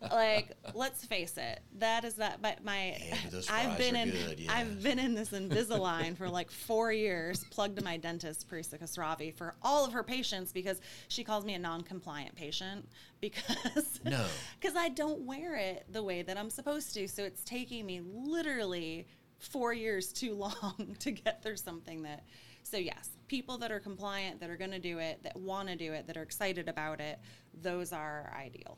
like, 0.00 0.52
let's 0.74 1.04
face 1.04 1.36
it, 1.36 1.60
that 1.78 2.04
is 2.04 2.14
that. 2.14 2.40
But 2.40 2.64
my 2.64 2.96
Yeah, 2.98 3.16
but 3.30 3.50
I've 3.52 3.76
been 3.78 3.94
in 3.94 4.10
good, 4.10 4.40
yeah. 4.40 4.52
I've 4.52 4.82
been 4.82 4.98
in 4.98 5.14
this 5.14 5.30
Invisalign 5.30 6.16
for 6.16 6.28
like 6.28 6.50
four 6.50 6.92
years, 6.92 7.44
plugged 7.50 7.76
to 7.78 7.84
my 7.84 7.98
dentist, 7.98 8.48
Parisa 8.48 8.80
Kasravi, 8.82 9.34
for 9.34 9.54
all 9.62 9.84
of 9.84 9.92
her 9.92 10.02
patients 10.02 10.50
because 10.50 10.80
she 11.08 11.22
calls 11.22 11.44
me 11.44 11.54
a 11.54 11.58
non-compliant 11.58 12.34
patient 12.34 12.88
because 13.20 14.00
No. 14.04 14.24
because 14.60 14.76
I 14.76 14.88
don't 14.88 15.20
wear 15.20 15.56
it 15.56 15.84
the 15.92 16.02
way 16.02 16.22
that 16.22 16.38
I'm 16.38 16.50
supposed 16.50 16.94
to. 16.94 17.06
So 17.06 17.22
it's 17.22 17.44
taking 17.44 17.84
me 17.84 18.00
literally 18.02 19.06
four 19.38 19.74
years 19.74 20.12
too 20.12 20.34
long 20.34 20.96
to 21.00 21.10
get 21.10 21.42
through 21.42 21.56
something 21.58 22.02
that. 22.04 22.24
So 22.68 22.78
yes, 22.78 23.10
people 23.28 23.58
that 23.58 23.70
are 23.70 23.78
compliant, 23.78 24.40
that 24.40 24.50
are 24.50 24.56
going 24.56 24.72
to 24.72 24.80
do 24.80 24.98
it, 24.98 25.22
that 25.22 25.36
want 25.36 25.68
to 25.68 25.76
do 25.76 25.92
it, 25.92 26.08
that 26.08 26.16
are 26.16 26.22
excited 26.22 26.68
about 26.68 27.00
it, 27.00 27.20
those 27.62 27.92
are 27.92 28.34
ideal. 28.36 28.76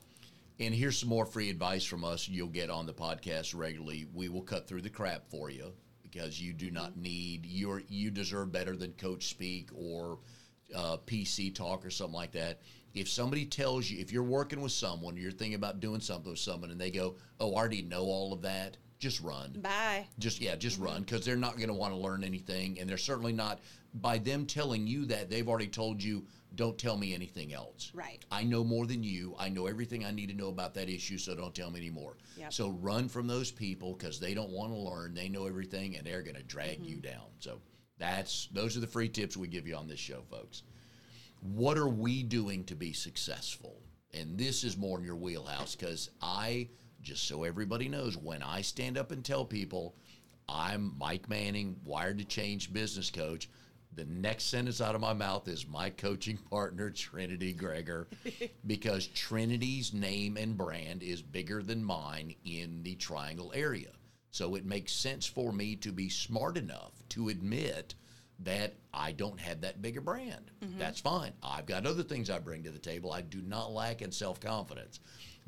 And 0.61 0.75
here's 0.75 0.99
some 0.99 1.09
more 1.09 1.25
free 1.25 1.49
advice 1.49 1.85
from 1.85 2.05
us 2.05 2.29
you'll 2.29 2.49
get 2.49 2.69
on 2.69 2.85
the 2.85 2.93
podcast 2.93 3.57
regularly. 3.57 4.07
We 4.13 4.29
will 4.29 4.43
cut 4.43 4.69
through 4.69 4.83
the 4.83 4.91
crap 4.91 5.31
for 5.31 5.49
you 5.49 5.73
because 6.03 6.39
you 6.39 6.53
do 6.53 6.71
not 6.71 6.99
need 6.99 7.47
your 7.47 7.83
you 7.89 8.11
deserve 8.11 8.53
better 8.53 8.77
than 8.77 8.93
coach 8.93 9.29
speak 9.29 9.71
or 9.75 10.19
uh, 10.75 10.99
PC 11.07 11.55
talk 11.55 11.87
or 11.87 11.91
something 11.91 12.15
like 12.15 12.33
that. 12.33 12.61
If 12.93 13.09
somebody 13.09 13.47
tells 13.47 13.89
you 13.91 14.01
if 14.01 14.13
you're 14.13 14.23
working 14.23 14.61
with 14.61 14.73
someone, 14.73 15.17
you're 15.17 15.33
thinking 15.33 15.55
about 15.55 15.81
doing 15.81 16.01
something 16.01 16.31
with 16.31 16.41
someone, 16.41 16.71
and 16.71 16.81
they 16.81 16.91
go, 16.91 17.17
"Oh, 17.41 17.55
I 17.55 17.59
already 17.59 17.83
know 17.83 18.03
all 18.03 18.35
of 18.35 18.43
that," 18.43 18.77
just 18.99 19.21
run. 19.21 19.53
Bye. 19.63 20.07
Just 20.19 20.41
yeah, 20.41 20.57
just 20.57 20.77
mm-hmm. 20.77 20.87
run 20.87 21.01
because 21.03 21.25
they're 21.25 21.37
not 21.37 21.57
going 21.57 21.69
to 21.69 21.75
want 21.75 21.93
to 21.93 21.99
learn 21.99 22.25
anything, 22.25 22.79
and 22.79 22.89
they're 22.89 22.97
certainly 22.97 23.33
not. 23.33 23.61
By 23.95 24.19
them 24.19 24.45
telling 24.45 24.87
you 24.87 25.07
that, 25.07 25.31
they've 25.31 25.49
already 25.49 25.69
told 25.69 26.03
you, 26.03 26.27
"Don't 26.55 26.77
tell 26.77 26.97
me 26.97 27.15
anything 27.15 27.55
else." 27.55 27.91
Right. 27.95 28.25
I 28.31 28.43
know 28.43 28.65
more 28.65 28.87
than 28.87 29.03
you. 29.03 29.35
I 29.39 29.49
know 29.49 29.67
everything 29.67 30.05
I 30.05 30.11
need 30.11 30.29
to 30.29 30.37
know 30.37 30.49
about 30.49 30.75
that 30.75 30.89
issue, 30.89 31.19
so 31.19 31.35
don't 31.35 31.55
tell 31.55 31.71
me 31.71 31.79
anymore. 31.79 32.17
Yep. 32.37 32.53
So 32.53 32.71
run 32.71 33.09
from 33.09 33.27
those 33.27 33.51
people 33.51 33.95
because 33.95 34.21
they 34.21 34.35
don't 34.35 34.51
want 34.51 34.73
to 34.73 34.79
learn. 34.79 35.15
They 35.15 35.29
know 35.29 35.47
everything, 35.47 35.97
and 35.97 36.07
they're 36.07 36.23
going 36.23 36.37
to 36.37 36.43
drag 36.43 36.85
you 36.85 36.97
mm-hmm. 36.97 37.13
down. 37.13 37.27
So 37.39 37.61
that's 37.99 38.49
those 38.53 38.77
are 38.77 38.81
the 38.81 38.87
free 38.87 39.09
tips 39.09 39.37
we 39.37 39.49
give 39.49 39.67
you 39.67 39.77
on 39.77 39.89
this 39.89 40.01
show, 40.01 40.23
folks. 40.31 40.63
What 41.41 41.79
are 41.79 41.89
we 41.89 42.23
doing 42.23 42.65
to 42.65 42.75
be 42.75 42.93
successful? 42.93 43.81
And 44.15 44.39
this 44.39 44.65
is 44.65 44.77
more 44.77 44.99
in 44.99 45.05
your 45.05 45.17
wheelhouse 45.17 45.75
because 45.75 46.11
I, 46.23 46.69
just 47.03 47.27
so 47.27 47.45
everybody 47.45 47.89
knows, 47.89 48.17
when 48.17 48.43
I 48.43 48.63
stand 48.63 48.99
up 48.99 49.11
and 49.11 49.25
tell 49.25 49.45
people 49.45 49.95
I'm 50.49 50.95
Mike 50.99 51.29
Manning, 51.29 51.77
Wired 51.85 52.19
to 52.19 52.25
Change 52.25 52.73
business 52.73 53.11
coach, 53.11 53.49
the 53.95 54.05
next 54.07 54.45
sentence 54.45 54.81
out 54.81 54.95
of 54.95 55.01
my 55.01 55.13
mouth 55.13 55.49
is 55.49 55.67
my 55.67 55.91
coaching 55.91 56.37
partner, 56.51 56.91
Trinity 56.91 57.53
Gregor, 57.53 58.09
because 58.67 59.09
Trinity's 59.09 59.93
name 59.93 60.37
and 60.37 60.57
brand 60.57 61.03
is 61.03 61.21
bigger 61.23 61.63
than 61.63 61.85
mine 61.85 62.35
in 62.45 62.83
the 62.83 62.95
triangle 62.95 63.53
area. 63.55 63.91
So 64.31 64.55
it 64.55 64.65
makes 64.65 64.93
sense 64.93 65.27
for 65.27 65.53
me 65.53 65.75
to 65.77 65.91
be 65.91 66.09
smart 66.09 66.57
enough 66.57 66.93
to 67.11 67.29
admit 67.29 67.95
that 68.41 68.75
I 68.95 69.13
don't 69.13 69.41
have 69.41 69.63
that 69.63 69.83
bigger 69.83 70.01
brand. 70.01 70.51
Mm-hmm. 70.63 70.79
That's 70.79 71.01
fine. 71.01 71.33
I've 71.43 71.67
got 71.67 71.87
other 71.87 72.03
things 72.03 72.31
I 72.31 72.39
bring 72.39 72.63
to 72.63 72.71
the 72.71 72.79
table. 72.79 73.13
I 73.13 73.23
do 73.23 73.43
not 73.43 73.73
lack 73.73 74.01
in 74.01 74.13
self 74.13 74.39
confidence. 74.39 75.01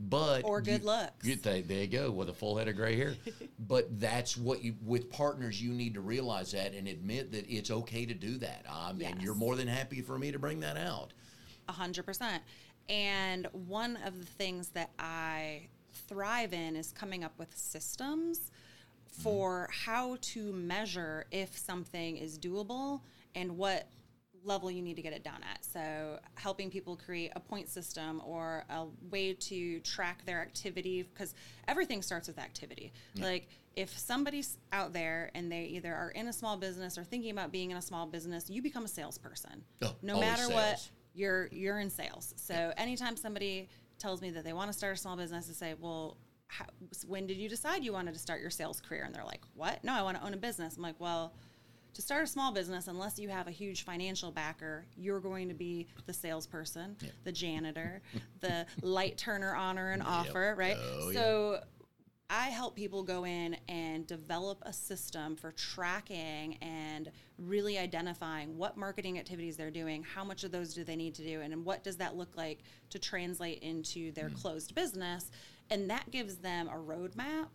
But 0.02 0.44
Or 0.44 0.62
good 0.62 0.82
you- 1.22 1.36
there 1.36 1.60
there 1.60 1.80
you 1.82 1.86
go 1.86 2.10
with 2.10 2.30
a 2.30 2.34
full 2.34 2.56
head 2.56 2.68
of 2.68 2.76
gray 2.76 2.96
hair. 2.96 3.14
but 3.58 4.00
that's 4.00 4.36
what 4.36 4.64
you 4.64 4.74
with 4.82 5.10
partners 5.10 5.60
you 5.62 5.72
need 5.72 5.94
to 5.94 6.00
realize 6.00 6.52
that 6.52 6.72
and 6.72 6.88
admit 6.88 7.32
that 7.32 7.46
it's 7.48 7.70
okay 7.70 8.06
to 8.06 8.14
do 8.14 8.38
that. 8.38 8.64
Um, 8.68 9.02
And 9.02 9.20
you're 9.20 9.34
more 9.34 9.56
than 9.56 9.68
happy 9.68 10.00
for 10.00 10.18
me 10.18 10.32
to 10.32 10.38
bring 10.38 10.60
that 10.60 10.78
out. 10.78 11.12
A 11.68 11.72
hundred 11.72 12.06
percent. 12.06 12.42
And 12.88 13.46
one 13.52 13.98
of 14.04 14.18
the 14.18 14.26
things 14.26 14.70
that 14.70 14.90
I 14.98 15.68
thrive 16.08 16.52
in 16.54 16.76
is 16.76 16.92
coming 16.92 17.22
up 17.22 17.38
with 17.38 17.54
systems 17.56 18.50
for 19.22 19.68
how 19.70 20.16
to 20.22 20.52
measure 20.52 21.26
if 21.30 21.56
something 21.58 22.16
is 22.16 22.38
doable 22.38 23.00
and 23.34 23.56
what 23.58 23.86
level 24.44 24.70
you 24.70 24.82
need 24.82 24.96
to 24.96 25.02
get 25.02 25.12
it 25.12 25.22
done 25.22 25.40
at. 25.50 25.64
So, 25.64 26.18
helping 26.34 26.70
people 26.70 26.96
create 26.96 27.32
a 27.36 27.40
point 27.40 27.68
system 27.68 28.22
or 28.24 28.64
a 28.70 28.86
way 29.10 29.34
to 29.34 29.80
track 29.80 30.24
their 30.24 30.40
activity 30.40 31.02
because 31.02 31.34
everything 31.68 32.02
starts 32.02 32.28
with 32.28 32.38
activity. 32.38 32.92
Like, 33.16 33.48
if 33.76 33.96
somebody's 33.96 34.58
out 34.72 34.92
there 34.92 35.30
and 35.34 35.50
they 35.50 35.64
either 35.64 35.94
are 35.94 36.10
in 36.10 36.28
a 36.28 36.32
small 36.32 36.56
business 36.56 36.98
or 36.98 37.04
thinking 37.04 37.30
about 37.30 37.52
being 37.52 37.70
in 37.70 37.76
a 37.76 37.82
small 37.82 38.06
business, 38.06 38.50
you 38.50 38.62
become 38.62 38.84
a 38.84 38.88
salesperson. 38.88 39.64
Oh, 39.82 39.94
no 40.02 40.18
matter 40.18 40.48
what, 40.52 40.88
you're 41.14 41.48
you're 41.52 41.78
in 41.78 41.90
sales. 41.90 42.34
So 42.36 42.72
anytime 42.76 43.16
somebody 43.16 43.68
tells 43.98 44.20
me 44.20 44.30
that 44.30 44.44
they 44.44 44.52
want 44.52 44.72
to 44.72 44.76
start 44.76 44.94
a 44.94 44.96
small 44.96 45.16
business, 45.16 45.48
I 45.50 45.52
say, 45.52 45.74
well, 45.78 46.16
how, 46.48 46.66
when 47.06 47.26
did 47.26 47.36
you 47.36 47.48
decide 47.48 47.84
you 47.84 47.92
wanted 47.92 48.14
to 48.14 48.20
start 48.20 48.40
your 48.40 48.50
sales 48.50 48.80
career? 48.80 49.04
And 49.04 49.14
they're 49.14 49.24
like, 49.24 49.42
what? 49.54 49.84
No, 49.84 49.92
I 49.92 50.02
want 50.02 50.18
to 50.18 50.24
own 50.24 50.34
a 50.34 50.38
business. 50.38 50.76
I'm 50.76 50.82
like, 50.82 50.98
well, 50.98 51.34
to 51.94 52.02
start 52.02 52.24
a 52.24 52.26
small 52.26 52.52
business, 52.52 52.88
unless 52.88 53.18
you 53.18 53.28
have 53.28 53.46
a 53.46 53.50
huge 53.50 53.84
financial 53.84 54.30
backer, 54.30 54.86
you're 54.96 55.20
going 55.20 55.48
to 55.48 55.54
be 55.54 55.88
the 56.06 56.12
salesperson, 56.12 56.96
the 57.24 57.32
janitor, 57.32 58.02
the 58.40 58.66
light 58.82 59.16
turner 59.18 59.54
honor 59.54 59.90
and 59.90 60.02
offer, 60.02 60.54
right? 60.56 60.76
Oh, 60.78 61.10
yeah. 61.10 61.20
so 61.20 61.60
I 62.28 62.48
help 62.48 62.76
people 62.76 63.02
go 63.02 63.24
in 63.24 63.56
and 63.68 64.06
develop 64.06 64.58
a 64.62 64.72
system 64.72 65.34
for 65.34 65.50
tracking 65.52 66.56
and 66.62 67.10
really 67.38 67.76
identifying 67.76 68.56
what 68.56 68.76
marketing 68.76 69.18
activities 69.18 69.56
they're 69.56 69.70
doing, 69.70 70.04
how 70.04 70.22
much 70.22 70.44
of 70.44 70.52
those 70.52 70.72
do 70.74 70.84
they 70.84 70.96
need 70.96 71.14
to 71.16 71.24
do, 71.24 71.40
and 71.40 71.64
what 71.64 71.82
does 71.82 71.96
that 71.96 72.16
look 72.16 72.36
like 72.36 72.60
to 72.90 72.98
translate 72.98 73.58
into 73.62 74.12
their 74.12 74.28
hmm. 74.28 74.36
closed 74.36 74.74
business. 74.74 75.30
And 75.70 75.90
that 75.90 76.10
gives 76.10 76.36
them 76.36 76.68
a 76.68 76.74
roadmap 76.74 77.48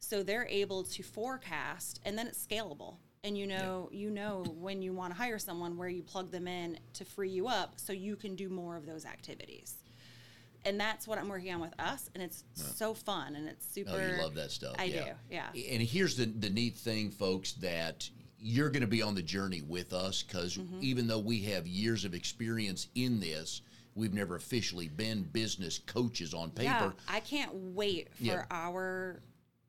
so 0.00 0.22
they're 0.22 0.46
able 0.48 0.84
to 0.84 1.02
forecast 1.02 2.00
and 2.04 2.16
then 2.16 2.26
it's 2.26 2.44
scalable. 2.44 2.96
And 3.28 3.36
you 3.36 3.46
know, 3.46 3.90
you 3.92 4.08
know 4.08 4.42
when 4.58 4.80
you 4.80 4.94
want 4.94 5.12
to 5.12 5.18
hire 5.18 5.38
someone 5.38 5.76
where 5.76 5.90
you 5.90 6.02
plug 6.02 6.30
them 6.30 6.48
in 6.48 6.78
to 6.94 7.04
free 7.04 7.28
you 7.28 7.46
up 7.46 7.74
so 7.76 7.92
you 7.92 8.16
can 8.16 8.34
do 8.36 8.48
more 8.48 8.74
of 8.74 8.86
those 8.86 9.04
activities. 9.04 9.74
And 10.64 10.80
that's 10.80 11.06
what 11.06 11.18
I'm 11.18 11.28
working 11.28 11.52
on 11.52 11.60
with 11.60 11.78
us, 11.78 12.08
and 12.14 12.22
it's 12.22 12.44
so 12.54 12.94
fun 12.94 13.36
and 13.36 13.46
it's 13.46 13.66
super. 13.70 13.90
Oh, 13.92 13.98
you 13.98 14.22
love 14.22 14.34
that 14.36 14.50
stuff. 14.50 14.76
I 14.78 14.84
yeah. 14.84 15.04
do, 15.04 15.10
yeah. 15.30 15.72
And 15.74 15.82
here's 15.82 16.16
the 16.16 16.24
the 16.24 16.48
neat 16.48 16.76
thing, 16.76 17.10
folks, 17.10 17.52
that 17.54 18.08
you're 18.40 18.70
going 18.70 18.80
to 18.80 18.86
be 18.88 19.02
on 19.02 19.14
the 19.14 19.22
journey 19.22 19.60
with 19.60 19.92
us 19.92 20.22
because 20.22 20.56
Mm-hmm. 20.56 20.78
even 20.80 21.06
though 21.06 21.18
we 21.18 21.42
have 21.42 21.66
years 21.66 22.06
of 22.06 22.14
experience 22.14 22.88
in 22.94 23.20
this, 23.20 23.60
we've 23.94 24.14
never 24.14 24.36
officially 24.36 24.88
been 24.88 25.22
business 25.22 25.78
coaches 25.80 26.32
on 26.32 26.50
paper. 26.50 26.64
Yeah, 26.70 26.90
I 27.08 27.20
can't 27.20 27.52
wait 27.54 28.08
for 28.16 28.22
Yeah. 28.24 28.44
our 28.50 29.20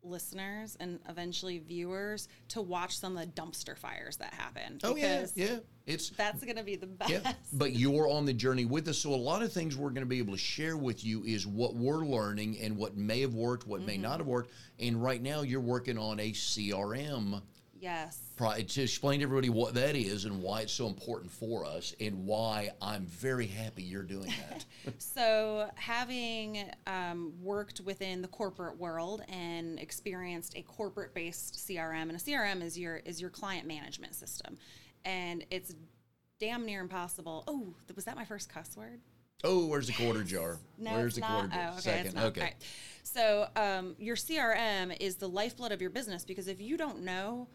listeners 0.10 0.76
and 0.80 1.00
eventually 1.08 1.60
viewers 1.60 2.28
to 2.50 2.62
watch 2.62 2.98
some 2.98 3.18
of 3.18 3.26
the 3.26 3.42
dumpster 3.42 3.78
fires 3.78 4.18
that 4.18 4.34
happen. 4.34 4.80
Oh 4.84 4.96
yeah, 4.96 5.26
yeah. 5.36 5.58
It's 5.86 6.10
That's 6.12 6.44
going 6.44 6.58
to 6.58 6.64
be 6.64 6.76
the 6.76 6.86
best. 6.86 7.10
yeah, 7.12 7.34
but 7.54 7.74
you're 7.74 8.08
on 8.08 8.26
the 8.26 8.34
journey 8.34 8.66
with 8.66 8.88
us. 8.88 9.00
So 9.00 9.12
a 9.12 9.16
lot 9.16 9.42
of 9.42 9.52
things 9.52 9.76
we're 9.76 9.90
going 9.90 10.02
to 10.02 10.06
be 10.06 10.20
able 10.20 10.34
to 10.34 10.40
share 10.40 10.78
with 10.78 11.04
you 11.04 11.24
is 11.24 11.48
what 11.48 11.74
we're 11.76 12.06
learning 12.06 12.60
and 12.62 12.78
what 12.78 12.96
may 12.96 13.22
have 13.22 13.34
worked, 13.34 13.66
what 13.66 13.82
may 13.82 13.94
Mm-hmm. 13.94 14.04
not 14.04 14.18
have 14.20 14.28
worked. 14.28 14.52
And 14.80 15.02
right 15.02 15.22
now 15.22 15.42
you're 15.42 15.60
working 15.62 15.98
on 15.98 16.20
a 16.20 16.32
CRM. 16.32 17.42
Yes. 17.80 18.20
Pro- 18.36 18.56
to 18.56 18.82
explain 18.82 19.20
to 19.20 19.24
everybody 19.24 19.50
what 19.50 19.74
that 19.76 19.96
is 19.96 20.26
and 20.26 20.42
why 20.42 20.62
it's 20.62 20.74
so 20.74 20.88
important 20.88 21.32
for 21.32 21.66
us 21.66 21.96
and 22.00 22.26
why 22.26 22.72
I'm 22.82 23.06
very 23.06 23.48
happy 23.48 23.84
you're 23.84 24.04
doing 24.04 24.34
that. 24.50 24.66
So, 24.98 25.70
having 25.76 26.72
um, 26.88 27.34
worked 27.42 27.82
within 27.82 28.22
the 28.22 28.28
corporate 28.28 28.78
world 28.78 29.22
and 29.30 29.78
experienced 29.80 30.58
a 30.58 30.62
corporate-based 30.64 31.56
CRM, 31.56 32.04
and 32.04 32.12
a 32.12 32.16
CRM 32.16 32.64
is 32.64 32.80
your 32.80 32.98
is 32.98 33.22
your 33.22 33.30
client 33.30 33.68
management 33.68 34.16
system, 34.16 34.58
and 35.06 35.46
it's 35.52 35.76
damn 36.40 36.66
near 36.66 36.82
impossible. 36.82 37.44
Oh, 37.48 37.74
was 37.96 38.06
that 38.06 38.16
my 38.16 38.26
first 38.26 38.50
cuss 38.50 38.76
word? 38.76 39.00
oh, 39.44 39.66
where's 39.68 39.88
the 39.88 39.94
quarter 39.94 40.24
jar? 40.24 40.58
No, 40.78 40.94
where's 40.94 41.16
the 41.16 41.22
not. 41.22 41.30
quarter 41.30 41.48
jar? 41.50 41.66
Oh, 41.68 41.72
okay, 41.74 41.82
Second. 41.82 42.18
Okay. 42.18 42.42
Right. 42.42 42.56
So, 43.04 43.48
um, 43.56 43.96
your 43.98 44.16
CRM 44.16 44.96
is 45.00 45.16
the 45.16 45.30
lifeblood 45.30 45.72
of 45.72 45.82
your 45.82 45.90
business 45.90 46.26
because 46.26 46.48
if 46.48 46.62
you 46.62 46.78
don't 46.78 47.04
know 47.04 47.48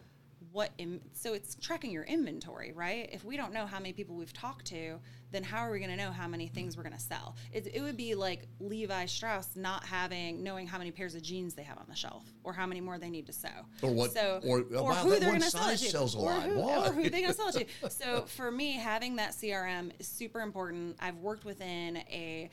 what, 0.55 0.71
Im- 0.77 1.01
so 1.11 1.33
it's 1.33 1.55
tracking 1.55 1.91
your 1.91 2.05
inventory, 2.05 2.71
right? 2.71 3.09
If 3.11 3.25
we 3.25 3.35
don't 3.35 3.51
know 3.51 3.65
how 3.65 3.77
many 3.77 3.91
people 3.91 4.15
we've 4.15 4.31
talked 4.31 4.63
to, 4.67 4.99
then 5.33 5.43
how 5.43 5.57
are 5.57 5.69
we 5.69 5.79
going 5.79 5.91
to 5.91 5.97
know 5.97 6.11
how 6.11 6.29
many 6.29 6.47
things 6.47 6.77
we're 6.77 6.83
going 6.83 6.95
to 6.95 6.99
sell? 7.01 7.35
It, 7.51 7.67
it 7.73 7.81
would 7.81 7.97
be 7.97 8.15
like 8.15 8.47
Levi 8.61 9.05
Strauss 9.07 9.57
not 9.57 9.83
having, 9.83 10.43
knowing 10.43 10.65
how 10.65 10.77
many 10.77 10.91
pairs 10.91 11.13
of 11.13 11.21
jeans 11.21 11.55
they 11.55 11.63
have 11.63 11.77
on 11.77 11.87
the 11.89 11.95
shelf 11.95 12.23
or 12.45 12.53
how 12.53 12.65
many 12.65 12.79
more 12.79 12.97
they 12.97 13.09
need 13.09 13.25
to 13.25 13.33
sew. 13.33 13.49
Or 13.81 13.91
what- 13.91 14.13
So, 14.13 14.39
or, 14.45 14.59
uh, 14.59 14.81
wow, 14.81 15.03
that 15.03 15.21
one 15.23 15.39
gonna 15.39 15.41
sell 15.51 15.67
it 15.67 15.77
to, 15.79 15.91
or. 16.15 16.31
Who, 16.39 16.55
or 16.61 16.93
who 16.93 17.01
they're 17.09 17.19
going 17.19 17.25
to 17.27 17.33
sell 17.33 17.49
it 17.49 17.67
to. 17.81 17.89
So 17.89 18.21
for 18.21 18.49
me, 18.49 18.71
having 18.71 19.17
that 19.17 19.31
CRM 19.31 19.91
is 19.99 20.07
super 20.07 20.39
important. 20.39 20.95
I've 21.01 21.17
worked 21.17 21.43
within 21.43 21.97
a 21.97 22.49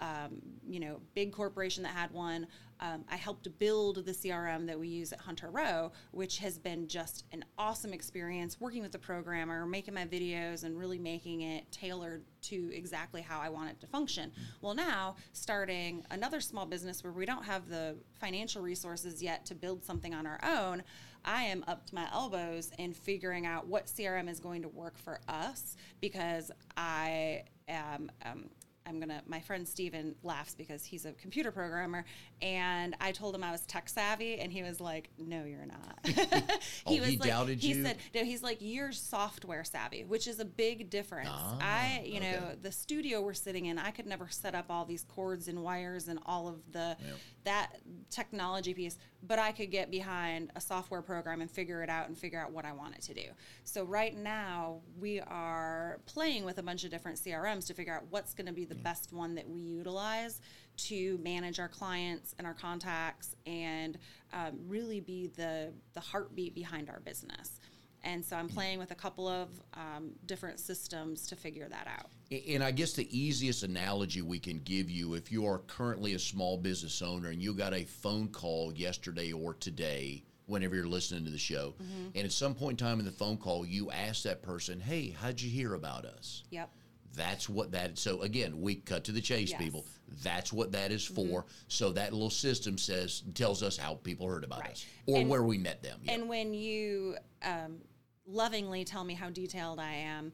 um, 0.00 0.42
you 0.68 0.80
know, 0.80 1.00
big 1.14 1.32
corporation 1.32 1.82
that 1.84 1.92
had 1.94 2.10
one. 2.10 2.46
Um, 2.80 3.04
I 3.10 3.16
helped 3.16 3.46
build 3.58 4.04
the 4.04 4.12
CRM 4.12 4.66
that 4.66 4.78
we 4.78 4.88
use 4.88 5.12
at 5.12 5.20
Hunter 5.20 5.50
Row, 5.50 5.92
which 6.10 6.38
has 6.38 6.58
been 6.58 6.88
just 6.88 7.24
an 7.32 7.44
awesome 7.58 7.92
experience 7.92 8.60
working 8.60 8.82
with 8.82 8.92
the 8.92 8.98
programmer, 8.98 9.66
making 9.66 9.94
my 9.94 10.04
videos, 10.04 10.64
and 10.64 10.78
really 10.78 10.98
making 10.98 11.42
it 11.42 11.70
tailored 11.72 12.22
to 12.42 12.70
exactly 12.74 13.22
how 13.22 13.40
I 13.40 13.48
want 13.48 13.70
it 13.70 13.80
to 13.80 13.86
function. 13.86 14.30
Well, 14.60 14.74
now 14.74 15.16
starting 15.32 16.04
another 16.10 16.40
small 16.40 16.66
business 16.66 17.02
where 17.02 17.12
we 17.12 17.26
don't 17.26 17.44
have 17.44 17.68
the 17.68 17.96
financial 18.20 18.62
resources 18.62 19.22
yet 19.22 19.46
to 19.46 19.54
build 19.54 19.84
something 19.84 20.14
on 20.14 20.26
our 20.26 20.40
own, 20.42 20.82
I 21.24 21.42
am 21.44 21.64
up 21.66 21.86
to 21.86 21.94
my 21.94 22.08
elbows 22.12 22.70
in 22.78 22.92
figuring 22.92 23.46
out 23.46 23.66
what 23.66 23.86
CRM 23.86 24.28
is 24.28 24.38
going 24.38 24.62
to 24.62 24.68
work 24.68 24.96
for 24.96 25.20
us 25.28 25.76
because 26.00 26.52
I 26.76 27.42
am. 27.68 28.10
Um, 28.24 28.50
I'm 28.86 29.00
gonna. 29.00 29.22
My 29.26 29.40
friend 29.40 29.66
Steven 29.66 30.14
laughs 30.22 30.54
because 30.54 30.84
he's 30.84 31.04
a 31.04 31.12
computer 31.12 31.50
programmer, 31.50 32.04
and 32.40 32.94
I 33.00 33.12
told 33.12 33.34
him 33.34 33.42
I 33.42 33.50
was 33.52 33.62
tech 33.62 33.88
savvy, 33.88 34.38
and 34.38 34.52
he 34.52 34.62
was 34.62 34.80
like, 34.80 35.10
"No, 35.18 35.44
you're 35.44 35.66
not." 35.66 35.98
Oh, 36.86 36.92
he 36.92 37.00
like, 37.00 37.28
doubted 37.28 37.58
he 37.58 37.68
you? 37.68 37.84
said, 37.84 37.96
"No." 38.14 38.24
He's 38.24 38.42
like, 38.42 38.58
"You're 38.60 38.92
software 38.92 39.64
savvy," 39.64 40.04
which 40.04 40.26
is 40.26 40.38
a 40.40 40.44
big 40.44 40.90
difference. 40.90 41.30
Ah, 41.32 41.58
I, 41.60 42.02
you 42.04 42.20
know, 42.20 42.54
the 42.60 42.70
studio 42.72 43.20
we're 43.20 43.34
sitting 43.34 43.66
in, 43.66 43.78
I 43.78 43.90
could 43.90 44.06
never 44.06 44.28
set 44.28 44.54
up 44.54 44.66
all 44.70 44.84
these 44.84 45.04
cords 45.04 45.48
and 45.48 45.62
wires 45.62 46.08
and 46.08 46.18
all 46.26 46.48
of 46.48 46.60
the 46.72 46.96
that 47.44 47.72
technology 48.10 48.74
piece, 48.74 48.98
but 49.26 49.38
I 49.38 49.52
could 49.52 49.70
get 49.70 49.90
behind 49.90 50.50
a 50.56 50.60
software 50.60 51.02
program 51.02 51.40
and 51.40 51.50
figure 51.50 51.82
it 51.82 51.90
out 51.90 52.08
and 52.08 52.16
figure 52.16 52.40
out 52.40 52.52
what 52.52 52.64
I 52.64 52.72
want 52.72 52.94
it 52.94 53.02
to 53.02 53.14
do. 53.14 53.26
So 53.64 53.84
right 53.84 54.16
now 54.16 54.80
we 54.98 55.20
are 55.20 56.00
playing 56.06 56.44
with 56.44 56.58
a 56.58 56.62
bunch 56.62 56.84
of 56.84 56.90
different 56.90 57.18
CRMs 57.18 57.66
to 57.68 57.74
figure 57.74 57.94
out 57.94 58.04
what's 58.10 58.34
going 58.34 58.46
to 58.46 58.52
be 58.52 58.64
the 58.64 58.74
best 58.74 59.12
one 59.12 59.34
that 59.34 59.48
we 59.48 59.60
utilize 59.60 60.40
to 60.76 61.18
manage 61.22 61.58
our 61.58 61.68
clients 61.68 62.34
and 62.38 62.46
our 62.46 62.54
contacts 62.54 63.34
and 63.46 63.98
um, 64.32 64.58
really 64.66 65.00
be 65.00 65.28
the 65.36 65.72
the 65.94 66.00
heartbeat 66.00 66.54
behind 66.54 66.90
our 66.90 67.00
business. 67.00 67.60
And 68.06 68.24
so 68.24 68.36
I'm 68.36 68.48
playing 68.48 68.78
with 68.78 68.92
a 68.92 68.94
couple 68.94 69.26
of 69.26 69.48
um, 69.74 70.12
different 70.26 70.60
systems 70.60 71.26
to 71.26 71.34
figure 71.36 71.68
that 71.68 71.88
out. 71.88 72.10
And 72.48 72.62
I 72.62 72.70
guess 72.70 72.92
the 72.92 73.08
easiest 73.16 73.64
analogy 73.64 74.22
we 74.22 74.38
can 74.38 74.60
give 74.60 74.88
you 74.88 75.14
if 75.14 75.32
you 75.32 75.44
are 75.46 75.58
currently 75.66 76.14
a 76.14 76.18
small 76.18 76.56
business 76.56 77.02
owner 77.02 77.30
and 77.30 77.42
you 77.42 77.52
got 77.52 77.74
a 77.74 77.82
phone 77.84 78.28
call 78.28 78.72
yesterday 78.72 79.32
or 79.32 79.54
today, 79.54 80.22
whenever 80.46 80.76
you're 80.76 80.86
listening 80.86 81.24
to 81.24 81.30
the 81.32 81.38
show, 81.38 81.74
and 82.14 82.24
at 82.24 82.30
some 82.30 82.54
point 82.54 82.80
in 82.80 82.86
time 82.86 83.00
in 83.00 83.04
the 83.04 83.10
phone 83.10 83.36
call, 83.36 83.66
you 83.66 83.90
ask 83.90 84.22
that 84.22 84.40
person, 84.40 84.78
Hey, 84.78 85.10
how'd 85.10 85.40
you 85.40 85.50
hear 85.50 85.74
about 85.74 86.04
us? 86.04 86.44
Yep. 86.50 86.70
That's 87.16 87.48
what 87.48 87.72
that. 87.72 87.98
So 87.98 88.20
again, 88.22 88.60
we 88.60 88.76
cut 88.76 89.02
to 89.04 89.12
the 89.12 89.20
chase, 89.22 89.50
Yes. 89.50 89.60
people. 89.60 89.84
That's 90.22 90.52
what 90.52 90.70
that 90.72 90.92
is 90.92 91.04
for. 91.04 91.46
So 91.66 91.90
that 91.92 92.12
little 92.12 92.30
system 92.30 92.78
says 92.78 93.24
tells 93.34 93.64
us 93.64 93.76
how 93.76 93.94
people 93.94 94.28
heard 94.28 94.44
about 94.44 94.60
Right. 94.60 94.70
us 94.72 94.86
or 95.06 95.18
And- 95.22 95.28
where 95.28 95.42
we 95.42 95.58
met 95.58 95.82
them. 95.82 95.98
Yeah. 96.04 96.12
And 96.12 96.28
when 96.28 96.54
you 96.54 97.16
um, 97.42 97.78
lovingly 98.26 98.84
tell 98.84 99.04
me 99.04 99.14
how 99.14 99.30
detailed 99.30 99.78
I 99.78 99.92
am, 99.92 100.32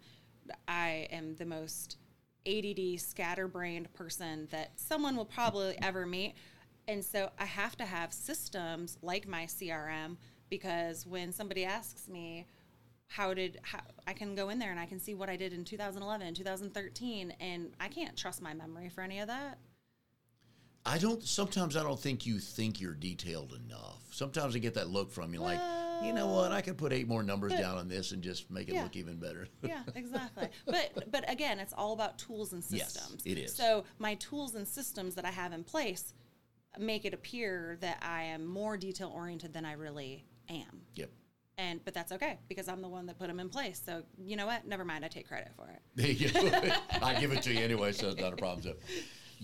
I 0.66 1.08
am 1.10 1.36
the 1.36 1.46
most 1.46 1.98
ADD, 2.46 3.00
scatterbrained 3.00 3.92
person 3.92 4.48
that 4.50 4.72
someone 4.76 5.16
will 5.16 5.24
probably 5.24 5.76
ever 5.82 6.06
meet. 6.06 6.34
And 6.88 7.04
so 7.04 7.30
I 7.38 7.44
have 7.44 7.76
to 7.76 7.84
have 7.84 8.12
systems 8.12 8.98
like 9.02 9.28
my 9.28 9.44
CRM 9.44 10.16
because 10.50 11.06
when 11.06 11.32
somebody 11.32 11.64
asks 11.64 12.08
me, 12.08 12.46
how 13.06 13.34
did 13.34 13.60
how, 13.62 13.80
I 14.06 14.14
can 14.14 14.34
go 14.34 14.48
in 14.48 14.58
there 14.58 14.70
and 14.70 14.80
I 14.80 14.86
can 14.86 14.98
see 14.98 15.14
what 15.14 15.28
I 15.28 15.36
did 15.36 15.52
in 15.52 15.64
2011, 15.64 16.34
2013, 16.34 17.34
and 17.40 17.72
I 17.78 17.88
can't 17.88 18.16
trust 18.16 18.42
my 18.42 18.54
memory 18.54 18.88
for 18.88 19.02
any 19.02 19.20
of 19.20 19.28
that. 19.28 19.58
I 20.84 20.98
don't. 20.98 21.22
Sometimes 21.22 21.76
I 21.76 21.82
don't 21.82 22.00
think 22.00 22.26
you 22.26 22.38
think 22.38 22.80
you're 22.80 22.94
detailed 22.94 23.52
enough. 23.66 24.00
Sometimes 24.10 24.56
I 24.56 24.58
get 24.58 24.74
that 24.74 24.88
look 24.88 25.12
from 25.12 25.32
you, 25.32 25.40
like, 25.40 25.60
you 26.04 26.12
know 26.12 26.28
what? 26.28 26.52
I 26.52 26.60
could 26.60 26.78
put 26.78 26.92
eight 26.92 27.08
more 27.08 27.22
numbers 27.22 27.52
But- 27.52 27.60
down 27.60 27.78
on 27.78 27.88
this 27.88 28.12
and 28.12 28.22
just 28.22 28.50
make 28.50 28.68
it 28.68 28.74
Yeah. 28.74 28.82
look 28.84 28.96
even 28.96 29.16
better. 29.18 29.48
yeah, 29.62 29.82
exactly. 29.94 30.48
But 30.66 31.10
but 31.10 31.30
again, 31.30 31.58
it's 31.60 31.72
all 31.72 31.92
about 31.92 32.18
tools 32.18 32.52
and 32.52 32.62
systems. 32.62 33.22
Yes, 33.24 33.36
it 33.36 33.38
is. 33.38 33.54
So 33.54 33.84
my 33.98 34.14
tools 34.16 34.54
and 34.54 34.66
systems 34.66 35.14
that 35.16 35.24
I 35.24 35.30
have 35.30 35.52
in 35.52 35.64
place 35.64 36.14
make 36.78 37.04
it 37.04 37.12
appear 37.14 37.76
that 37.80 37.98
I 38.02 38.22
am 38.24 38.44
more 38.46 38.76
detail 38.76 39.12
oriented 39.14 39.52
than 39.52 39.64
I 39.64 39.72
really 39.72 40.24
am. 40.48 40.82
yep. 40.94 41.10
And 41.58 41.84
but 41.84 41.92
that's 41.92 42.12
okay 42.12 42.38
because 42.48 42.66
I'm 42.66 42.80
the 42.80 42.88
one 42.88 43.04
that 43.06 43.18
put 43.18 43.28
them 43.28 43.38
in 43.38 43.50
place. 43.50 43.80
So 43.84 44.02
you 44.18 44.36
know 44.36 44.46
what? 44.46 44.66
Never 44.66 44.84
mind. 44.86 45.04
I 45.04 45.08
take 45.08 45.28
credit 45.28 45.52
for 45.54 45.68
it. 45.68 45.80
There 45.94 46.10
you 46.10 46.30
go. 46.30 46.50
I 47.02 47.20
give 47.20 47.30
it 47.32 47.42
to 47.42 47.52
you 47.52 47.60
anyway, 47.60 47.92
so 47.92 48.08
it's 48.08 48.20
not 48.20 48.32
a 48.32 48.36
problem. 48.36 48.62
So, 48.62 48.74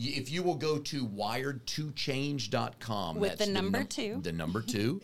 if 0.01 0.31
you 0.31 0.43
will 0.43 0.55
go 0.55 0.79
to 0.79 1.07
wired2change.com, 1.07 3.19
With 3.19 3.39
the 3.39 3.47
number 3.47 3.79
num- 3.79 3.87
two. 3.89 4.21
the 4.23 4.33
number 4.33 4.63
two, 4.63 5.01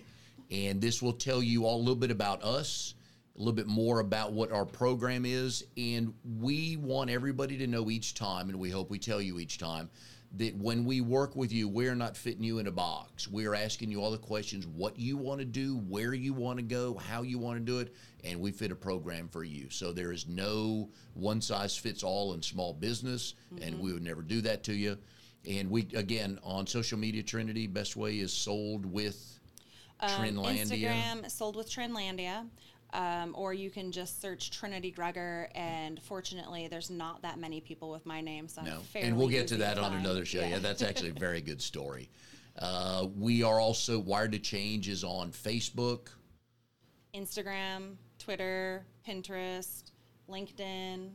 and 0.50 0.80
this 0.80 1.02
will 1.02 1.12
tell 1.12 1.42
you 1.42 1.64
all 1.64 1.76
a 1.76 1.78
little 1.78 1.94
bit 1.94 2.10
about 2.10 2.42
us, 2.42 2.94
a 3.36 3.38
little 3.38 3.52
bit 3.52 3.66
more 3.66 4.00
about 4.00 4.32
what 4.32 4.52
our 4.52 4.64
program 4.64 5.24
is, 5.24 5.64
and 5.76 6.14
we 6.38 6.76
want 6.76 7.10
everybody 7.10 7.58
to 7.58 7.66
know 7.66 7.90
each 7.90 8.14
time, 8.14 8.48
and 8.48 8.58
we 8.58 8.70
hope 8.70 8.90
we 8.90 8.98
tell 8.98 9.20
you 9.20 9.38
each 9.38 9.58
time. 9.58 9.90
That 10.36 10.56
when 10.56 10.84
we 10.84 11.00
work 11.00 11.36
with 11.36 11.52
you, 11.52 11.68
we're 11.68 11.94
not 11.94 12.16
fitting 12.16 12.42
you 12.42 12.58
in 12.58 12.66
a 12.66 12.72
box. 12.72 13.28
We're 13.28 13.54
asking 13.54 13.92
you 13.92 14.02
all 14.02 14.10
the 14.10 14.18
questions 14.18 14.66
what 14.66 14.98
you 14.98 15.16
want 15.16 15.38
to 15.38 15.44
do, 15.44 15.76
where 15.88 16.12
you 16.12 16.32
want 16.32 16.58
to 16.58 16.64
go, 16.64 16.94
how 16.94 17.22
you 17.22 17.38
want 17.38 17.56
to 17.58 17.64
do 17.64 17.78
it, 17.78 17.94
and 18.24 18.40
we 18.40 18.50
fit 18.50 18.72
a 18.72 18.74
program 18.74 19.28
for 19.28 19.44
you. 19.44 19.70
So 19.70 19.92
there 19.92 20.10
is 20.10 20.26
no 20.26 20.90
one 21.12 21.40
size 21.40 21.76
fits 21.76 22.02
all 22.02 22.34
in 22.34 22.42
small 22.42 22.72
business, 22.72 23.34
and 23.62 23.74
mm-hmm. 23.74 23.84
we 23.84 23.92
would 23.92 24.02
never 24.02 24.22
do 24.22 24.40
that 24.40 24.64
to 24.64 24.74
you. 24.74 24.98
And 25.48 25.70
we, 25.70 25.86
again, 25.94 26.40
on 26.42 26.66
social 26.66 26.98
media, 26.98 27.22
Trinity, 27.22 27.68
best 27.68 27.94
way 27.94 28.18
is 28.18 28.32
sold 28.32 28.84
with. 28.86 29.38
Um, 30.00 30.10
Instagram 30.10 31.30
sold 31.30 31.56
with 31.56 31.70
Trinlandia. 31.70 32.46
Um, 32.92 33.34
or 33.36 33.52
you 33.52 33.70
can 33.70 33.90
just 33.90 34.22
search 34.22 34.52
Trinity 34.52 34.92
Gregor, 34.92 35.48
and 35.56 36.00
fortunately, 36.00 36.68
there's 36.68 36.90
not 36.90 37.22
that 37.22 37.40
many 37.40 37.60
people 37.60 37.90
with 37.90 38.06
my 38.06 38.20
name, 38.20 38.46
so 38.46 38.62
No, 38.62 38.78
fairly 38.92 39.08
and 39.08 39.16
we'll 39.18 39.26
get 39.26 39.48
to 39.48 39.56
that 39.56 39.78
on 39.78 39.94
another 39.94 40.24
show. 40.24 40.42
Yeah, 40.42 40.60
that's 40.60 40.80
actually 40.80 41.10
a 41.10 41.14
very 41.14 41.40
good 41.40 41.60
story. 41.60 42.08
Uh, 42.56 43.08
we 43.18 43.42
are 43.42 43.58
also 43.58 43.98
Wired 43.98 44.30
to 44.30 44.38
Change 44.38 44.88
is 44.88 45.02
on 45.02 45.32
Facebook. 45.32 46.10
Instagram, 47.12 47.96
Twitter, 48.18 48.86
Pinterest, 49.04 49.90
LinkedIn. 50.28 51.10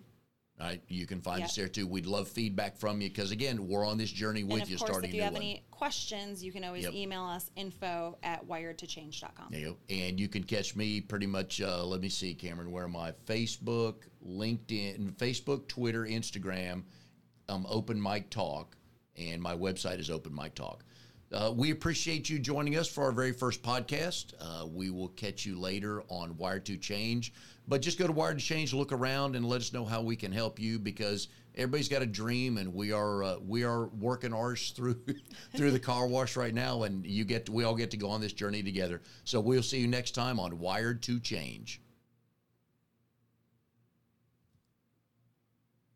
Right, 0.59 0.81
you 0.89 1.05
can 1.05 1.21
find 1.21 1.39
Yeah. 1.39 1.45
us 1.45 1.55
there 1.55 1.69
too. 1.69 1.87
We'd 1.87 2.05
love 2.05 2.27
feedback 2.27 2.77
from 2.77 2.99
you 2.99 3.07
because 3.07 3.31
again, 3.31 3.69
we're 3.69 3.85
on 3.85 3.97
this 3.97 4.11
journey 4.11 4.43
with 4.43 4.55
and 4.55 4.61
of 4.63 4.69
you, 4.69 4.77
course, 4.77 4.89
starting 4.91 5.09
if 5.09 5.15
you 5.15 5.21
have 5.21 5.31
one. 5.31 5.41
any 5.41 5.63
questions, 5.71 6.43
you 6.43 6.51
can 6.51 6.65
always 6.65 6.83
Yep. 6.83 6.93
email 6.95 7.23
us 7.23 7.49
info 7.55 8.17
at 8.23 8.45
wiredtochange.com. 8.45 9.47
There 9.51 9.59
you 9.61 9.65
go. 9.67 9.77
And 9.89 10.19
you 10.19 10.27
can 10.27 10.43
catch 10.43 10.75
me 10.75 10.99
pretty 10.99 11.27
much. 11.27 11.61
Uh, 11.61 11.85
let 11.85 12.01
me 12.01 12.09
see, 12.09 12.33
Cameron. 12.33 12.71
Where 12.71 12.83
am 12.83 12.97
I? 12.97 13.13
Facebook, 13.25 14.03
LinkedIn, 14.25 15.15
Facebook, 15.15 15.67
Twitter, 15.69 16.03
Instagram. 16.03 16.83
Um, 17.47 17.65
Open 17.67 17.99
Mic 17.99 18.29
Talk, 18.29 18.77
and 19.15 19.41
my 19.41 19.55
website 19.55 19.99
is 19.99 20.09
Open 20.11 20.35
Mic 20.35 20.53
Talk. 20.55 20.83
Uh, 21.31 21.51
we 21.55 21.71
appreciate 21.71 22.29
you 22.29 22.37
joining 22.37 22.75
us 22.75 22.87
for 22.87 23.05
our 23.05 23.11
very 23.11 23.31
first 23.31 23.63
podcast. 23.63 24.33
Uh, 24.39 24.67
we 24.67 24.89
will 24.91 25.07
catch 25.09 25.45
you 25.45 25.57
later 25.59 26.03
on 26.09 26.35
Wired 26.37 26.65
to 26.65 26.77
Change. 26.77 27.33
But 27.69 27.83
just 27.83 27.99
go 27.99 28.07
to 28.07 28.13
Wired 28.13 28.39
to 28.39 28.43
Change, 28.43 28.73
look 28.73 28.91
around, 28.91 29.35
and 29.35 29.47
let 29.47 29.61
us 29.61 29.71
know 29.71 29.85
how 29.85 30.01
we 30.01 30.15
can 30.15 30.31
help 30.31 30.59
you 30.59 30.79
because 30.79 31.27
everybody's 31.55 31.87
got 31.87 32.01
a 32.01 32.07
dream, 32.07 32.57
and 32.57 32.73
we 32.73 32.91
are 32.91 33.23
uh, 33.23 33.35
we 33.47 33.63
are 33.63 33.85
working 33.89 34.33
ours 34.33 34.71
through 34.75 34.99
through 35.55 35.69
the 35.69 35.79
car 35.79 36.07
wash 36.07 36.35
right 36.35 36.53
now, 36.53 36.83
and 36.83 37.05
you 37.05 37.23
get 37.23 37.45
to, 37.45 37.51
we 37.51 37.63
all 37.63 37.75
get 37.75 37.91
to 37.91 37.97
go 37.97 38.09
on 38.09 38.21
this 38.21 38.33
journey 38.33 38.63
together. 38.63 39.03
So 39.23 39.39
we'll 39.39 39.61
see 39.61 39.79
you 39.79 39.87
next 39.87 40.11
time 40.15 40.39
on 40.39 40.57
Wired 40.57 41.03
to 41.03 41.19
Change. 41.19 41.79